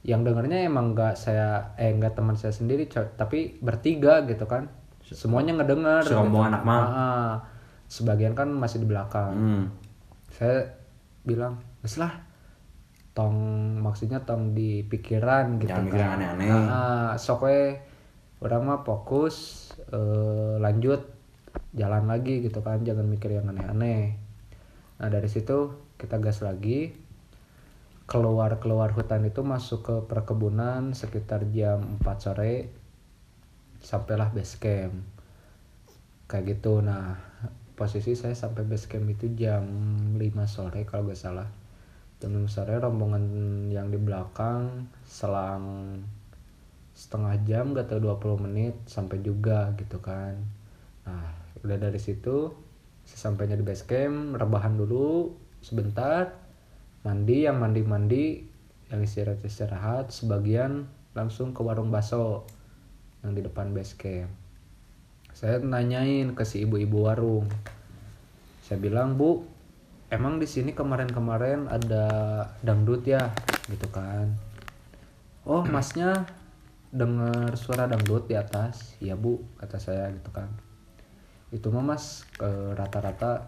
yang 0.00 0.22
dengarnya 0.22 0.64
emang 0.64 0.92
nggak 0.92 1.12
saya 1.12 1.72
eh 1.74 1.90
nggak 1.90 2.14
teman 2.14 2.36
saya 2.36 2.52
sendiri 2.52 2.84
tapi 2.88 3.58
bertiga 3.58 4.24
gitu 4.24 4.44
kan 4.44 4.68
semuanya 5.02 5.56
ngedengar 5.56 6.04
Serombongan 6.04 6.32
gitu. 6.46 6.54
anak 6.54 6.62
mal. 6.62 6.84
Sebagian 7.88 8.36
kan 8.36 8.52
masih 8.52 8.84
di 8.84 8.86
belakang. 8.88 9.32
Hmm. 9.34 9.64
saya 10.28 10.76
bilang 11.24 11.56
"Wes 11.80 11.96
lah 11.96 12.28
tong 13.18 13.34
maksudnya 13.82 14.22
tong 14.22 14.54
di 14.54 14.86
pikiran 14.86 15.58
gitu 15.58 15.74
Jangan 15.74 15.90
yang 15.90 16.14
aneh-aneh. 16.22 16.50
Ah, 16.54 17.12
sok 17.18 17.50
we 17.50 17.74
orang 18.38 18.62
mah 18.62 18.80
fokus 18.86 19.66
eh, 19.90 20.54
lanjut 20.62 21.02
jalan 21.74 22.06
lagi 22.06 22.38
gitu 22.46 22.62
kan 22.62 22.86
jangan 22.86 23.10
mikir 23.10 23.34
yang 23.34 23.50
aneh-aneh. 23.50 24.14
Nah 25.02 25.08
dari 25.10 25.26
situ 25.26 25.74
kita 25.98 26.22
gas 26.22 26.46
lagi. 26.46 26.94
Keluar 28.06 28.62
keluar 28.62 28.94
hutan 28.94 29.26
itu 29.26 29.42
masuk 29.42 29.80
ke 29.82 29.96
perkebunan 30.06 30.94
sekitar 30.94 31.44
jam 31.50 31.98
4 32.00 32.22
sore 32.22 32.70
sampailah 33.82 34.30
base 34.30 34.62
camp. 34.62 34.94
Kayak 36.30 36.56
gitu. 36.56 36.80
Nah 36.86 37.18
posisi 37.78 38.18
saya 38.18 38.34
sampai 38.34 38.66
base 38.66 38.90
camp 38.90 39.06
itu 39.06 39.30
jam 39.38 39.62
5 40.18 40.18
sore 40.50 40.82
kalau 40.82 41.06
gak 41.06 41.22
salah. 41.22 41.46
Jam 42.18 42.34
5 42.34 42.50
sore 42.50 42.74
rombongan 42.82 43.22
yang 43.70 43.94
di 43.94 44.02
belakang 44.02 44.90
selang 45.06 45.94
setengah 46.98 47.38
jam 47.46 47.70
gak 47.78 47.86
tau 47.86 48.02
20 48.02 48.50
menit 48.50 48.74
sampai 48.90 49.22
juga 49.22 49.70
gitu 49.78 50.02
kan. 50.02 50.34
Nah 51.06 51.30
udah 51.62 51.78
dari 51.78 52.02
situ 52.02 52.50
sesampainya 53.06 53.54
di 53.54 53.64
base 53.64 53.86
camp 53.86 54.34
rebahan 54.34 54.74
dulu 54.74 55.32
sebentar 55.62 56.34
mandi 57.02 57.46
yang 57.46 57.56
mandi 57.56 57.80
mandi 57.86 58.24
yang 58.90 59.00
istirahat 59.00 59.40
istirahat 59.42 60.06
sebagian 60.12 60.86
langsung 61.16 61.56
ke 61.56 61.64
warung 61.64 61.90
bakso 61.90 62.44
yang 63.24 63.34
di 63.34 63.42
depan 63.42 63.74
base 63.74 63.96
camp 63.98 64.30
saya 65.38 65.62
nanyain 65.62 66.34
ke 66.34 66.42
si 66.42 66.66
ibu-ibu 66.66 67.06
warung. 67.06 67.46
Saya 68.66 68.82
bilang 68.82 69.14
bu 69.14 69.46
emang 70.10 70.42
di 70.42 70.50
sini 70.50 70.74
kemarin-kemarin 70.74 71.70
ada 71.70 72.04
dangdut 72.58 73.06
ya? 73.06 73.30
Gitu 73.70 73.86
kan. 73.94 74.34
Oh 75.46 75.62
masnya 75.62 76.26
dengar 76.90 77.54
suara 77.54 77.86
dangdut 77.86 78.26
di 78.26 78.34
atas. 78.34 78.98
Ya 78.98 79.14
bu 79.14 79.38
kata 79.62 79.78
saya 79.78 80.10
gitu 80.10 80.34
kan. 80.34 80.50
Itu 81.54 81.70
mah 81.70 81.86
mas 81.94 82.26
rata-rata 82.74 83.46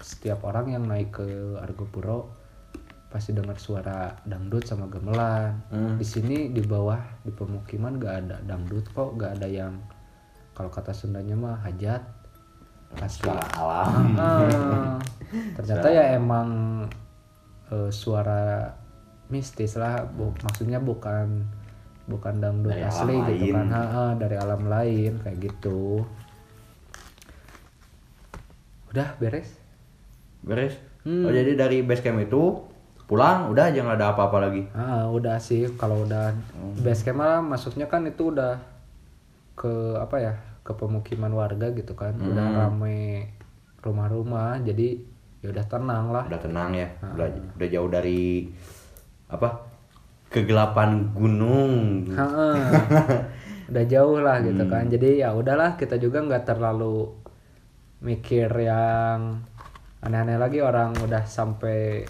setiap 0.00 0.40
orang 0.48 0.72
yang 0.72 0.88
naik 0.88 1.20
ke 1.20 1.60
Argopuro 1.60 2.32
pasti 3.12 3.36
dengar 3.36 3.60
suara 3.60 4.16
dangdut 4.24 4.64
sama 4.64 4.88
gamelan. 4.88 5.60
Di 6.00 6.06
sini 6.08 6.48
di 6.48 6.64
bawah 6.64 7.20
di 7.20 7.28
pemukiman 7.28 8.00
gak 8.00 8.24
ada 8.24 8.40
dangdut 8.40 8.88
kok 8.96 9.20
gak 9.20 9.36
ada 9.36 9.44
yang 9.52 9.76
kalau 10.56 10.68
kata 10.68 10.90
Sundanya 10.90 11.36
mah 11.36 11.60
hajat 11.60 12.00
asli 12.96 13.28
Alam. 13.28 14.16
Ah, 14.16 14.96
ternyata 15.54 15.86
ya 15.86 16.16
emang 16.16 16.48
eh, 17.68 17.90
suara 17.90 18.72
mistis 19.26 19.74
lah 19.74 20.06
bu- 20.06 20.32
maksudnya 20.40 20.78
bukan 20.78 21.44
bukan 22.06 22.38
dangdut 22.38 22.70
Dari 22.70 22.82
asli 22.82 23.14
gitu 23.28 23.44
lain. 23.46 23.52
kan 23.52 23.66
Ha, 23.68 23.82
ha, 23.84 24.04
dari 24.14 24.36
alam 24.36 24.62
lain 24.64 25.18
kayak 25.20 25.38
gitu 25.42 26.06
udah 28.88 29.08
beres 29.18 29.50
Beres. 30.40 30.78
Hmm. 31.02 31.26
Oh 31.26 31.32
jadi 31.32 31.52
dari 31.52 31.82
base 31.82 32.00
camp 32.00 32.22
itu 32.22 32.62
pulang 33.04 33.50
udah 33.50 33.70
jangan 33.70 33.94
ada 33.94 34.14
apa-apa 34.14 34.38
lagi. 34.40 34.62
Ah, 34.72 35.06
udah 35.06 35.36
sih 35.36 35.66
kalau 35.74 36.06
udah 36.06 36.30
base 36.78 37.02
camp 37.02 37.18
lah 37.18 37.42
masuknya 37.42 37.86
kan 37.86 38.06
itu 38.06 38.30
udah 38.30 38.54
ke 39.56 39.72
apa 39.96 40.16
ya 40.20 40.34
ke 40.60 40.72
pemukiman 40.72 41.32
warga 41.32 41.72
gitu 41.72 41.96
kan 41.96 42.12
udah 42.14 42.46
rame 42.60 43.32
rumah-rumah 43.80 44.60
jadi 44.60 44.98
ya 45.40 45.48
udah 45.50 45.64
tenang 45.64 46.10
lah 46.10 46.24
Udah 46.26 46.40
tenang 46.40 46.70
ya. 46.74 46.88
Udah 47.14 47.26
udah 47.54 47.68
jauh 47.68 47.88
dari 47.88 48.50
apa? 49.26 49.48
Kegelapan 50.26 51.14
gunung. 51.14 52.02
Ha-ha. 52.10 52.50
udah 53.70 53.84
jauh 53.84 54.18
lah 54.18 54.38
gitu 54.42 54.62
kan 54.66 54.86
jadi 54.86 55.26
ya 55.26 55.34
udahlah 55.34 55.74
kita 55.74 55.98
juga 55.98 56.22
nggak 56.22 56.46
terlalu 56.46 57.10
mikir 57.98 58.46
yang 58.52 59.42
aneh-aneh 59.98 60.38
lagi 60.38 60.62
orang 60.62 60.94
udah 61.02 61.26
sampai 61.26 62.06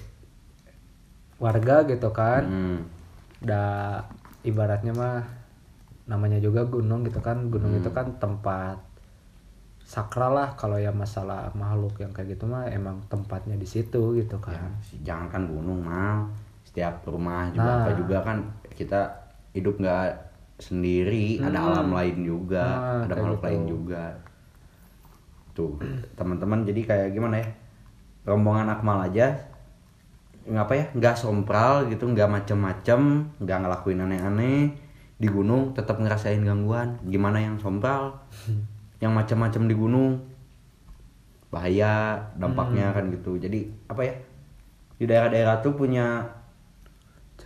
warga 1.36 1.84
gitu 1.84 2.12
kan 2.12 2.42
Hmm. 2.44 2.78
udah 3.40 4.00
ibaratnya 4.42 4.92
mah 4.92 5.20
namanya 6.06 6.38
juga 6.38 6.62
gunung 6.66 7.02
gitu 7.02 7.18
kan 7.18 7.50
gunung 7.50 7.74
itu 7.74 7.90
kan 7.90 8.06
tempat 8.22 8.78
sakral 9.86 10.34
lah 10.34 10.48
kalau 10.58 10.78
ya 10.78 10.90
masalah 10.90 11.50
makhluk 11.54 11.94
yang 12.02 12.10
kayak 12.10 12.34
gitu 12.34 12.44
mah 12.50 12.66
emang 12.70 12.98
tempatnya 13.06 13.54
di 13.54 13.66
situ 13.66 14.18
gitu 14.18 14.36
Ya, 14.42 14.58
kan 14.58 14.70
jangan 15.06 15.26
kan 15.30 15.42
gunung 15.46 15.80
mal. 15.86 16.26
Setiap 16.66 17.06
rumah 17.06 17.46
juga 17.54 17.70
apa 17.82 17.90
Nah. 17.94 17.96
juga 18.02 18.18
kan 18.26 18.36
kita 18.74 19.00
hidup 19.54 19.78
nggak 19.78 20.06
sendiri, 20.58 21.38
ada 21.38 21.58
alam 21.62 21.88
lain 21.94 22.16
juga, 22.26 22.64
Nah, 22.66 23.06
ada 23.06 23.14
makhluk 23.14 23.38
gitu. 23.38 23.46
lain 23.46 23.62
juga. 23.70 24.04
Tuh, 25.56 25.72
teman-teman 26.18 26.66
jadi 26.68 26.80
kayak 26.84 27.08
gimana 27.16 27.40
ya? 27.40 27.48
Rombongan 28.26 28.68
Akmal 28.68 29.06
aja 29.06 29.32
ngapa 30.46 30.72
ya 30.78 30.86
nggak 30.94 31.16
sompral 31.18 31.90
gitu 31.90 32.06
nggak 32.06 32.30
macem-macem 32.30 33.00
nggak 33.42 33.58
ngelakuin 33.66 33.98
aneh-aneh 33.98 34.70
di 35.16 35.26
gunung 35.26 35.72
tetap 35.72 35.96
ngerasain 35.96 36.40
gangguan. 36.40 37.00
Gimana 37.02 37.38
yang 37.38 37.56
sompral 37.56 38.16
yang 39.02 39.12
macem-macem 39.12 39.64
di 39.64 39.74
gunung. 39.74 40.20
Bahaya 41.48 42.20
dampaknya 42.36 42.90
kan 42.90 43.08
gitu. 43.08 43.36
Jadi 43.36 43.70
apa 43.86 44.02
ya 44.02 44.14
di 44.96 45.04
daerah-daerah 45.04 45.60
tuh 45.60 45.72
punya 45.72 46.24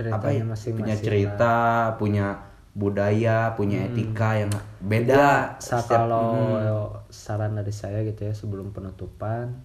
apa 0.00 0.32
ya 0.32 0.40
ceritanya 0.40 0.44
masing-masing 0.48 0.74
punya 0.76 0.94
lah. 0.94 1.02
cerita 1.02 1.54
punya 1.94 2.26
budaya 2.72 3.38
punya 3.52 3.84
etika 3.84 4.38
yang 4.38 4.48
Ya, 4.48 4.62
beda 4.80 5.26
setiap- 5.58 6.06
kalau 6.06 6.30
Hmm. 6.56 7.04
saran 7.10 7.52
dari 7.52 7.74
saya 7.74 8.00
gitu 8.00 8.22
ya 8.22 8.32
sebelum 8.32 8.70
penutupan 8.70 9.60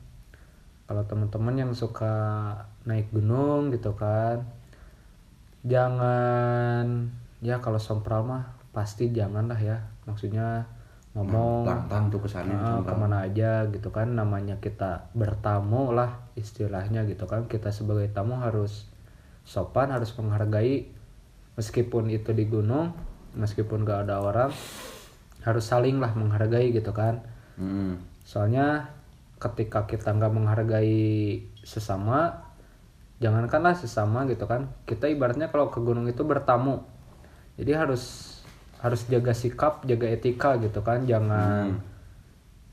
kalau 0.86 1.06
teman-teman 1.06 1.56
yang 1.56 1.72
suka 1.72 2.12
naik 2.84 3.14
gunung 3.14 3.70
gitu 3.70 3.94
kan 3.94 4.44
jangan 5.64 7.10
ya 7.46 7.62
kalau 7.62 7.78
sompral 7.78 8.26
mah 8.26 8.58
pasti 8.74 9.14
jangan 9.14 9.46
lah 9.46 9.60
ya. 9.62 9.78
Maksudnya 10.10 10.66
ngomong 11.14 11.64
lantang 11.64 12.10
tuh 12.12 12.20
kesannya 12.26 12.58
Ah, 12.58 12.82
sompral. 12.82 12.90
ke 12.90 12.94
mana 12.98 13.18
aja 13.24 13.52
gitu 13.72 13.88
kan 13.94 14.18
namanya 14.18 14.58
kita 14.60 15.14
bertamu 15.14 15.94
lah 15.94 16.26
istilahnya 16.34 17.06
gitu 17.06 17.30
kan. 17.30 17.46
Kita 17.46 17.70
sebagai 17.70 18.10
tamu 18.10 18.42
harus 18.42 18.90
sopan 19.46 19.94
harus 19.94 20.10
menghargai. 20.18 20.90
Meskipun 21.56 22.10
itu 22.12 22.34
di 22.36 22.50
gunung 22.50 22.92
meskipun 23.38 23.86
gak 23.88 24.10
ada 24.10 24.20
orang 24.20 24.52
harus 25.46 25.64
saling 25.64 26.02
lah 26.02 26.12
menghargai 26.18 26.74
gitu 26.74 26.90
kan. 26.92 27.22
Mm-mm. 27.56 27.96
soalnya 28.26 28.92
ketika 29.40 29.88
kita 29.88 30.12
nggak 30.12 30.34
menghargai 30.34 31.40
sesama 31.64 32.44
jangankanlah 33.24 33.72
sesama 33.78 34.28
gitu 34.28 34.44
kan. 34.44 34.68
Kita 34.84 35.08
ibaratnya 35.08 35.48
kalau 35.48 35.72
ke 35.72 35.80
gunung 35.80 36.04
itu 36.10 36.26
bertamu 36.28 36.84
jadi 37.56 37.72
harus 37.78 38.36
harus 38.78 39.08
jaga 39.08 39.32
sikap 39.32 39.82
jaga 39.84 40.08
etika 40.08 40.56
gitu 40.58 40.80
kan. 40.80 41.04
Jangan 41.04 41.72
Hmm. 41.72 41.94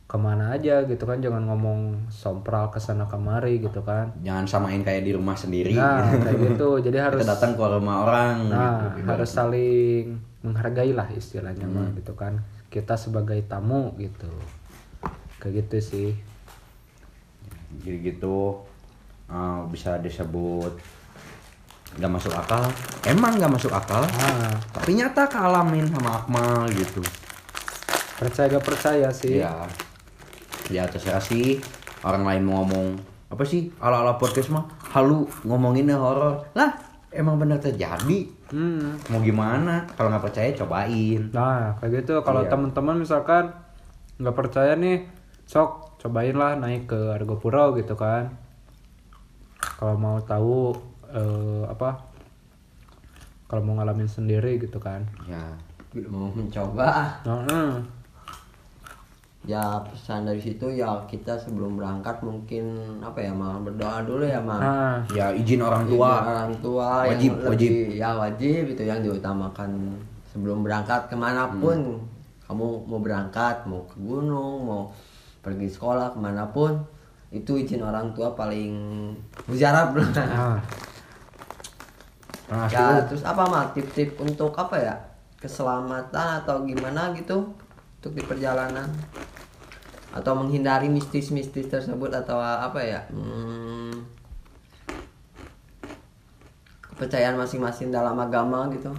ke 0.04 0.16
mana 0.16 0.52
aja 0.52 0.84
gitu 0.84 1.02
kan. 1.02 1.18
Jangan 1.18 1.46
ngomong 1.46 1.80
sompral 2.08 2.68
ke 2.68 2.76
sana 2.76 3.06
kemari 3.06 3.58
gitu 3.58 3.80
kan. 3.80 4.12
Jangan 4.20 4.44
samain 4.44 4.82
kayak 4.82 5.02
di 5.02 5.12
rumah 5.12 5.32
sendiri. 5.32 5.72
Nah 5.72 6.04
kayak 6.18 6.52
gitu. 6.52 6.68
Jadi 6.84 6.98
harus 6.98 7.22
kita 7.22 7.32
datang 7.32 7.52
ke 7.54 7.64
rumah 7.64 7.96
orang 8.02 8.36
nah 8.50 8.92
gitu. 8.92 9.08
harus 9.08 9.30
saling 9.30 10.04
menghargai 10.42 10.92
lah 10.92 11.08
istilahnya 11.08 11.64
mah 11.64 11.88
Hmm. 11.88 11.96
gitu 11.96 12.12
kan. 12.12 12.44
Kita 12.68 12.92
sebagai 12.94 13.40
tamu 13.42 13.96
gitu. 13.96 14.28
Kayak 15.38 15.64
gitu 15.64 15.76
sih. 15.80 16.10
Jadi 17.80 17.98
gitu. 18.04 18.60
Eh, 19.26 19.60
bisa 19.66 19.96
disebut 19.96 20.76
nggak 21.98 22.12
masuk 22.12 22.32
akal. 22.32 22.64
Emang 23.04 23.36
nggak 23.36 23.52
masuk 23.52 23.72
akal. 23.72 24.02
Nah 24.04 24.52
tapi 24.72 24.96
nyata 24.96 25.28
kealamin 25.28 25.88
sama 25.90 26.22
Akmal 26.22 26.68
gitu. 26.72 27.02
Percaya 28.22 28.46
gak 28.54 28.62
percaya 28.62 29.08
sih? 29.10 29.42
Ya 29.42 29.66
ya 30.70 30.86
terserah 30.86 31.20
sih. 31.20 31.58
Orang 32.06 32.22
lain 32.22 32.46
mau 32.46 32.62
ngomong 32.62 32.98
apa 33.32 33.42
sih 33.42 33.72
ala 33.80 34.04
ala 34.04 34.14
podcast 34.20 34.52
mah? 34.52 34.64
Halu 34.94 35.26
ngomonginnya 35.42 35.98
horor. 35.98 36.46
Lah 36.54 36.70
emang 37.10 37.36
bener 37.36 37.60
terjadi. 37.60 38.44
Hmm. 38.52 39.00
mau 39.08 39.24
gimana? 39.24 39.88
Kalau 39.96 40.12
nggak 40.12 40.28
percaya 40.28 40.52
cobain. 40.52 41.32
Nah, 41.32 41.72
kayak 41.80 42.04
gitu. 42.04 42.20
Kalau 42.20 42.44
Iya. 42.44 42.52
teman-teman 42.52 43.00
misalkan 43.00 43.48
nggak 44.20 44.36
percaya 44.36 44.76
nih, 44.76 45.08
sok 45.48 45.96
cobain 45.96 46.36
lah 46.36 46.60
naik 46.60 46.84
ke 46.84 47.16
Argopuro 47.16 47.72
gitu 47.80 47.96
kan. 47.96 48.28
Kalau 49.56 49.96
mau 49.96 50.20
tahu 50.20 50.76
eh, 51.12 51.64
apa? 51.68 52.08
Kalau 53.46 53.62
mau 53.68 53.76
ngalamin 53.76 54.08
sendiri 54.08 54.56
gitu 54.56 54.80
kan. 54.80 55.04
ya 55.28 55.44
mau 56.08 56.32
mencoba 56.32 57.20
Nah, 57.28 57.44
hmm. 57.44 57.72
ya 59.44 59.82
pesan 59.84 60.24
dari 60.24 60.40
situ 60.40 60.70
ya 60.72 60.88
kita 61.04 61.36
sebelum 61.36 61.76
berangkat 61.76 62.22
mungkin 62.24 62.78
apa 63.02 63.18
ya 63.20 63.34
mal 63.34 63.60
berdoa 63.60 64.06
dulu 64.06 64.24
ya 64.24 64.40
mal 64.40 64.62
nah, 64.62 64.96
ya 65.12 65.34
izin 65.34 65.60
orang 65.60 65.84
Izin 65.84 65.98
tua 65.98 66.12
orang 66.22 66.52
tua 66.62 66.88
Wajib, 67.10 67.32
yang 67.34 67.50
lebih 67.50 67.72
ya 67.98 68.10
wajib 68.16 68.62
itu 68.70 68.82
yang 68.86 69.00
diutamakan 69.02 69.98
sebelum 70.30 70.62
berangkat 70.62 71.10
ke 71.10 71.16
mana 71.18 71.50
pun 71.58 72.00
kamu 72.46 72.66
mau 72.86 73.00
berangkat 73.02 73.66
mau 73.66 73.82
ke 73.84 73.98
gunung 73.98 74.56
mau 74.64 74.82
pergi 75.42 75.68
sekolah 75.68 76.14
ke 76.14 76.18
mana 76.22 76.46
pun 76.48 76.78
itu 77.34 77.58
izin 77.58 77.82
orang 77.82 78.14
tua 78.14 78.32
paling 78.32 78.72
mujarab 79.50 79.98
nah. 79.98 80.62
Nah, 82.50 82.66
ya 82.66 83.06
terus 83.06 83.22
apa 83.22 83.46
mal? 83.46 83.70
Tip-tip 83.70 84.18
untuk 84.18 84.56
apa 84.58 84.76
ya? 84.80 84.94
Keselamatan 85.38 86.42
atau 86.42 86.66
gimana 86.66 87.14
gitu 87.14 87.54
untuk 88.00 88.12
di 88.14 88.22
perjalanan? 88.24 88.90
Atau 90.12 90.36
menghindari 90.36 90.92
mistis-mistis 90.92 91.70
tersebut 91.70 92.10
atau 92.12 92.36
apa 92.40 92.80
ya? 92.82 93.00
Hmm, 93.08 94.04
kepercayaan 96.82 97.38
masing-masing 97.38 97.88
dalam 97.88 98.18
agama 98.18 98.68
gitu. 98.74 98.92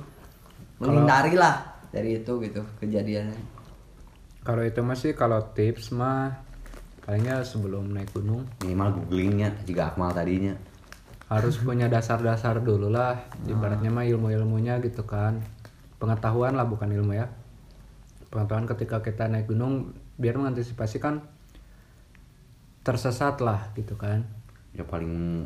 Menghindari 0.81 1.37
lah 1.37 1.77
dari 1.93 2.19
itu 2.19 2.33
gitu 2.41 2.65
kejadiannya. 2.81 3.39
Kalau 4.43 4.63
itu 4.65 4.81
masih 4.83 5.15
kalau 5.15 5.39
tips 5.55 5.95
mah 5.95 6.43
palingnya 7.05 7.45
sebelum 7.47 7.93
naik 7.93 8.11
gunung. 8.11 8.43
Minimal 8.65 9.05
googlingnya 9.05 9.55
jika 9.63 9.93
Akmal 9.93 10.11
tadinya 10.11 10.57
harus 11.33 11.57
punya 11.57 11.89
dasar-dasar 11.89 12.61
dulu 12.61 12.93
lah. 12.93 13.17
Ibaratnya 13.49 13.89
mah 13.89 14.05
ilmu-ilmunya 14.05 14.77
gitu 14.85 15.01
kan. 15.09 15.41
Pengetahuan 15.97 16.53
lah 16.53 16.69
bukan 16.69 16.93
ilmu 16.93 17.17
ya. 17.17 17.25
Pengetahuan 18.29 18.69
ketika 18.69 19.01
kita 19.01 19.25
naik 19.25 19.49
gunung 19.49 19.97
biar 20.21 20.37
mengantisipasi 20.37 21.01
kan 21.01 21.25
tersesat 22.85 23.41
lah 23.41 23.73
gitu 23.73 23.97
kan. 23.97 24.21
Ya 24.77 24.85
paling 24.85 25.45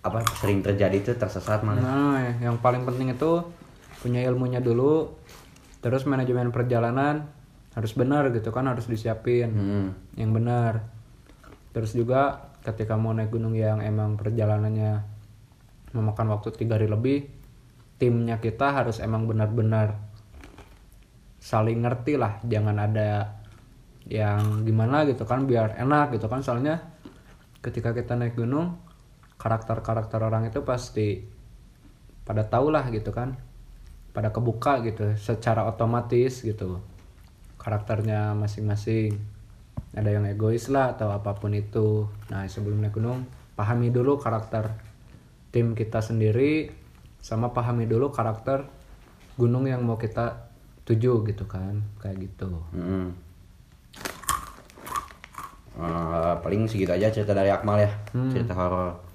apa 0.00 0.24
sering 0.40 0.64
terjadi 0.64 0.96
itu 0.96 1.12
tersesat 1.16 1.60
malah. 1.60 1.82
Nah 1.82 2.20
yang 2.40 2.56
paling 2.64 2.88
penting 2.88 3.12
itu 3.12 3.44
punya 4.00 4.24
ilmunya 4.24 4.64
dulu 4.64 5.12
terus 5.82 6.08
manajemen 6.08 6.54
perjalanan 6.54 7.26
harus 7.72 7.92
benar 7.96 8.30
gitu 8.32 8.48
kan 8.48 8.64
harus 8.64 8.88
disiapin. 8.88 9.50
Hmm. 9.52 9.88
yang 10.16 10.32
benar. 10.32 10.88
Terus 11.72 11.96
juga 11.96 12.51
ketika 12.62 12.94
mau 12.94 13.10
naik 13.10 13.34
gunung 13.34 13.58
yang 13.58 13.82
emang 13.82 14.14
perjalanannya 14.14 15.02
memakan 15.92 16.32
waktu 16.32 16.54
tiga 16.56 16.78
hari 16.78 16.88
lebih 16.88 17.28
timnya 17.98 18.38
kita 18.38 18.72
harus 18.72 18.98
emang 18.98 19.28
benar-benar 19.28 19.98
saling 21.42 21.82
ngerti 21.82 22.14
lah 22.16 22.38
jangan 22.46 22.78
ada 22.78 23.42
yang 24.06 24.66
gimana 24.66 25.06
gitu 25.06 25.22
kan 25.26 25.46
biar 25.46 25.78
enak 25.78 26.18
gitu 26.18 26.26
kan. 26.26 26.42
Soalnya 26.42 26.82
ketika 27.62 27.94
kita 27.94 28.18
naik 28.18 28.34
gunung 28.34 28.78
karakter-karakter 29.38 30.22
orang 30.22 30.46
itu 30.50 30.62
pasti 30.62 31.22
pada 32.22 32.46
tahu 32.46 32.70
lah 32.70 32.86
gitu 32.94 33.10
kan 33.10 33.34
pada 34.14 34.30
kebuka 34.30 34.78
gitu 34.86 35.18
secara 35.18 35.66
otomatis 35.66 36.46
gitu 36.46 36.78
karakternya 37.58 38.34
masing-masing 38.38 39.18
ada 39.92 40.08
yang 40.08 40.24
egois 40.24 40.72
lah 40.72 40.96
atau 40.96 41.12
apa 41.12 41.36
pun 41.36 41.52
itu. 41.52 42.08
Nah 42.32 42.48
sebelum 42.48 42.80
naik 42.80 42.96
gunung 42.96 43.28
pahami 43.52 43.92
dulu 43.92 44.16
karakter 44.16 44.72
tim 45.52 45.76
kita 45.76 46.00
sendiri 46.00 46.72
sama 47.20 47.52
pahami 47.52 47.84
dulu 47.84 48.08
karakter 48.08 48.64
gunung 49.36 49.68
yang 49.68 49.84
mau 49.84 50.00
kita 50.00 50.48
tuju 50.88 51.22
gitu 51.28 51.44
kan 51.44 51.84
kayak 52.00 52.26
gitu. 52.30 52.64
Mm-mm. 52.72 53.12
Eh, 55.72 56.34
paling 56.44 56.68
segitu 56.68 56.92
aja 56.92 57.08
cerita 57.08 57.32
dari 57.32 57.48
Akmal 57.48 57.80
ya. 57.80 57.90
Cerita 58.32 58.52
horor 58.52 59.11